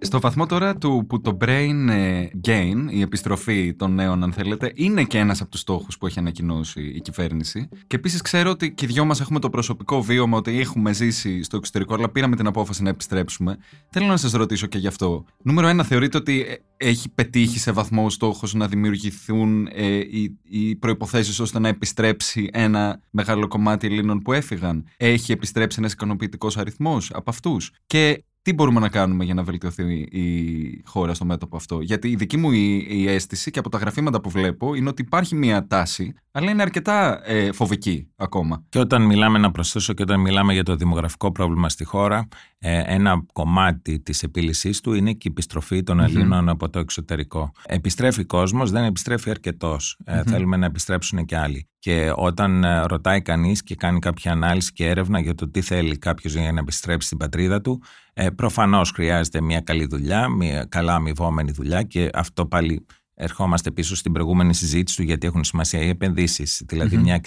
Στο 0.10 0.19
βαθμό 0.19 0.45
τώρα 0.45 0.78
του 0.78 1.06
που 1.10 1.22
το 1.22 1.38
brain 1.41 1.88
ε, 1.89 2.28
gain, 2.48 2.76
η 2.89 3.02
επιστροφή 3.02 3.74
των 3.74 3.93
νέων, 3.93 4.24
αν 4.24 4.34
θέλετε, 4.34 4.72
είναι 4.76 5.04
και 5.04 5.17
ένας 5.17 5.41
από 5.41 5.50
τους 5.50 5.60
στόχους 5.60 5.98
που 5.98 6.08
έχει 6.08 6.19
ανακοινώσει 6.19 6.82
η 6.95 7.02
κυβέρνηση. 7.02 7.69
Και 7.88 7.95
επίσης 7.95 8.22
ξέρω 8.22 8.50
ότι 8.50 8.74
και 8.74 8.86
οι 8.86 8.88
δυο 8.88 9.06
μας 9.06 9.22
έχουμε 9.22 9.39
το 9.39 9.50
προσωπικό 9.50 10.02
βίωμα 10.02 10.38
ότι 10.38 10.60
έχουμε 10.60 10.93
ζήσει 10.93 11.43
στο 11.43 11.58
εξωτερικό, 11.58 11.93
αλλά 11.93 12.10
πήραμε 12.10 12.36
την 12.36 12.48
απόφαση 12.48 12.84
να 12.84 12.89
επιστρέψουμε. 12.89 13.58
Θέλω 13.89 14.06
να 14.06 14.17
σας 14.17 14.32
ρωτήσω 14.32 14.67
και 14.67 14.78
γι' 14.78 14.88
αυτό. 14.88 15.26
Νούμερο 15.43 15.67
ένα, 15.67 15.84
θεωρείτε 15.84 16.17
ότι 16.17 16.41
ε, 16.41 16.88
έχει 16.89 17.10
πετύχει 17.10 17.60
σε 17.60 17.72
βαθμό 17.72 18.06
ο 18.06 18.10
στόχος 18.10 18.54
να 18.54 18.67
δημιουργηθούν 18.67 19.67
ε, 19.72 19.95
οι, 19.95 20.38
οι 20.43 20.76
προποθέσει 20.76 21.41
ώστε 21.41 21.60
να 21.60 21.67
επιστρέψει 21.67 22.50
ένα 22.54 23.02
μεγάλο 23.10 23.48
κομμάτι 23.48 23.88
Ελλήνων 23.88 24.19
που 24.19 24.34
έφυγαν; 24.34 24.86
Έχει 24.98 25.32
επιστρέψει 25.32 25.78
ένας 25.80 25.93
ικανοποιητικός 25.93 26.58
αριθμός 26.58 27.12
από 27.13 27.30
αυτούς; 27.30 27.72
Και 27.86 28.24
τι 28.41 28.54
μπορούμε 28.54 28.80
να 28.80 28.89
κάνουμε 28.89 29.23
για 29.23 29.34
να 29.34 29.43
βελτιωθεί 29.43 29.84
η 29.99 30.84
χώρα 30.86 31.13
στο 31.13 31.25
μέτωπο 31.25 31.56
αυτό; 31.56 31.82
Γιατί 31.82 32.10
η 32.10 32.15
δική 32.15 32.38
μου 32.38 32.52
η, 32.52 33.06
αίσθηση 33.08 33.52
και 33.52 33.60
από 33.60 33.69
τα 33.69 33.78
γραφήματα 33.78 34.21
που 34.21 34.30
βλέπω 34.30 34.73
είναι 34.73 34.89
ότι 34.89 35.02
υπάρχει 35.02 35.36
μια 35.36 35.67
τάση, 35.67 36.13
αλλά 36.32 36.52
είναι 36.52 36.62
αρκετά 36.62 37.21
ε, 37.25 37.52
φοβική 37.52 38.08
ακόμα. 38.15 38.63
Και 38.69 38.80
όταν 38.80 39.02
μιλάμε, 39.02 39.38
να 39.38 39.52
προσθέσω, 39.52 39.93
και 39.93 40.02
όταν 40.02 40.19
μιλάμε 40.19 40.54
για 40.54 40.63
το 40.63 40.75
δημογραφικό 40.75 41.32
πρόβλημα 41.32 41.69
στη 41.69 41.84
χώρα, 41.84 42.28
ε, 42.60 42.82
ένα 42.86 43.25
κομμάτι 43.34 43.99
της 43.99 44.23
επίλυσής 44.23 44.82
του 44.82 44.93
είναι 44.93 45.12
και 45.12 45.28
η 45.28 45.32
επιστροφή 45.32 45.84
των 45.84 45.99
Ελλήνων 45.99 46.49
από 46.49 46.69
το 46.69 46.80
εξωτερικό. 46.80 47.52
Επιστρέφει 47.65 48.23
κόσμος, 48.23 48.71
δεν 48.71 48.84
επιστρέφει 48.84 49.30
αρκετός. 49.30 49.97
Ε, 50.04 50.23
θέλουμε 50.23 50.58
να 50.58 50.65
επιστρέψουν 50.65 51.25
και 51.25 51.38
άλλοι. 51.38 51.69
Και 51.80 52.12
όταν 52.15 52.63
ε, 52.63 52.82
ρωτάει 52.86 53.21
κανείς 53.21 53.63
και 53.63 53.75
κάνει 53.75 53.99
κάποια 53.99 54.32
ανάλυση 54.32 54.71
και 54.73 54.88
έρευνα 54.88 55.19
για 55.19 55.36
το 55.36 55.49
τι 55.49 55.62
θέλει 55.62 55.97
κάποιος 55.97 56.34
για 56.34 56.52
να 56.52 56.60
επιστρέψει 56.60 57.06
στην 57.06 57.17
πατρίδα 57.17 57.62
του, 57.62 57.82
ε, 58.22 58.30
προφανώς 58.30 58.92
χρειάζεται 58.92 59.42
μια 59.42 59.62
καλή 59.62 59.86
δουλειά, 59.86 60.28
μια 60.28 60.66
καλά 60.66 60.96
αμοιβόμενη 60.96 61.52
δουλειά 61.52 61.84
και 61.84 62.10
αυτό 62.14 62.46
πάλι 62.46 62.86
ερχόμαστε 63.22 63.72
πίσω 63.72 63.96
στην 63.96 64.12
προηγούμενη 64.12 64.54
συζήτηση 64.54 64.98
του 64.98 65.04
γιατί 65.04 65.28
έχουν 65.28 65.44
σημασία 65.44 65.82
οι 65.82 65.90
επενδύσεις. 65.90 66.64
Δηλαδή, 66.66 66.98
μια 66.98 67.22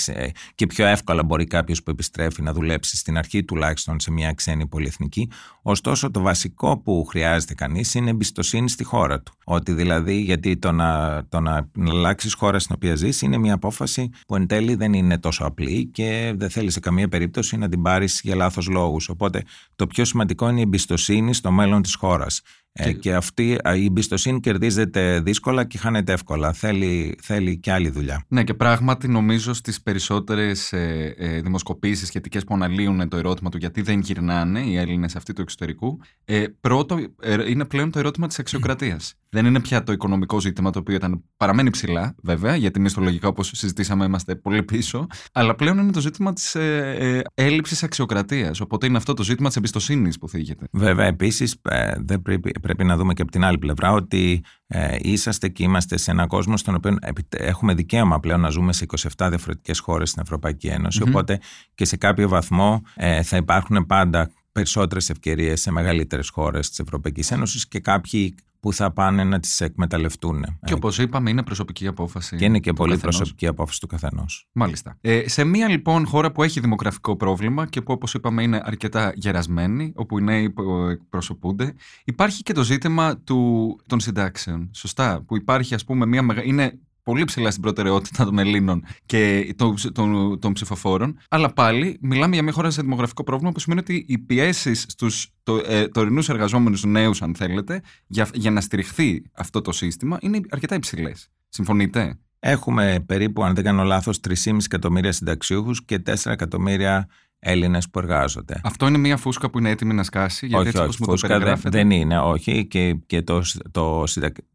και 0.54 0.66
πιο 0.66 0.86
εύκολα 0.86 1.22
μπορεί 1.22 1.46
κάποιος 1.46 1.82
που 1.82 1.90
επιστρέφει 1.90 2.42
να 2.42 2.52
δουλέψει 2.52 2.96
στην 2.96 3.18
αρχή 3.18 3.44
τουλάχιστον 3.44 4.00
σε 4.00 4.10
μια 4.10 4.32
ξένη 4.32 4.66
πολυεθνική. 4.66 5.30
Ωστόσο, 5.62 6.10
το 6.10 6.20
βασικό 6.20 6.78
που 6.78 7.04
χρειάζεται 7.04 7.54
κανείς 7.54 7.94
είναι 7.94 8.10
εμπιστοσύνη 8.10 8.68
στη 8.68 8.84
χώρα 8.84 9.20
του. 9.20 9.32
Ότι 9.44 9.72
δηλαδή, 9.72 10.20
γιατί 10.20 10.56
το 10.56 10.72
να, 10.72 11.22
το 11.28 11.40
να, 11.40 11.68
να 11.72 11.90
αλλάξεις 11.90 12.34
χώρα 12.34 12.58
στην 12.58 12.74
οποία 12.74 12.94
ζεις 12.94 13.22
είναι 13.22 13.38
μια 13.38 13.54
απόφαση 13.54 14.10
που 14.26 14.36
εν 14.36 14.46
τέλει 14.46 14.74
δεν 14.74 14.92
είναι 14.92 15.18
τόσο 15.18 15.44
απλή 15.44 15.86
και 15.86 16.32
δεν 16.36 16.50
θέλεις 16.50 16.72
σε 16.72 16.80
καμία 16.80 17.08
περίπτωση 17.08 17.56
να 17.56 17.68
την 17.68 17.82
πάρεις 17.82 18.20
για 18.22 18.34
λάθος 18.34 18.68
λόγους. 18.68 19.08
Οπότε, 19.08 19.42
το 19.76 19.86
πιο 19.86 20.04
σημαντικό 20.04 20.48
είναι 20.48 20.58
η 20.58 20.62
εμπιστοσύνη 20.62 21.34
στο 21.34 21.50
μέλλον 21.50 21.82
της 21.82 21.94
χώρας. 21.94 22.42
Και, 22.72 22.92
και 22.92 23.14
αυτή 23.14 23.58
η 23.76 23.84
εμπιστοσύνη 23.84 24.40
κερδίζεται 24.40 25.20
δύσκολα 25.20 25.64
και 25.64 25.78
χάνεται 25.78 26.12
εύκολα. 26.12 26.52
Θέλει, 26.52 27.18
θέλει 27.22 27.58
και 27.58 27.72
άλλη 27.72 27.90
δουλειά. 27.90 28.24
Ναι, 28.28 28.44
και 28.44 28.54
πράγματι 28.54 29.08
νομίζω 29.08 29.52
στις 29.52 29.82
περισσότερες 29.82 30.72
ε, 30.72 31.14
ε, 31.18 31.40
δημοσκοπήσεις 31.40 32.06
σχετικές 32.06 32.44
που 32.44 32.54
αναλύουν 32.54 33.08
το 33.08 33.16
ερώτημα 33.16 33.50
του 33.50 33.56
γιατί 33.56 33.82
δεν 33.82 34.00
γυρνάνε 34.00 34.60
οι 34.60 34.76
Έλληνες 34.76 35.16
αυτοί 35.16 35.32
του 35.32 35.40
εξωτερικού, 35.40 36.00
ε, 36.24 36.44
πρώτο 36.60 36.98
ε, 37.20 37.50
είναι 37.50 37.64
πλέον 37.64 37.90
το 37.90 37.98
ερώτημα 37.98 38.26
της 38.26 38.38
αξιοκρατίας. 38.38 39.16
Δεν 39.34 39.46
είναι 39.46 39.60
πια 39.60 39.82
το 39.82 39.92
οικονομικό 39.92 40.40
ζήτημα 40.40 40.70
το 40.70 40.78
οποίο 40.78 40.94
ήταν, 40.94 41.24
παραμένει 41.36 41.70
ψηλά, 41.70 42.14
βέβαια, 42.22 42.56
γιατί 42.56 42.80
μισθολογικά 42.80 43.28
όπως 43.28 43.50
συζητήσαμε 43.54 44.04
είμαστε 44.04 44.34
πολύ 44.34 44.62
πίσω, 44.62 45.06
αλλά 45.32 45.54
πλέον 45.54 45.78
είναι 45.78 45.92
το 45.92 46.00
ζήτημα 46.00 46.32
της 46.32 46.54
ε, 46.54 46.94
ε, 46.98 47.44
έλλειψης 47.44 47.82
αξιοκρατίας. 47.82 48.60
Οπότε 48.60 48.86
είναι 48.86 48.96
αυτό 48.96 49.14
το 49.14 49.22
ζήτημα 49.22 49.48
της 49.48 49.56
εμπιστοσύνης 49.56 50.18
που 50.18 50.28
θίγεται. 50.28 50.66
Βέβαια, 50.72 51.06
επίσης 51.06 51.56
ε, 51.62 51.92
πρέπει, 52.22 52.52
πρέπει 52.62 52.84
να 52.84 52.96
δούμε 52.96 53.14
και 53.14 53.22
από 53.22 53.30
την 53.30 53.44
άλλη 53.44 53.58
πλευρά 53.58 53.92
ότι 53.92 54.44
ε, 54.66 54.96
είσαστε 55.00 55.48
και 55.48 55.62
είμαστε 55.62 55.96
σε 55.96 56.10
έναν 56.10 56.28
κόσμο 56.28 56.56
στον 56.56 56.74
οποίο 56.74 56.96
έχουμε 57.30 57.74
δικαίωμα 57.74 58.20
πλέον 58.20 58.40
να 58.40 58.48
ζούμε 58.48 58.72
σε 58.72 58.86
27 59.18 59.26
διαφορετικές 59.28 59.78
χώρες 59.78 60.10
στην 60.10 60.22
Ευρωπαϊκή 60.22 60.72
Οπότε 61.02 61.40
και 61.74 61.84
σε 61.84 61.96
κάποιο 61.96 62.28
βαθμό 62.28 62.82
ε, 62.94 63.22
θα 63.22 63.36
υπάρχουν 63.36 63.86
πάντα 63.86 64.30
περισσότερες 64.52 65.10
ευκαιρίες 65.10 65.60
σε 65.60 65.70
μεγαλύτερες 65.70 66.28
χώρες 66.28 66.68
της 66.68 66.78
Ευρωπαϊκής 66.78 67.30
Ένωσης 67.30 67.68
και 67.68 67.80
κάποιοι 67.80 68.34
που 68.62 68.72
θα 68.72 68.92
πάνε 68.92 69.24
να 69.24 69.40
τις 69.40 69.60
εκμεταλλευτούν. 69.60 70.44
Και 70.64 70.72
όπως 70.74 70.98
είπαμε 70.98 71.30
είναι 71.30 71.42
προσωπική 71.42 71.86
απόφαση 71.86 72.36
Και 72.36 72.44
είναι 72.44 72.58
και 72.58 72.72
πολύ 72.72 72.92
καθενός. 72.92 73.16
προσωπική 73.16 73.46
απόφαση 73.46 73.80
του 73.80 73.86
καθενός. 73.86 74.48
Μάλιστα. 74.52 74.96
Ε, 75.00 75.28
σε 75.28 75.44
μία 75.44 75.68
λοιπόν 75.68 76.06
χώρα 76.06 76.32
που 76.32 76.42
έχει 76.42 76.60
δημογραφικό 76.60 77.16
πρόβλημα 77.16 77.66
και 77.66 77.82
που 77.82 77.92
όπως 77.92 78.14
είπαμε 78.14 78.42
είναι 78.42 78.60
αρκετά 78.64 79.12
γερασμένη, 79.14 79.92
όπου 79.96 80.18
οι 80.18 80.22
νέοι 80.22 80.54
εκπροσωπούνται, 80.90 81.74
υπάρχει 82.04 82.42
και 82.42 82.52
το 82.52 82.62
ζήτημα 82.62 83.18
του, 83.18 83.76
των 83.86 84.00
συντάξεων. 84.00 84.70
Σωστά. 84.74 85.22
Που 85.26 85.36
υπάρχει 85.36 85.74
ας 85.74 85.84
πούμε 85.84 86.06
μία 86.06 86.22
μεγα... 86.22 86.44
είναι 86.44 86.78
πολύ 87.02 87.24
ψηλά 87.24 87.50
στην 87.50 87.62
προτεραιότητα 87.62 88.24
των 88.24 88.38
Ελλήνων 88.38 88.84
και 89.06 89.54
των, 89.56 89.74
των, 89.92 90.38
των 90.40 90.52
ψηφοφόρων. 90.52 91.18
Αλλά 91.28 91.52
πάλι 91.52 91.98
μιλάμε 92.00 92.34
για 92.34 92.42
μια 92.42 92.52
χώρα 92.52 92.70
σε 92.70 92.82
δημογραφικό 92.82 93.24
πρόβλημα 93.24 93.52
που 93.52 93.60
σημαίνει 93.60 93.80
ότι 93.80 94.04
οι 94.08 94.18
πιέσεις 94.18 94.84
στους 94.88 95.30
το, 95.42 95.62
ε, 95.66 95.88
τωρινούς 95.88 96.28
εργαζόμενους 96.28 96.84
νέους, 96.84 97.22
αν 97.22 97.34
θέλετε, 97.34 97.82
για, 98.06 98.28
για 98.34 98.50
να 98.50 98.60
στηριχθεί 98.60 99.22
αυτό 99.32 99.60
το 99.60 99.72
σύστημα 99.72 100.18
είναι 100.20 100.40
αρκετά 100.50 100.74
υψηλές. 100.74 101.28
Συμφωνείτε; 101.48 102.18
Έχουμε 102.44 103.04
περίπου, 103.06 103.44
αν 103.44 103.54
δεν 103.54 103.64
κάνω 103.64 103.82
λάθος, 103.82 104.20
3,5 104.20 104.56
εκατομμύρια 104.64 105.12
συνταξιούχους 105.12 105.84
και 105.84 105.98
4 105.98 106.30
εκατομμύρια 106.32 107.08
Έλληνες 107.44 107.90
που 107.90 107.98
εργάζονται. 107.98 108.60
Αυτό 108.64 108.86
είναι 108.86 108.98
μια 108.98 109.16
φούσκα 109.16 109.50
που 109.50 109.58
είναι 109.58 109.70
έτοιμη 109.70 109.94
να 109.94 110.02
σκάσει, 110.02 110.46
γιατί 110.46 110.68
όχι, 110.68 110.78
έτσι 110.78 111.02
όχι, 111.02 111.22
το 111.22 111.38
δεν, 111.38 111.60
δεν 111.64 111.90
είναι, 111.90 112.18
όχι. 112.18 112.66
Και, 112.66 112.94
και 113.06 113.22
το, 113.22 113.42
το, 113.70 114.04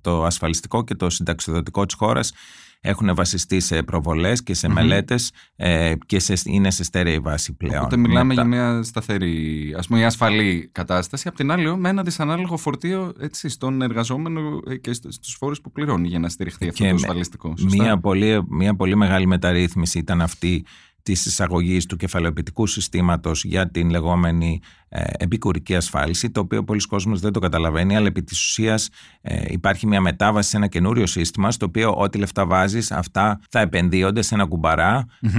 το 0.02 0.24
ασφαλιστικό 0.24 0.84
και 0.84 0.96
το 0.96 1.10
συνταξιδοτικό 1.10 1.86
της 1.86 1.96
χώρας 1.96 2.34
έχουν 2.82 3.16
βασιστεί 3.16 3.60
σε 3.60 3.84
προβολές 3.84 4.44
και 4.44 4.54
σε 4.54 4.68
mm 4.68 4.74
μελέτες 4.74 5.32
ε, 5.56 5.94
και 6.06 6.20
σε, 6.20 6.34
είναι 6.44 6.72
σε 6.72 6.84
στέρεη 6.84 7.20
βάση 7.20 7.54
πλέον. 7.54 7.78
Οπότε 7.78 7.98
μιλάμε 7.98 8.34
για 8.34 8.44
μια 8.44 8.84
σταθερή, 8.84 9.74
ας 9.78 9.88
πούμε, 9.88 10.06
ασφαλή 10.06 10.70
κατάσταση. 10.72 11.28
Απ' 11.28 11.36
την 11.36 11.52
άλλη, 11.52 11.78
με 11.78 11.90
ένα 11.90 12.04
δυσανάλογο 12.04 12.58
φορτίο 12.58 13.14
έτσι, 13.20 13.50
στον 13.50 13.82
εργαζόμενο 13.82 14.60
ε, 14.68 14.76
και 14.76 14.94
στους 14.94 15.36
φόρους 15.40 15.62
που 15.62 15.72
πληρώνει 15.72 16.08
για 16.08 16.20
να 16.20 16.30
στηριχθεί 16.30 16.68
αυτό 16.68 16.88
το 16.88 16.94
ασφαλιστικό. 16.94 17.54
Μια 17.58 18.00
πολύ, 18.00 18.46
μια 18.50 18.76
πολύ 18.76 18.96
μεγάλη 18.96 19.28
μεταρρύθμιση 19.28 20.00
ήταν 20.00 20.22
αυτή 20.22 20.66
της 21.08 21.26
εισαγωγής 21.26 21.86
του 21.86 21.96
κεφαλαιοποιητικού 21.96 22.68
συστήματος 22.68 23.44
για 23.44 23.70
την 23.70 23.90
λεγόμενη 23.90 24.60
ε, 24.90 25.04
επικουρική 25.18 25.76
ασφάλιση, 25.76 26.30
το 26.30 26.40
οποίο 26.40 26.64
πολλοί 26.64 26.82
κόσμος 26.88 27.20
δεν 27.20 27.32
το 27.32 27.40
καταλαβαίνει, 27.40 27.96
αλλά 27.96 28.08
επί 28.08 28.24
της 28.24 28.46
ουσίας 28.46 28.90
ε, 29.22 29.44
υπάρχει 29.48 29.88
μια 29.88 30.02
μετάβαση 30.02 30.50
σε 30.50 30.58
ένα 30.58 30.68
καινούριο 30.68 31.06
σύστημα, 31.06 31.52
στο 31.52 31.66
οποίο 31.66 31.94
ό,τι 31.98 32.18
λεφτά 32.18 32.46
βάζεις, 32.46 32.92
αυτά 32.92 33.40
θα 33.50 33.60
επενδύονται 33.60 34.22
σε 34.22 34.36
ένα 34.36 34.48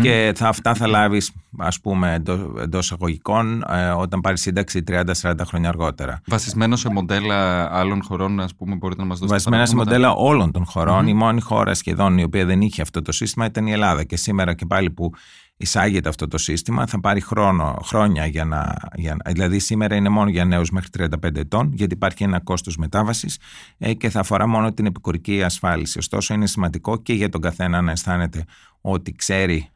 και 0.03 0.33
θα, 0.37 0.49
αυτά 0.49 0.75
θα 0.75 0.87
λάβεις, 0.87 1.33
ας 1.59 1.81
πούμε, 1.81 2.23
εντό 2.63 2.79
εισαγωγικών 2.79 3.65
ε, 3.69 3.89
όταν 3.89 4.21
πάρεις 4.21 4.41
σύνταξη 4.41 4.85
30-40 4.89 5.35
χρόνια 5.47 5.69
αργότερα. 5.69 6.21
Βασισμένο 6.27 6.77
σε 6.77 6.89
μοντέλα 6.91 7.69
άλλων 7.79 8.03
χωρών, 8.03 8.41
ας 8.41 8.55
πούμε, 8.55 8.75
μπορείτε 8.75 9.01
να 9.01 9.07
μας 9.07 9.19
δώσετε 9.19 9.35
Βασισμένο 9.35 9.67
σε 9.67 9.75
μοντέλα; 9.75 10.13
όλων 10.13 10.53
των 10.53 10.65
χωρων 10.65 11.07
Η 11.07 11.15
μόνη 11.15 11.41
χώρα 11.41 11.75
σχεδόν 11.75 12.19
η 12.19 12.23
οποία 12.23 12.45
δεν 12.45 12.61
είχε 12.61 12.83
αυτό 12.83 13.03
το 13.03 13.13
σύστημα 13.13 13.47
ήταν 13.47 13.67
η 13.67 13.73
Ελλάδα. 13.73 14.05
Και 14.05 14.17
σήμερα 14.17 14.55
και 14.55 14.67
πάλι 14.67 14.91
που 14.91 15.13
εισάγεται 15.61 16.09
αυτό 16.09 16.29
το 16.29 16.39
σύστημα 16.39 16.87
θα 16.87 17.01
πάρει 17.01 17.21
χρόνο, 17.21 17.79
χρόνια 17.85 18.27
για 18.27 18.45
να, 18.45 18.75
για, 18.95 19.17
δηλαδή 19.27 19.59
σήμερα 19.59 19.97
είναι 19.97 20.09
μόνο 20.09 20.31
για 20.31 20.45
νέους 20.45 20.71
μέχρι 20.71 20.89
35 20.99 21.37
ετών 21.37 21.73
γιατί 21.75 21.95
υπάρχει 21.95 22.25
ένα 22.25 22.41
κόστος 22.41 22.77
μετάβασης 22.77 23.39
ε, 23.79 23.95
και 23.95 24.11
θα 24.11 24.21
αφορά 24.21 24.47
μόνο 24.47 24.73
την 24.73 24.87
επικουρική 24.87 25.43
ασφάλιση. 25.43 25.99
Ωστόσο 25.99 26.35
είναι 26.35 26.47
σημαντικό 26.47 26.97
και 26.97 27.13
για 27.13 27.29
τον 27.29 27.41
καθένα 27.41 27.81
να 27.81 27.91
αισθάνεται 27.91 28.45
ότι 28.81 29.13
ξέρει 29.13 29.71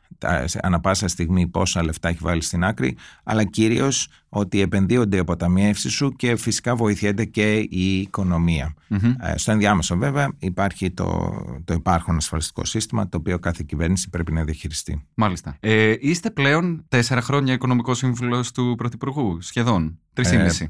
ανα 0.62 0.80
πάσα 0.80 1.08
στιγμή 1.08 1.46
πόσα 1.46 1.84
λεφτά 1.84 2.08
έχει 2.08 2.18
βάλει 2.20 2.42
στην 2.42 2.64
άκρη, 2.64 2.96
αλλά 3.24 3.44
κυρίως 3.44 4.08
ότι 4.28 4.60
επενδύονται 4.60 5.16
οι 5.16 5.18
αποταμιεύσεις 5.18 5.92
σου 5.92 6.12
και 6.16 6.36
φυσικά 6.36 6.76
βοηθιέται 6.76 7.24
και 7.24 7.56
η 7.58 8.00
οικονομια 8.00 8.74
ε, 9.20 9.36
στο 9.36 9.52
ενδιάμεσο 9.52 9.96
βέβαια 9.96 10.32
υπάρχει 10.38 10.90
το, 10.90 11.32
το 11.64 11.74
υπάρχον 11.74 12.16
ασφαλιστικό 12.16 12.64
σύστημα 12.64 13.08
το 13.08 13.16
οποίο 13.16 13.38
κάθε 13.38 13.64
κυβέρνηση 13.66 14.10
πρέπει 14.10 14.32
να 14.32 14.44
διαχειριστεί. 14.44 15.06
Μάλιστα. 15.14 15.56
Ε, 15.60 15.94
είστε 16.00 16.30
πλέον 16.30 16.84
τέσσερα 16.88 17.20
χρόνια 17.20 17.52
οικονομικός 17.52 17.98
σύμβουλος 17.98 18.52
του 18.52 18.74
Πρωθυπουργού, 18.76 19.40
σχεδόν. 19.40 19.96
Τρισήμιση. 20.14 20.68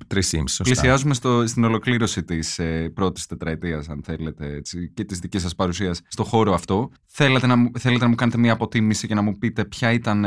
Ε, 0.59 0.63
Πλησιάζουμε 0.63 1.15
στο, 1.15 1.47
στην 1.47 1.65
ολοκλήρωση 1.65 2.23
της 2.23 2.59
ε, 2.59 2.91
πρώτης 2.95 3.27
τετραετίας, 3.27 3.89
αν 3.89 4.01
θέλετε, 4.05 4.55
έτσι, 4.55 4.91
και 4.95 5.05
της 5.05 5.19
δικής 5.19 5.43
σας 5.43 5.55
παρουσίας 5.55 6.01
στο 6.09 6.25
χώρο 6.25 6.55
αυτό. 6.55 6.91
Θέλετε 7.05 7.47
να, 7.47 7.55
θέλετε 7.79 8.03
να 8.03 8.09
μου 8.09 8.15
κάνετε 8.15 8.39
μια 8.39 8.53
αποτίμηση 8.53 9.07
και 9.07 9.15
να 9.15 9.23
μου 9.23 9.32
πείτε 9.39 9.65
ποια 9.65 9.93
ήταν 9.93 10.25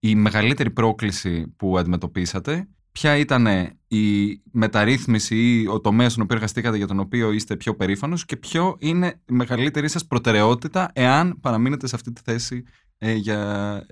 η 0.00 0.14
μεγαλύτερη 0.14 0.70
πρόκληση 0.70 1.54
που 1.56 1.78
αντιμετωπίσατε, 1.78 2.68
ποια 2.92 3.16
ήταν 3.16 3.46
η 3.88 4.40
μεταρρύθμιση 4.52 5.36
ή 5.36 5.66
ο 5.66 5.80
τομέας 5.80 6.12
στον 6.12 6.24
οποίο 6.24 6.36
εργαστήκατε 6.36 6.76
για 6.76 6.86
τον 6.86 7.00
οποίο 7.00 7.32
είστε 7.32 7.56
πιο 7.56 7.74
περήφανος 7.74 8.24
και 8.24 8.36
ποιο 8.36 8.76
είναι 8.78 9.06
η 9.06 9.32
μεγαλύτερη 9.32 9.88
σας 9.88 10.06
προτεραιότητα 10.06 10.90
εάν 10.92 11.40
παραμείνετε 11.40 11.86
σε 11.86 11.96
αυτή 11.96 12.12
τη 12.12 12.20
θέση 12.24 12.64
ε, 12.98 13.12
για 13.12 13.38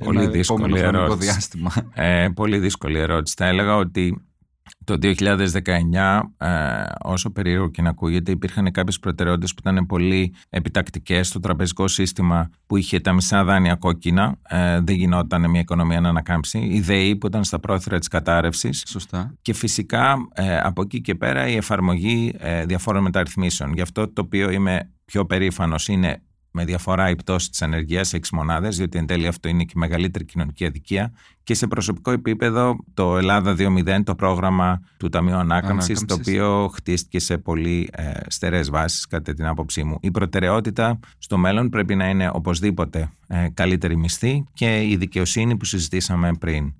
πολύ 0.04 0.22
ένα 0.22 0.38
επόμενο 0.38 0.76
χρονικό 0.76 1.16
διάστημα. 1.16 1.72
Ε, 1.94 2.28
πολύ 2.34 2.58
δύσκολη 2.58 2.98
ερώτηση. 2.98 3.34
Θα 3.38 3.46
έλεγα 3.46 3.76
ότι 3.76 4.22
το 4.84 4.96
2019, 5.00 6.32
ε, 6.36 6.48
όσο 7.02 7.30
περίεργο 7.30 7.70
και 7.70 7.82
να 7.82 7.88
ακούγεται, 7.88 8.30
υπήρχαν 8.30 8.72
κάποιες 8.72 8.98
προτεραιότητες 8.98 9.54
που 9.54 9.68
ήταν 9.68 9.86
πολύ 9.86 10.34
επιτακτικές 10.48 11.28
στο 11.28 11.40
τραπεζικό 11.40 11.88
σύστημα 11.88 12.50
που 12.66 12.76
είχε 12.76 13.00
τα 13.00 13.12
μισά 13.12 13.44
δάνεια 13.44 13.74
κόκκινα. 13.74 14.38
Ε, 14.48 14.80
δεν 14.80 14.94
γινόταν 14.94 15.50
μια 15.50 15.60
οικονομία 15.60 16.00
να 16.00 16.08
ανακάμψει. 16.08 16.58
Η 16.58 16.80
ΔΕΗ 16.80 17.16
που 17.16 17.26
ήταν 17.26 17.44
στα 17.44 17.60
πρόθυρα 17.60 17.98
της 17.98 18.08
κατάρρευσης. 18.08 18.82
Σωστά. 18.86 19.34
Και 19.42 19.52
φυσικά 19.52 20.16
ε, 20.34 20.58
από 20.58 20.82
εκεί 20.82 21.00
και 21.00 21.14
πέρα 21.14 21.48
η 21.48 21.56
εφαρμογή 21.56 22.34
ε, 22.38 22.64
διαφόρων 22.64 23.02
μεταρρυθμίσεων. 23.02 23.72
Γι' 23.72 23.80
αυτό 23.80 24.12
το 24.12 24.22
οποίο 24.22 24.50
είμαι 24.50 24.90
πιο 25.04 25.26
περήφανος 25.26 25.88
είναι 25.88 26.22
με 26.52 26.64
διαφορά 26.64 27.10
η 27.10 27.16
πτώση 27.16 27.50
της 27.50 27.62
ανεργίας 27.62 28.08
σε 28.08 28.16
6 28.16 28.26
μονάδες, 28.32 28.76
διότι 28.76 28.98
εν 28.98 29.06
τέλει 29.06 29.26
αυτό 29.26 29.48
είναι 29.48 29.64
και 29.64 29.72
η 29.76 29.78
μεγαλύτερη 29.78 30.24
κοινωνική 30.24 30.66
αδικία. 30.66 31.12
Και 31.44 31.54
σε 31.54 31.66
προσωπικό 31.66 32.10
επίπεδο, 32.10 32.76
το 32.94 33.16
Ελλάδα 33.16 33.56
2.0, 33.58 34.02
το 34.04 34.14
πρόγραμμα 34.14 34.80
του 34.96 35.08
Ταμείου 35.08 35.34
Ανάκαμψης, 35.34 36.04
το 36.04 36.14
οποίο 36.14 36.70
χτίστηκε 36.74 37.18
σε 37.18 37.38
πολύ 37.38 37.88
ε, 37.92 38.10
στερεέ 38.26 38.62
βάσεις, 38.62 39.06
κατά 39.06 39.34
την 39.34 39.46
άποψή 39.46 39.84
μου. 39.84 39.98
Η 40.00 40.10
προτεραιότητα 40.10 40.98
στο 41.18 41.36
μέλλον 41.36 41.68
πρέπει 41.68 41.94
να 41.94 42.08
είναι 42.08 42.30
οπωσδήποτε 42.32 43.10
ε, 43.26 43.48
καλύτερη 43.54 43.96
μισθή 43.96 44.44
και 44.52 44.82
η 44.88 44.96
δικαιοσύνη 44.96 45.56
που 45.56 45.64
συζητήσαμε 45.64 46.30
πριν. 46.40 46.74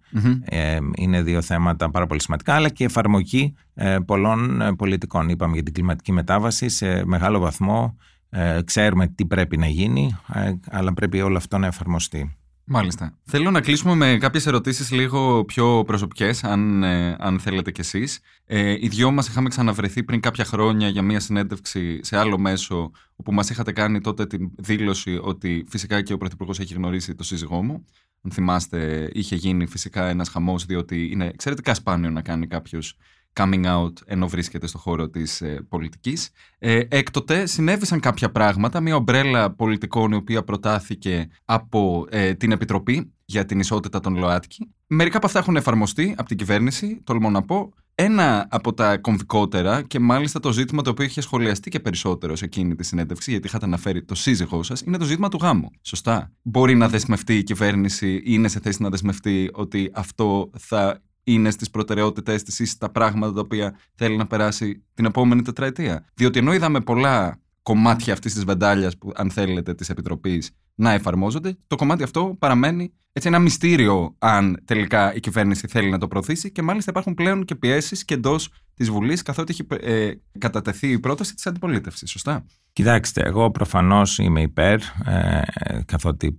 Ε, 0.45 0.79
είναι 0.97 1.23
δύο 1.23 1.43
θέματα 1.43 1.91
πάρα 1.91 2.07
πολύ 2.07 2.23
σημαντικά, 2.23 2.55
αλλά 2.55 2.69
και 2.69 2.83
η 2.83 2.87
εφαρμογή 2.87 3.55
ε, 3.75 3.97
πολλών 4.07 4.61
ε, 4.61 4.75
πολιτικών. 4.75 5.29
Είπαμε 5.29 5.55
για 5.55 5.63
την 5.63 5.73
κλιματική 5.73 6.13
μετάβαση 6.13 6.69
σε 6.69 7.05
μεγάλο 7.05 7.39
βαθμό 7.39 7.97
ε, 8.35 8.61
ξέρουμε 8.65 9.07
τι 9.07 9.27
πρέπει 9.27 9.57
να 9.57 9.67
γίνει, 9.67 10.17
ε, 10.35 10.53
αλλά 10.71 10.93
πρέπει 10.93 11.21
όλο 11.21 11.37
αυτό 11.37 11.59
να 11.59 11.67
εφαρμοστεί. 11.67 12.37
Μάλιστα. 12.65 13.19
Θέλω 13.25 13.51
να 13.51 13.61
κλείσουμε 13.61 13.95
με 13.95 14.19
κάποιες 14.21 14.47
ερωτήσεις 14.47 14.91
λίγο 14.91 15.45
πιο 15.45 15.83
προσωπικές, 15.87 16.45
αν, 16.45 16.83
ε, 16.83 17.17
αν 17.19 17.39
θέλετε 17.41 17.71
κι 17.71 17.81
εσείς. 17.81 18.21
Ε, 18.47 18.77
οι 18.81 18.89
δυο 18.89 19.11
μας 19.11 19.29
είχαμε 19.29 19.49
ξαναβρεθεί 19.49 20.03
πριν 20.03 20.21
κάποια 20.21 20.45
χρόνια 20.45 20.89
για 20.89 21.03
μια 21.03 21.21
συνέντευξη 21.21 22.01
σε 22.03 22.17
άλλο 22.17 22.39
μέσο, 22.39 22.91
όπου 23.17 23.33
μας 23.33 23.51
είχατε 23.51 23.73
κάνει 23.73 24.01
τότε 24.01 24.27
την 24.27 24.51
δήλωση 24.59 25.19
ότι 25.23 25.65
φυσικά 25.69 26.03
και 26.03 26.13
ο 26.13 26.17
Πρωθυπουργός 26.17 26.59
έχει 26.59 26.75
γνωρίσει 26.75 27.15
το 27.15 27.25
σύζυγό 27.25 27.63
μου. 27.63 27.85
Αν 28.23 28.31
θυμάστε, 28.31 29.11
είχε 29.13 29.37
γίνει 29.37 29.67
φυσικά 29.67 30.09
ένας 30.09 30.29
χαμός, 30.29 30.65
διότι 30.65 31.09
είναι 31.11 31.27
εξαιρετικά 31.27 31.75
σπάνιο 31.75 32.11
να 32.11 32.23
κάνει 32.23 32.47
κάποιος 32.47 32.97
coming 33.33 33.65
out 33.65 33.93
ενώ 34.07 34.29
βρίσκεται 34.29 34.67
στο 34.67 34.79
χώρο 34.79 35.09
της 35.09 35.41
ε, 35.41 35.67
πολιτικής. 35.69 36.31
Ε, 36.59 36.81
έκτοτε 36.89 37.47
συνέβησαν 37.47 38.01
κάποια 38.01 38.31
πράγματα, 38.31 38.81
μια 38.81 38.97
ομπρέλα 38.97 39.51
πολιτικών 39.51 40.13
η 40.13 40.15
οποία 40.15 40.43
προτάθηκε 40.43 41.29
από 41.45 42.07
ε, 42.11 42.35
την 42.35 42.53
Επιτροπή 42.53 43.13
για 43.25 43.45
την 43.45 43.61
Ισότητα 43.61 44.01
των 44.01 44.17
ΛΟΑΤΚΙ. 44.17 44.73
Μερικά 44.87 45.17
από 45.17 45.27
αυτά 45.27 45.39
έχουν 45.39 45.57
εφαρμοστεί 45.57 46.15
από 46.17 46.29
την 46.29 46.37
κυβέρνηση, 46.37 47.01
τολμώ 47.05 47.31
να 47.31 47.43
πω. 47.43 47.73
Ένα 47.95 48.47
από 48.51 48.75
τα 48.75 48.97
κομβικότερα 48.97 49.83
και 49.83 49.99
μάλιστα 49.99 50.41
το 50.41 50.53
ζήτημα 50.53 50.83
το 50.83 50.91
οποίο 50.91 51.05
είχε 51.05 51.21
σχολιαστεί 51.21 51.71
και 51.71 51.81
περισσότερο 51.81 52.37
σε 52.37 52.45
εκείνη 52.45 52.75
τη 52.75 52.85
συνέντευξη, 52.85 53.31
γιατί 53.31 53.47
είχατε 53.47 53.65
αναφέρει 53.65 54.05
το 54.05 54.15
σύζυγό 54.15 54.63
σας, 54.63 54.81
είναι 54.81 54.97
το 54.97 55.05
ζήτημα 55.05 55.29
του 55.29 55.39
γάμου. 55.43 55.71
Σωστά. 55.83 56.33
Μπορεί 56.43 56.75
να 56.75 56.89
δεσμευτεί 56.89 57.37
η 57.37 57.43
κυβέρνηση 57.43 58.15
ή 58.15 58.23
είναι 58.25 58.49
σε 58.49 58.61
θέση 58.61 58.83
να 58.83 58.89
δεσμευτεί 58.89 59.51
ότι 59.53 59.91
αυτό 59.95 60.51
θα 60.59 61.01
είναι 61.25 61.51
στις 61.51 61.71
προτεραιότητές 61.71 62.43
της 62.43 62.59
ή 62.59 62.65
στα 62.65 62.91
πράγματα 62.91 63.33
τα 63.33 63.41
οποία 63.41 63.77
θέλει 63.95 64.17
να 64.17 64.27
περάσει 64.27 64.85
την 64.95 65.05
επόμενη 65.05 65.43
τετραετία. 65.43 66.07
Διότι 66.15 66.39
ενώ 66.39 66.53
είδαμε 66.53 66.81
πολλά 66.81 67.41
κομμάτια 67.63 68.13
αυτής 68.13 68.35
της 68.35 68.45
βεντάλιας, 68.45 68.95
αν 69.15 69.31
θέλετε, 69.31 69.75
της 69.75 69.89
Επιτροπής 69.89 70.51
να 70.83 70.93
εφαρμόζονται, 70.93 71.57
το 71.67 71.77
κομμάτι 71.77 72.03
αυτό 72.03 72.37
παραμένει 72.39 72.93
έτσι 73.13 73.29
ένα 73.29 73.39
μυστήριο 73.39 74.15
αν 74.19 74.63
τελικά 74.65 75.15
η 75.15 75.21
κυβέρνηση 75.21 75.67
θέλει 75.67 75.91
να 75.91 75.99
το 75.99 76.09
προωθήσει 76.09 76.53
και 76.53 76.63
μάλιστα 76.63 76.91
υπάρχουν 76.91 77.15
πλέον 77.15 77.45
και 77.45 77.55
πιέσεις 77.55 78.05
και 78.05 78.15
εντός 78.15 78.49
της 78.75 78.91
Βουλής, 78.91 79.23
καθότι 79.23 79.53
έχει 79.53 79.91
ε, 79.91 80.13
κατατεθεί 80.39 80.91
η 80.91 80.99
πρόταση 80.99 81.35
της 81.35 81.47
αντιπολίτευσης. 81.47 82.11
Σωστά. 82.11 82.45
Κοιτάξτε, 82.73 83.23
εγώ 83.23 83.51
προφανώς 83.51 84.19
είμαι 84.19 84.43
υπέρ, 84.43 84.81
ε, 85.05 85.41
καθότι 85.85 86.37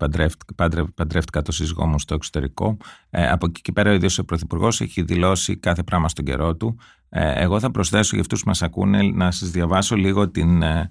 παντρεύτηκα 0.96 1.42
το 1.42 1.52
σύζυγό 1.52 1.86
μου 1.86 2.00
στο 2.00 2.14
εξωτερικό. 2.14 2.78
Ε, 3.10 3.30
από 3.30 3.46
εκεί 3.46 3.62
και 3.62 3.72
πέρα, 3.72 3.92
ο 3.92 3.94
ίδιος 3.94 4.18
ο 4.18 4.26
Πρωθυπουργός 4.26 4.82
έχει 4.82 5.02
δηλώσει 5.02 5.58
κάθε 5.58 5.84
πράγμα 5.84 6.10
στον 6.10 6.26
καιρό 6.26 6.56
του. 6.56 6.78
Ε, 7.10 7.44
εγώ 7.44 7.60
θα 7.60 7.72
προσθέσω 7.72 8.10
για 8.12 8.22
αυτούς 8.22 8.42
που 8.42 8.48
μας 8.48 8.62
ακούνε 8.62 9.02
να 9.02 9.32
σας 9.32 9.50
διαβάσω 9.50 9.96
λίγο 9.96 10.30
την 10.30 10.62
ε, 10.62 10.80
ε, 10.80 10.90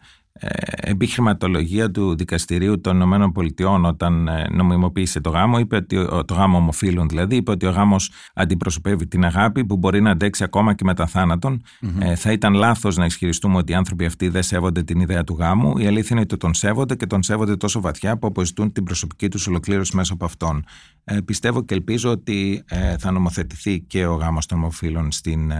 επιχειρηματολογία 0.74 1.90
του 1.90 2.16
Δικαστηρίου 2.16 2.80
των 2.80 2.94
Ηνωμένων 2.94 3.32
Πολιτειών 3.32 3.84
όταν 3.84 4.28
ε, 4.28 4.46
νομιμοποίησε 4.50 5.20
το 5.20 5.30
γάμο, 5.30 5.58
είπε 5.58 5.76
ότι 5.76 6.06
το 6.24 6.34
γάμο 6.34 6.56
ομοφύλων 6.56 7.08
δηλαδή, 7.08 7.36
είπε 7.36 7.50
ότι 7.50 7.66
ο 7.66 7.70
γάμος 7.70 8.10
αντιπροσωπεύει 8.34 9.06
την 9.06 9.24
αγάπη 9.24 9.64
που 9.64 9.76
μπορεί 9.76 10.00
να 10.00 10.10
αντέξει 10.10 10.44
ακόμα 10.44 10.74
και 10.74 10.84
μετά 10.84 11.06
θάνατον. 11.06 11.62
Ε, 11.98 12.14
θα 12.14 12.32
ήταν 12.32 12.54
λάθος 12.54 12.96
να 12.96 13.04
ισχυριστούμε 13.04 13.56
ότι 13.56 13.72
οι 13.72 13.74
άνθρωποι 13.74 14.04
αυτοί 14.04 14.28
δεν 14.28 14.42
σέβονται 14.42 14.82
την 14.82 15.00
ιδέα 15.00 15.24
του 15.24 15.36
γάμου. 15.38 15.78
Η 15.78 15.86
αλήθεια 15.86 16.08
είναι 16.10 16.20
ότι 16.20 16.36
τον 16.36 16.54
σέβονται 16.54 16.94
και 16.94 17.06
τον 17.06 17.22
σέβονται 17.22 17.56
τόσο 17.56 17.80
βαθιά 17.80 18.18
που 18.18 18.26
αποζητούν 18.26 18.72
την 18.72 18.84
προσωπική 18.84 19.28
τους 19.28 19.46
ολοκλήρωση 19.46 19.96
μέσω 19.96 20.14
από 20.14 20.24
αυτόν. 20.24 20.64
Ε, 21.04 21.20
πιστεύω 21.20 21.64
και 21.64 21.74
ελπίζω 21.74 22.10
ότι 22.10 22.62
ε, 22.68 22.96
θα 22.98 23.10
νομοθετηθεί 23.10 23.80
και 23.80 24.06
ο 24.06 24.14
γάμος 24.14 24.46
των 24.46 24.58
ομοφύλων 24.58 25.12
στην 25.12 25.52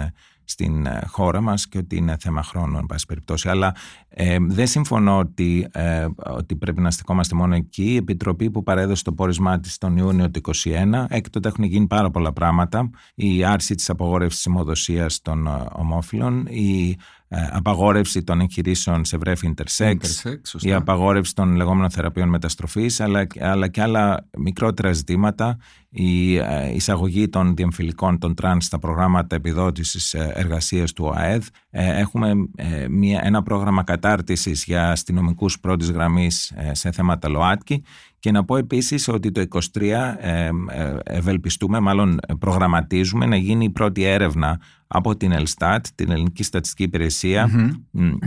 στην 0.53 0.87
ε, 0.87 1.03
χώρα 1.07 1.41
μας 1.41 1.69
και 1.69 1.79
ότι 1.79 1.97
είναι 1.97 2.17
θέμα 2.21 2.43
χρόνου 2.43 2.79
εν 2.79 2.87
πάση 2.87 3.07
περιπτώσει. 3.07 3.49
Αλλά 3.49 3.75
ε, 4.09 4.37
δεν 4.41 4.67
συμφωνώ 4.67 5.19
ότι, 5.19 5.69
ε, 5.73 6.07
ότι 6.17 6.57
πρέπει 6.57 6.81
να 6.81 6.91
στεκόμαστε 6.91 7.35
μόνο 7.35 7.55
εκεί. 7.55 7.85
Η 7.85 7.97
Επιτροπή 7.97 8.51
που 8.51 8.63
παρέδωσε 8.63 9.05
το 9.05 9.13
πόρισμά 9.13 9.61
της 9.61 9.79
τον 9.79 9.97
Ιούνιο 9.97 10.31
του 10.31 10.41
2021, 10.65 11.05
έκτοτε 11.09 11.49
έχουν 11.49 11.65
γίνει 11.65 11.87
πάρα 11.87 12.11
πολλά 12.11 12.33
πράγματα. 12.33 12.91
Η 13.15 13.45
άρση 13.45 13.75
της 13.75 13.91
απογόρευσης 13.91 14.43
της 14.43 15.23
των 15.23 15.49
ομόφυλων, 15.73 16.47
η 16.47 16.91
ε, 16.91 16.97
απαγόρευση 17.51 18.23
των 18.23 18.41
εγχειρήσεων 18.41 19.05
σε 19.05 19.17
βρέφη 19.17 19.55
intersex, 19.57 19.97
η 20.61 20.73
απαγόρευση 20.73 21.35
των 21.35 21.57
λεγόμενων 21.57 21.91
θεραπείων 21.91 22.29
μεταστροφής, 22.29 23.01
αλλά, 23.01 23.27
αλλά 23.41 23.69
και 23.69 23.83
άλλα 23.83 24.29
μικρότερα 24.39 24.93
ζητήματα, 24.93 25.59
η 25.91 26.37
ε, 26.37 26.75
εισαγωγή 26.75 27.29
των 27.29 27.57
διεμφυλικών 27.57 28.19
των 28.19 28.35
τρανς 28.35 28.65
στα 28.65 28.79
προγράμματα 28.79 29.37
επιδότησης 29.37 30.15
ε, 30.15 30.33
εργασίας 30.35 30.93
του 30.93 31.05
ΟΑΕΔ. 31.05 31.47
Έχουμε 31.71 32.33
μια, 32.91 33.21
ένα 33.25 33.43
πρόγραμμα 33.43 33.83
κατάρτισης 33.83 34.65
για 34.65 34.91
αστυνομικούς 34.91 35.61
πρώτης 35.61 35.91
γραμμής 35.91 36.53
σε 36.73 36.91
θέματα 36.91 37.29
ΛΟΑΤΚΙ 37.29 37.83
και 38.19 38.31
να 38.31 38.45
πω 38.45 38.57
επίσης 38.57 39.09
ότι 39.09 39.31
το 39.33 39.45
2023 39.79 40.15
ευελπιστούμε, 41.05 41.81
μάλλον 41.81 42.19
προγραμματίζουμε 42.39 43.27
να 43.27 43.37
γίνει 43.37 43.65
η 43.65 43.71
πρώτη 43.71 44.03
έρευνα 44.03 44.61
από 44.95 45.17
την 45.17 45.33
Ελστάτ, 45.33 45.87
την 45.95 46.11
Ελληνική 46.11 46.43
Στατιστική 46.43 46.91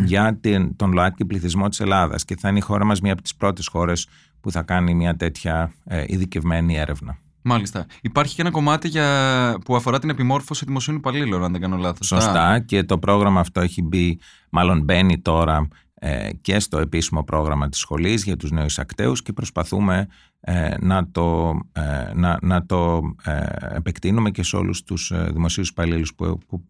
για 0.05 0.39
τον 0.76 0.91
ΛΟΑΤΚΙ 0.91 1.26
πληθυσμό 1.26 1.70
της 1.70 1.80
Ελλάδας 1.80 2.26
και 2.26 2.36
θα 2.36 2.49
είναι 2.49 2.57
η 2.57 2.61
χώρα 2.61 2.86
μας 2.86 3.01
μία 3.01 3.13
από 3.13 3.22
τις 3.22 3.36
πρώτες 3.36 3.68
χώρες 3.68 4.07
που 4.41 4.51
θα 4.51 4.61
κάνει 4.61 4.93
μια 4.93 5.16
τέτοια 5.16 5.74
ε, 5.84 6.03
ειδικευμένη 6.07 6.76
έρευνα. 6.76 7.18
Μάλιστα. 7.41 7.86
Υπάρχει 8.01 8.36
και 8.36 8.41
ένα 8.41 8.51
κομμάτι 8.51 8.88
για... 8.88 9.57
που 9.66 9.76
αφορά 9.76 9.99
την 9.99 10.09
επιμόρφωση 10.09 10.66
δημοσίων 10.66 10.95
υπαλλήλων, 10.95 11.43
αν 11.43 11.51
δεν 11.51 11.61
κάνω 11.61 11.78
λάθος. 11.78 12.07
Σωστά. 12.07 12.59
Και 12.59 12.84
το 12.84 12.97
πρόγραμμα 12.97 13.39
αυτό 13.39 13.61
έχει 13.61 13.82
μπει, 13.82 14.20
μάλλον 14.49 14.82
μπαίνει 14.82 15.20
τώρα 15.20 15.68
ε, 15.93 16.30
και 16.41 16.59
στο 16.59 16.80
επίσημο 16.80 17.24
πρόγραμμα 17.24 17.70
της 17.70 17.80
σχολής 17.80 18.24
για 18.24 18.38
τους 18.38 18.51
νέους 18.51 18.80
ακταίους 18.80 19.22
και 19.22 19.34
προσπαθούμε 19.34 19.97
ε, 19.97 20.07
να 20.80 21.08
το, 21.12 21.60
ε, 21.72 22.14
να, 22.14 22.38
να 22.41 22.66
το 22.66 23.02
επεκτείνουμε 23.76 24.32
και 24.32 24.43
σε 24.43 24.56
όλους 24.56 24.84
τους 24.84 25.12
δημοσίους 25.32 25.70
υπαλλήλους 25.70 26.14
που, 26.16 26.38
που, 26.48 26.64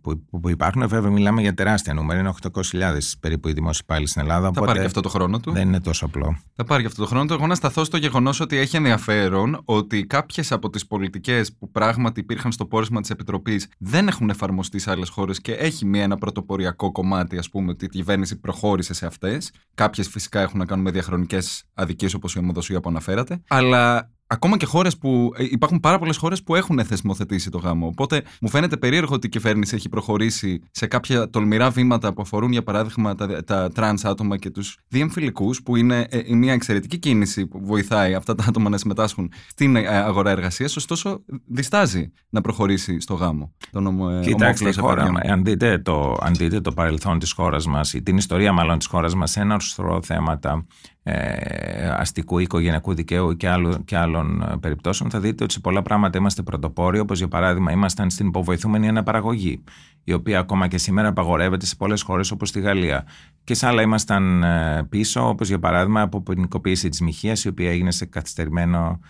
που, 0.00 0.22
που, 0.40 0.48
υπάρχουν. 0.48 0.88
Βέβαια 0.88 1.10
μιλάμε 1.10 1.40
για 1.40 1.54
τεράστια 1.54 1.94
νούμερα, 1.94 2.20
είναι 2.20 2.32
800.000 2.52 2.80
περίπου 3.20 3.48
οι 3.48 3.52
δημόσιοι 3.52 3.80
υπάλληλοι 3.84 4.08
στην 4.08 4.22
Ελλάδα. 4.22 4.50
Θα 4.54 4.60
πάρει 4.60 4.78
και 4.78 4.84
αυτό 4.84 5.00
το 5.00 5.08
χρόνο 5.08 5.40
του. 5.40 5.52
Δεν 5.52 5.68
είναι 5.68 5.80
τόσο 5.80 6.04
απλό. 6.04 6.38
Θα 6.54 6.64
πάρει 6.64 6.80
και 6.80 6.88
αυτό 6.88 7.02
το 7.02 7.08
χρόνο 7.08 7.26
του. 7.26 7.32
Εγώ 7.32 7.46
να 7.46 7.54
σταθώ 7.54 7.84
στο 7.84 7.96
γεγονός 7.96 8.40
ότι 8.40 8.56
έχει 8.56 8.76
ενδιαφέρον 8.76 9.60
ότι 9.64 10.06
κάποιες 10.06 10.52
από 10.52 10.70
τις 10.70 10.86
πολιτικές 10.86 11.52
που 11.52 11.70
πράγματι 11.70 12.20
υπήρχαν 12.20 12.52
στο 12.52 12.66
πόρισμα 12.66 13.00
της 13.00 13.10
Επιτροπής 13.10 13.68
δεν 13.78 14.08
έχουν 14.08 14.30
εφαρμοστεί 14.30 14.78
σε 14.78 14.90
άλλες 14.90 15.08
χώρες 15.08 15.40
και 15.40 15.52
έχει 15.52 15.86
μια, 15.86 16.02
ένα 16.02 16.16
πρωτοποριακό 16.16 16.92
κομμάτι, 16.92 17.38
ας 17.38 17.48
πούμε, 17.48 17.70
ότι 17.70 17.84
η 17.84 17.88
κυβέρνηση 17.88 18.40
προχώρησε 18.40 18.58
προχώρησε 18.70 18.94
σε 18.94 19.06
αυτές. 19.06 19.50
Κάποιες 19.74 20.08
φυσικά 20.08 20.40
έχουν 20.40 20.58
να 20.58 20.64
κάνουν 20.64 20.84
με 20.84 20.90
διαχρονικές 20.90 21.64
αδικίες 21.74 22.14
όπως 22.14 22.34
η 22.34 22.38
ομοδοσία 22.38 22.80
που 22.80 22.88
αναφέρατε. 22.88 23.19
Αλλά 23.48 24.10
ακόμα 24.30 24.56
και 24.56 24.66
χώρες 24.66 24.98
που. 24.98 25.32
Ε, 25.36 25.44
υπάρχουν 25.44 25.80
πάρα 25.80 25.98
πολλές 25.98 26.16
χώρες 26.16 26.42
που 26.42 26.54
έχουν 26.54 26.84
θεσμοθετήσει 26.84 27.50
το 27.50 27.58
γάμο. 27.58 27.86
Οπότε 27.86 28.22
μου 28.40 28.48
φαίνεται 28.48 28.76
περίεργο 28.76 29.14
ότι 29.14 29.26
η 29.26 29.30
κυβέρνηση 29.30 29.74
έχει 29.74 29.88
προχωρήσει 29.88 30.62
σε 30.70 30.86
κάποια 30.86 31.30
τολμηρά 31.30 31.70
βήματα 31.70 32.12
που 32.12 32.22
αφορούν, 32.22 32.52
για 32.52 32.62
παράδειγμα, 32.62 33.14
τα, 33.14 33.44
τα 33.44 33.68
τρανς 33.74 34.04
άτομα 34.04 34.36
και 34.36 34.50
τους 34.50 34.78
διεμφυλικούς, 34.88 35.62
που 35.62 35.76
είναι 35.76 36.06
ε, 36.10 36.34
μια 36.34 36.52
εξαιρετική 36.52 36.98
κίνηση 36.98 37.46
που 37.46 37.60
βοηθάει 37.64 38.14
αυτά 38.14 38.34
τα 38.34 38.44
άτομα 38.48 38.68
να 38.68 38.78
συμμετάσχουν 38.78 39.32
στην 39.48 39.76
ε, 39.76 39.86
αγορά 39.86 40.30
εργασίας. 40.30 40.76
Ωστόσο, 40.76 41.24
διστάζει 41.46 42.12
να 42.28 42.40
προχωρήσει 42.40 43.00
στο 43.00 43.14
γάμο. 43.14 43.52
Το 43.70 43.80
νόμο, 43.80 44.20
Κοιτάξτε, 44.20 44.72
χώρα, 44.72 45.12
αν, 45.22 45.44
δείτε 45.44 45.78
το, 45.78 46.16
αν 46.20 46.34
δείτε 46.34 46.60
το 46.60 46.72
παρελθόν 46.72 47.18
της 47.18 47.32
χώρας 47.32 47.66
μας, 47.66 47.92
ή 47.92 48.02
την 48.02 48.16
ιστορία 48.16 48.52
μάλλον 48.52 48.78
της 48.78 48.86
χώρας 48.86 49.14
μας, 49.14 49.36
ένα 49.36 49.58
σωρό 49.58 50.02
θέματα 50.02 50.66
ε, 51.02 51.69
αστικού 51.98 52.38
ή 52.38 52.42
οικογενειακού 52.42 52.94
δικαίου 52.94 53.36
και, 53.36 53.48
άλλου, 53.48 53.84
και 53.84 53.96
άλλων 53.96 54.42
ε, 54.42 54.56
περιπτώσεων, 54.60 55.10
θα 55.10 55.20
δείτε 55.20 55.44
ότι 55.44 55.52
σε 55.52 55.60
πολλά 55.60 55.82
πράγματα 55.82 56.18
είμαστε 56.18 56.42
πρωτοπόροι, 56.42 56.98
όπως 56.98 57.18
για 57.18 57.28
παράδειγμα 57.28 57.72
ήμασταν 57.72 58.10
στην 58.10 58.26
υποβοηθούμενη 58.26 58.88
αναπαραγωγή, 58.88 59.64
η 60.04 60.12
οποία 60.12 60.38
ακόμα 60.38 60.68
και 60.68 60.78
σήμερα 60.78 61.08
απαγορεύεται 61.08 61.66
σε 61.66 61.76
πολλές 61.76 62.02
χώρες 62.02 62.30
όπως 62.30 62.52
τη 62.52 62.60
Γαλλία. 62.60 63.04
Και 63.44 63.54
σε 63.54 63.66
άλλα 63.66 63.82
ήμασταν 63.82 64.42
ε, 64.42 64.86
πίσω, 64.88 65.28
όπως 65.28 65.48
για 65.48 65.58
παράδειγμα 65.58 66.00
από 66.00 66.22
ποινικοποίηση 66.22 66.88
της 66.88 67.00
μοιχείας, 67.00 67.44
η 67.44 67.48
οποία 67.48 67.70
έγινε 67.70 67.90
σε 67.90 68.04
καθυστερημένο 68.04 69.00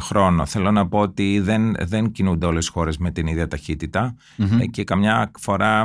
χρόνο. 0.00 0.46
Θέλω 0.46 0.70
να 0.70 0.88
πω 0.88 0.98
ότι 0.98 1.40
δεν, 1.40 1.74
δεν 1.80 2.12
κινούνται 2.12 2.46
όλες 2.46 2.66
οι 2.66 2.70
χώρες 2.70 2.98
με 2.98 3.10
την 3.10 3.26
ίδια 3.26 3.48
και 4.70 4.84
καμιά 4.84 5.30
φορά 5.38 5.82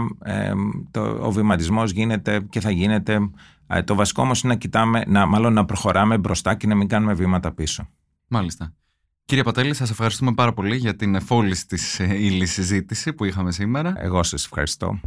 το, 0.91 1.17
ο 1.21 1.31
βηματισμός 1.31 1.91
γίνεται 1.91 2.41
και 2.49 2.59
θα 2.59 2.71
γίνεται 2.71 3.29
ε, 3.70 3.84
το 3.84 3.95
βασικό 3.95 4.22
όμως 4.22 4.41
είναι 4.41 4.53
να 4.53 4.59
κοιτάμε, 4.59 5.03
να, 5.07 5.26
μάλλον 5.26 5.53
να 5.53 5.65
προχωράμε 5.65 6.17
μπροστά 6.17 6.55
και 6.55 6.67
να 6.67 6.76
μην 6.76 6.88
κάνουμε 6.88 7.13
βήματα 7.13 7.53
πίσω. 7.53 7.88
Μάλιστα. 8.28 8.74
Κύριε 9.26 9.43
Πατέλη, 9.43 9.74
σας 9.74 9.89
ευχαριστούμε 9.89 10.34
πάρα 10.34 10.53
πολύ 10.53 10.76
για 10.76 10.95
την 10.95 11.15
εφόληση 11.15 11.67
της 11.67 11.99
ε, 11.99 12.15
ύλης 12.15 12.51
συζήτηση 12.51 13.13
που 13.13 13.26
είχαμε 13.26 13.51
σήμερα. 13.51 13.93
Εγώ 13.97 14.24
σας 14.24 14.45
ευχαριστώ. 14.45 14.99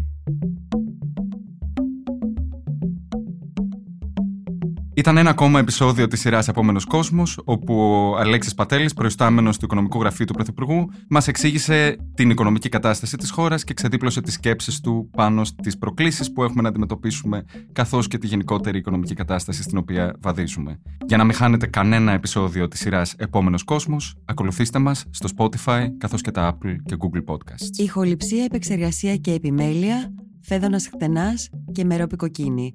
Ήταν 5.03 5.17
ένα 5.17 5.31
ακόμα 5.31 5.59
επεισόδιο 5.59 6.09
της 6.09 6.21
σειράς 6.21 6.49
Επόμενος 6.49 6.85
Κόσμος, 6.85 7.41
όπου 7.45 7.75
ο 7.79 8.17
Αλέξης 8.17 8.55
Πατέλης, 8.55 8.95
προϊστάμενος 8.95 9.59
του 9.59 9.65
Οικονομικού 9.65 10.01
Γραφείου 10.01 10.27
του 10.27 10.33
Πρωθυπουργού, 10.33 10.91
μας 11.09 11.29
εξήγησε 11.29 11.97
την 12.15 12.31
οικονομική 12.31 12.69
κατάσταση 12.69 13.17
της 13.17 13.31
χώρας 13.31 13.65
και 13.65 13.75
ξεδίπλωσε 13.75 14.21
τις 14.21 14.35
σκέψεις 14.35 14.81
του 14.81 15.11
πάνω 15.11 15.45
στις 15.45 15.79
προκλήσεις 15.79 16.33
που 16.33 16.43
έχουμε 16.43 16.63
να 16.63 16.69
αντιμετωπίσουμε, 16.69 17.45
καθώς 17.73 18.09
και 18.09 18.19
τη 18.19 18.27
γενικότερη 18.27 18.79
οικονομική 18.79 19.15
κατάσταση 19.15 19.63
στην 19.63 19.79
οποία 19.79 20.17
βαδίζουμε. 20.21 20.81
Για 21.07 21.17
να 21.17 21.25
μην 21.25 21.35
χάνετε 21.35 21.67
κανένα 21.67 22.13
επεισόδιο 22.13 22.69
της 22.69 22.81
σειράς 22.81 23.15
Επόμενος 23.19 23.65
Κόσμος, 23.65 24.17
ακολουθήστε 24.25 24.79
μας 24.79 25.05
στο 25.11 25.29
Spotify 25.37 25.87
καθώς 25.99 26.21
και 26.21 26.31
τα 26.31 26.53
Apple 26.53 26.77
και 26.85 26.97
Google 26.99 27.35
Podcasts. 27.35 27.79
Ηχοληψία, 27.79 28.45
επεξεργασία 28.45 29.17
και 29.17 29.33
επιμέλεια, 29.33 30.15
Φαίδων 30.41 30.79
Χτενάς 30.79 31.51
και 31.73 31.85
Μερόπη 31.85 32.26
Κοκκίνη 32.26 32.75